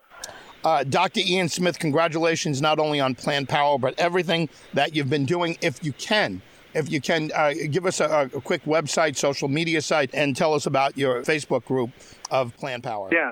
Uh, 0.64 0.84
Dr. 0.84 1.22
Ian 1.22 1.50
Smith, 1.50 1.80
congratulations 1.80 2.62
not 2.62 2.78
only 2.78 3.00
on 3.00 3.16
Plant 3.16 3.50
Power, 3.50 3.80
but 3.80 3.98
everything 3.98 4.48
that 4.74 4.96
you've 4.96 5.10
been 5.10 5.26
doing. 5.26 5.58
If 5.62 5.84
you 5.84 5.92
can, 5.94 6.42
if 6.76 6.92
you 6.92 7.02
can 7.02 7.32
uh, 7.34 7.54
give 7.72 7.86
us 7.86 8.00
a, 8.00 8.30
a, 8.34 8.42
quick 8.42 8.64
website, 8.66 9.18
social 9.18 9.48
media 9.48 9.82
site, 9.82 10.14
and 10.14 10.36
tell 10.36 10.54
us 10.54 10.68
about 10.68 10.98
your 10.98 11.24
Facebook 11.24 11.66
group 11.66 11.90
of 12.30 12.56
Plant 12.58 12.84
Power. 12.84 13.10
Yeah. 13.12 13.32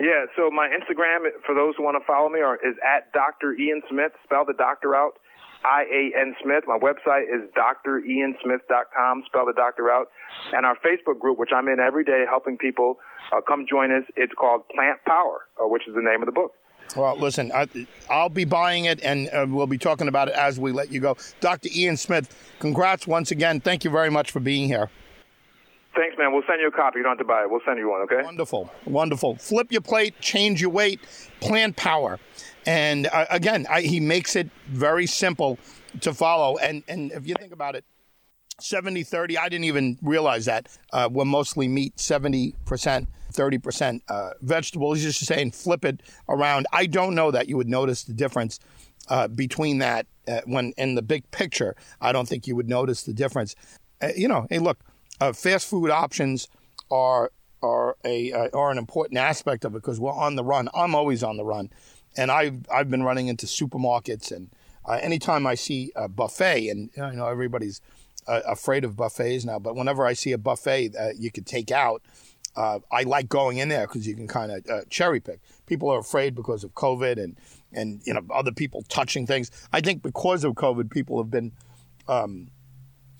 Yeah, 0.00 0.26
so 0.36 0.50
my 0.50 0.68
Instagram, 0.68 1.26
for 1.44 1.54
those 1.54 1.74
who 1.76 1.82
want 1.82 1.96
to 2.00 2.06
follow 2.06 2.28
me, 2.28 2.38
is 2.38 2.76
at 2.86 3.12
Dr. 3.12 3.54
Ian 3.54 3.82
Smith. 3.90 4.12
Spell 4.22 4.44
the 4.44 4.54
doctor 4.54 4.94
out, 4.94 5.18
I 5.64 5.82
A 5.90 6.20
N 6.20 6.36
Smith. 6.42 6.64
My 6.66 6.78
website 6.78 7.24
is 7.24 7.50
driansmith.com. 7.56 9.22
Spell 9.26 9.46
the 9.46 9.52
doctor 9.54 9.90
out. 9.90 10.08
And 10.52 10.64
our 10.64 10.76
Facebook 10.76 11.18
group, 11.18 11.38
which 11.38 11.50
I'm 11.54 11.66
in 11.68 11.80
every 11.80 12.04
day 12.04 12.24
helping 12.28 12.56
people 12.56 12.98
uh, 13.32 13.40
come 13.40 13.66
join 13.68 13.90
us. 13.90 14.04
It's 14.16 14.32
called 14.38 14.68
Plant 14.68 15.00
Power, 15.04 15.46
uh, 15.60 15.66
which 15.66 15.88
is 15.88 15.94
the 15.94 16.02
name 16.02 16.22
of 16.22 16.26
the 16.26 16.32
book. 16.32 16.54
Well, 16.96 17.18
listen, 17.18 17.52
I, 17.52 17.66
will 18.08 18.28
be 18.28 18.44
buying 18.44 18.86
it 18.86 19.02
and 19.02 19.28
uh, 19.28 19.46
we'll 19.48 19.66
be 19.66 19.78
talking 19.78 20.08
about 20.08 20.28
it 20.28 20.34
as 20.34 20.58
we 20.58 20.72
let 20.72 20.90
you 20.90 21.00
go. 21.00 21.16
Dr. 21.40 21.68
Ian 21.74 21.96
Smith, 21.96 22.34
congrats 22.60 23.06
once 23.06 23.30
again. 23.30 23.60
Thank 23.60 23.84
you 23.84 23.90
very 23.90 24.10
much 24.10 24.30
for 24.30 24.40
being 24.40 24.68
here. 24.68 24.90
Thanks, 25.98 26.16
man. 26.16 26.32
We'll 26.32 26.44
send 26.46 26.60
you 26.60 26.68
a 26.68 26.70
copy. 26.70 26.98
You 26.98 27.02
don't 27.02 27.10
have 27.10 27.18
to 27.18 27.24
buy 27.24 27.42
it. 27.42 27.50
We'll 27.50 27.60
send 27.66 27.76
you 27.76 27.90
one, 27.90 28.02
okay? 28.02 28.22
Wonderful. 28.22 28.70
Wonderful. 28.86 29.34
Flip 29.38 29.72
your 29.72 29.80
plate, 29.80 30.14
change 30.20 30.60
your 30.60 30.70
weight, 30.70 31.00
plant 31.40 31.74
power. 31.74 32.20
And 32.66 33.08
uh, 33.08 33.26
again, 33.30 33.66
I, 33.68 33.80
he 33.80 33.98
makes 33.98 34.36
it 34.36 34.48
very 34.68 35.06
simple 35.06 35.58
to 36.02 36.14
follow. 36.14 36.56
And, 36.58 36.84
and 36.86 37.10
if 37.10 37.26
you 37.26 37.34
think 37.34 37.52
about 37.52 37.74
it, 37.74 37.84
70 38.60 39.02
30, 39.02 39.38
I 39.38 39.48
didn't 39.48 39.64
even 39.64 39.98
realize 40.00 40.44
that. 40.44 40.68
Uh, 40.92 41.08
we're 41.10 41.24
mostly 41.24 41.66
meat, 41.66 41.96
70%, 41.96 42.54
30% 43.32 44.00
uh, 44.08 44.30
vegetables. 44.40 44.98
He's 44.98 45.18
just 45.18 45.26
saying, 45.26 45.50
flip 45.50 45.84
it 45.84 46.04
around. 46.28 46.68
I 46.72 46.86
don't 46.86 47.16
know 47.16 47.32
that 47.32 47.48
you 47.48 47.56
would 47.56 47.68
notice 47.68 48.04
the 48.04 48.12
difference 48.12 48.60
uh, 49.08 49.26
between 49.26 49.78
that 49.78 50.06
uh, 50.28 50.42
when 50.44 50.74
in 50.76 50.94
the 50.94 51.02
big 51.02 51.28
picture. 51.32 51.74
I 52.00 52.12
don't 52.12 52.28
think 52.28 52.46
you 52.46 52.54
would 52.54 52.68
notice 52.68 53.02
the 53.02 53.12
difference. 53.12 53.56
Uh, 54.00 54.10
you 54.16 54.28
know, 54.28 54.46
hey, 54.48 54.60
look, 54.60 54.78
uh, 55.20 55.32
fast 55.32 55.68
food 55.68 55.90
options 55.90 56.48
are 56.90 57.32
are 57.62 57.96
a 58.04 58.32
are 58.32 58.70
an 58.70 58.78
important 58.78 59.18
aspect 59.18 59.64
of 59.64 59.74
it 59.74 59.78
because 59.78 59.98
we're 59.98 60.12
on 60.12 60.36
the 60.36 60.44
run. 60.44 60.68
I'm 60.74 60.94
always 60.94 61.22
on 61.22 61.36
the 61.36 61.44
run, 61.44 61.70
and 62.16 62.30
I've 62.30 62.66
I've 62.72 62.90
been 62.90 63.02
running 63.02 63.28
into 63.28 63.46
supermarkets 63.46 64.30
and 64.30 64.50
anytime 64.96 65.46
I 65.46 65.54
see 65.54 65.92
a 65.94 66.08
buffet, 66.08 66.68
and 66.70 66.90
you 66.96 67.12
know 67.12 67.26
everybody's 67.26 67.80
uh, 68.26 68.40
afraid 68.46 68.84
of 68.84 68.96
buffets 68.96 69.44
now, 69.44 69.58
but 69.58 69.76
whenever 69.76 70.06
I 70.06 70.12
see 70.12 70.32
a 70.32 70.38
buffet 70.38 70.88
that 70.88 71.18
you 71.18 71.30
could 71.30 71.46
take 71.46 71.70
out, 71.70 72.02
uh, 72.56 72.80
I 72.90 73.02
like 73.02 73.28
going 73.28 73.58
in 73.58 73.68
there 73.68 73.86
because 73.86 74.06
you 74.06 74.14
can 74.14 74.28
kind 74.28 74.52
of 74.52 74.66
uh, 74.68 74.80
cherry 74.90 75.20
pick. 75.20 75.40
People 75.66 75.90
are 75.90 75.98
afraid 75.98 76.34
because 76.34 76.64
of 76.64 76.74
COVID 76.74 77.22
and 77.22 77.36
and 77.72 78.00
you 78.04 78.14
know 78.14 78.22
other 78.32 78.52
people 78.52 78.82
touching 78.88 79.26
things. 79.26 79.50
I 79.72 79.80
think 79.80 80.02
because 80.02 80.44
of 80.44 80.54
COVID, 80.54 80.90
people 80.90 81.18
have 81.18 81.30
been 81.30 81.52
um, 82.08 82.48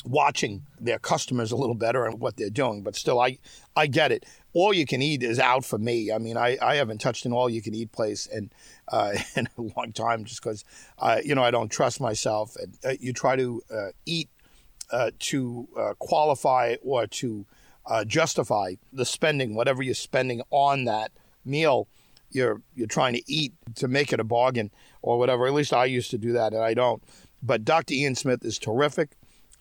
watching 0.04 0.62
their 0.80 0.98
customers 0.98 1.52
a 1.52 1.56
little 1.56 1.74
better 1.74 2.06
and 2.06 2.20
what 2.20 2.36
they're 2.36 2.50
doing. 2.50 2.82
But 2.82 2.96
still, 2.96 3.20
I 3.20 3.38
I 3.76 3.86
get 3.86 4.12
it. 4.12 4.24
All 4.52 4.72
you 4.72 4.86
can 4.86 5.02
eat 5.02 5.22
is 5.22 5.38
out 5.38 5.64
for 5.64 5.78
me. 5.78 6.10
I 6.10 6.18
mean, 6.18 6.36
I, 6.36 6.56
I 6.60 6.76
haven't 6.76 6.98
touched 6.98 7.26
an 7.26 7.32
all 7.32 7.48
you 7.48 7.62
can 7.62 7.74
eat 7.74 7.92
place 7.92 8.26
in 8.26 8.50
uh, 8.88 9.12
in 9.36 9.48
a 9.58 9.62
long 9.76 9.92
time 9.92 10.24
just 10.24 10.42
because 10.42 10.64
uh, 10.98 11.20
you 11.24 11.34
know 11.34 11.42
I 11.42 11.50
don't 11.50 11.70
trust 11.70 12.00
myself. 12.00 12.56
And 12.56 12.78
uh, 12.84 12.94
you 13.00 13.12
try 13.12 13.36
to 13.36 13.62
uh, 13.72 13.88
eat 14.06 14.28
uh, 14.90 15.10
to 15.18 15.68
uh, 15.76 15.94
qualify 15.98 16.76
or 16.82 17.06
to 17.06 17.46
justify 18.06 18.74
the 18.92 19.06
spending, 19.06 19.54
whatever 19.54 19.82
you're 19.82 19.94
spending 19.94 20.42
on 20.50 20.84
that 20.84 21.10
meal, 21.42 21.88
you're 22.30 22.60
you're 22.74 22.86
trying 22.86 23.14
to 23.14 23.22
eat 23.26 23.54
to 23.76 23.88
make 23.88 24.12
it 24.12 24.20
a 24.20 24.24
bargain 24.24 24.70
or 25.00 25.18
whatever. 25.18 25.46
At 25.46 25.54
least 25.54 25.72
I 25.72 25.86
used 25.86 26.10
to 26.10 26.18
do 26.18 26.32
that, 26.32 26.52
and 26.52 26.62
I 26.62 26.74
don't. 26.74 27.02
But 27.42 27.64
Dr. 27.64 27.94
Ian 27.94 28.14
Smith 28.14 28.44
is 28.44 28.58
terrific, 28.58 29.10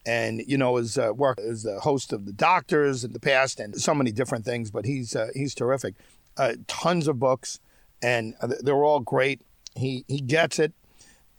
and 0.05 0.41
you 0.47 0.57
know 0.57 0.77
his 0.77 0.97
uh, 0.97 1.11
work 1.15 1.39
as 1.39 1.63
the 1.63 1.79
host 1.79 2.13
of 2.13 2.25
the 2.25 2.33
Doctors 2.33 3.03
in 3.03 3.13
the 3.13 3.19
past, 3.19 3.59
and 3.59 3.79
so 3.79 3.93
many 3.93 4.11
different 4.11 4.45
things. 4.45 4.71
But 4.71 4.85
he's 4.85 5.15
uh, 5.15 5.29
he's 5.33 5.53
terrific. 5.53 5.95
Uh, 6.37 6.53
tons 6.67 7.07
of 7.07 7.19
books, 7.19 7.59
and 8.01 8.35
they're 8.61 8.83
all 8.83 8.99
great. 8.99 9.41
He 9.75 10.05
he 10.07 10.19
gets 10.19 10.59
it, 10.59 10.73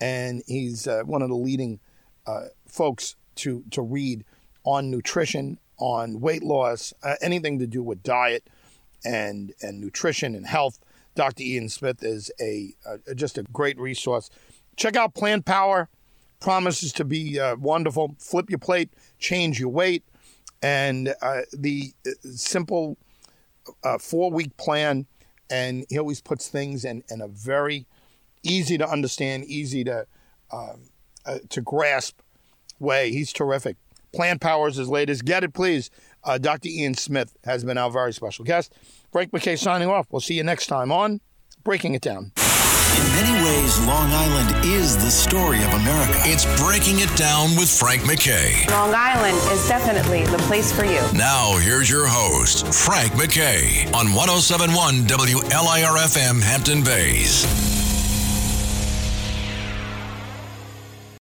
and 0.00 0.42
he's 0.46 0.86
one 1.04 1.22
of 1.22 1.28
the 1.28 1.36
leading 1.36 1.80
folks 2.66 3.16
to 3.36 3.64
to 3.70 3.82
read 3.82 4.24
on 4.64 4.90
nutrition, 4.90 5.58
on 5.78 6.20
weight 6.20 6.42
loss, 6.42 6.92
uh, 7.02 7.14
anything 7.22 7.58
to 7.58 7.66
do 7.66 7.82
with 7.82 8.02
diet 8.02 8.46
and 9.04 9.54
and 9.62 9.80
nutrition 9.80 10.34
and 10.34 10.46
health. 10.46 10.78
Dr. 11.14 11.42
Ian 11.42 11.68
Smith 11.68 12.02
is 12.02 12.30
a, 12.40 12.74
a 13.08 13.14
just 13.14 13.38
a 13.38 13.42
great 13.44 13.78
resource. 13.78 14.30
Check 14.76 14.94
out 14.94 15.14
Plant 15.14 15.44
Power. 15.44 15.88
Promises 16.40 16.92
to 16.94 17.04
be 17.04 17.38
uh, 17.38 17.56
wonderful. 17.56 18.14
Flip 18.18 18.48
your 18.48 18.58
plate, 18.58 18.90
change 19.18 19.58
your 19.58 19.70
weight, 19.70 20.04
and 20.62 21.14
uh, 21.20 21.40
the 21.52 21.92
uh, 22.06 22.10
simple 22.22 22.96
uh, 23.82 23.98
four 23.98 24.30
week 24.30 24.56
plan. 24.56 25.06
And 25.50 25.84
he 25.88 25.98
always 25.98 26.20
puts 26.20 26.48
things 26.48 26.84
in, 26.84 27.02
in 27.10 27.20
a 27.20 27.28
very 27.28 27.86
easy 28.42 28.78
to 28.78 28.88
understand, 28.88 29.46
easy 29.46 29.82
to 29.84 30.06
um, 30.50 30.90
uh, 31.26 31.38
to 31.48 31.60
grasp 31.60 32.20
way. 32.78 33.10
He's 33.10 33.32
terrific. 33.32 33.76
Plant 34.14 34.40
Powers 34.40 34.76
his 34.76 34.88
latest. 34.88 35.24
Get 35.24 35.44
it, 35.44 35.52
please. 35.52 35.90
Uh, 36.24 36.38
Dr. 36.38 36.68
Ian 36.68 36.94
Smith 36.94 37.36
has 37.44 37.64
been 37.64 37.78
our 37.78 37.90
very 37.90 38.12
special 38.12 38.44
guest. 38.44 38.74
Frank 39.12 39.32
Mackay 39.32 39.56
signing 39.56 39.88
off. 39.88 40.06
We'll 40.10 40.20
see 40.20 40.34
you 40.34 40.44
next 40.44 40.66
time 40.66 40.90
on 40.90 41.20
Breaking 41.62 41.94
It 41.94 42.02
Down. 42.02 42.32
In 42.96 43.04
many 43.12 43.44
ways, 43.44 43.78
Long 43.80 44.10
Island 44.12 44.64
is 44.64 44.96
the 44.96 45.10
story 45.10 45.62
of 45.62 45.72
America. 45.74 46.18
It's 46.24 46.44
Breaking 46.62 47.00
It 47.00 47.14
Down 47.16 47.56
with 47.56 47.68
Frank 47.68 48.06
Mackay. 48.06 48.66
Long 48.70 48.94
Island 48.94 49.36
is 49.52 49.66
definitely 49.68 50.24
the 50.26 50.38
place 50.48 50.72
for 50.72 50.84
you. 50.84 51.00
Now, 51.12 51.56
here's 51.58 51.90
your 51.90 52.06
host, 52.06 52.72
Frank 52.72 53.16
Mackay, 53.16 53.86
on 53.92 54.14
1071 54.14 55.04
WLIRFM 55.04 56.42
Hampton 56.42 56.82
Bays. 56.82 57.67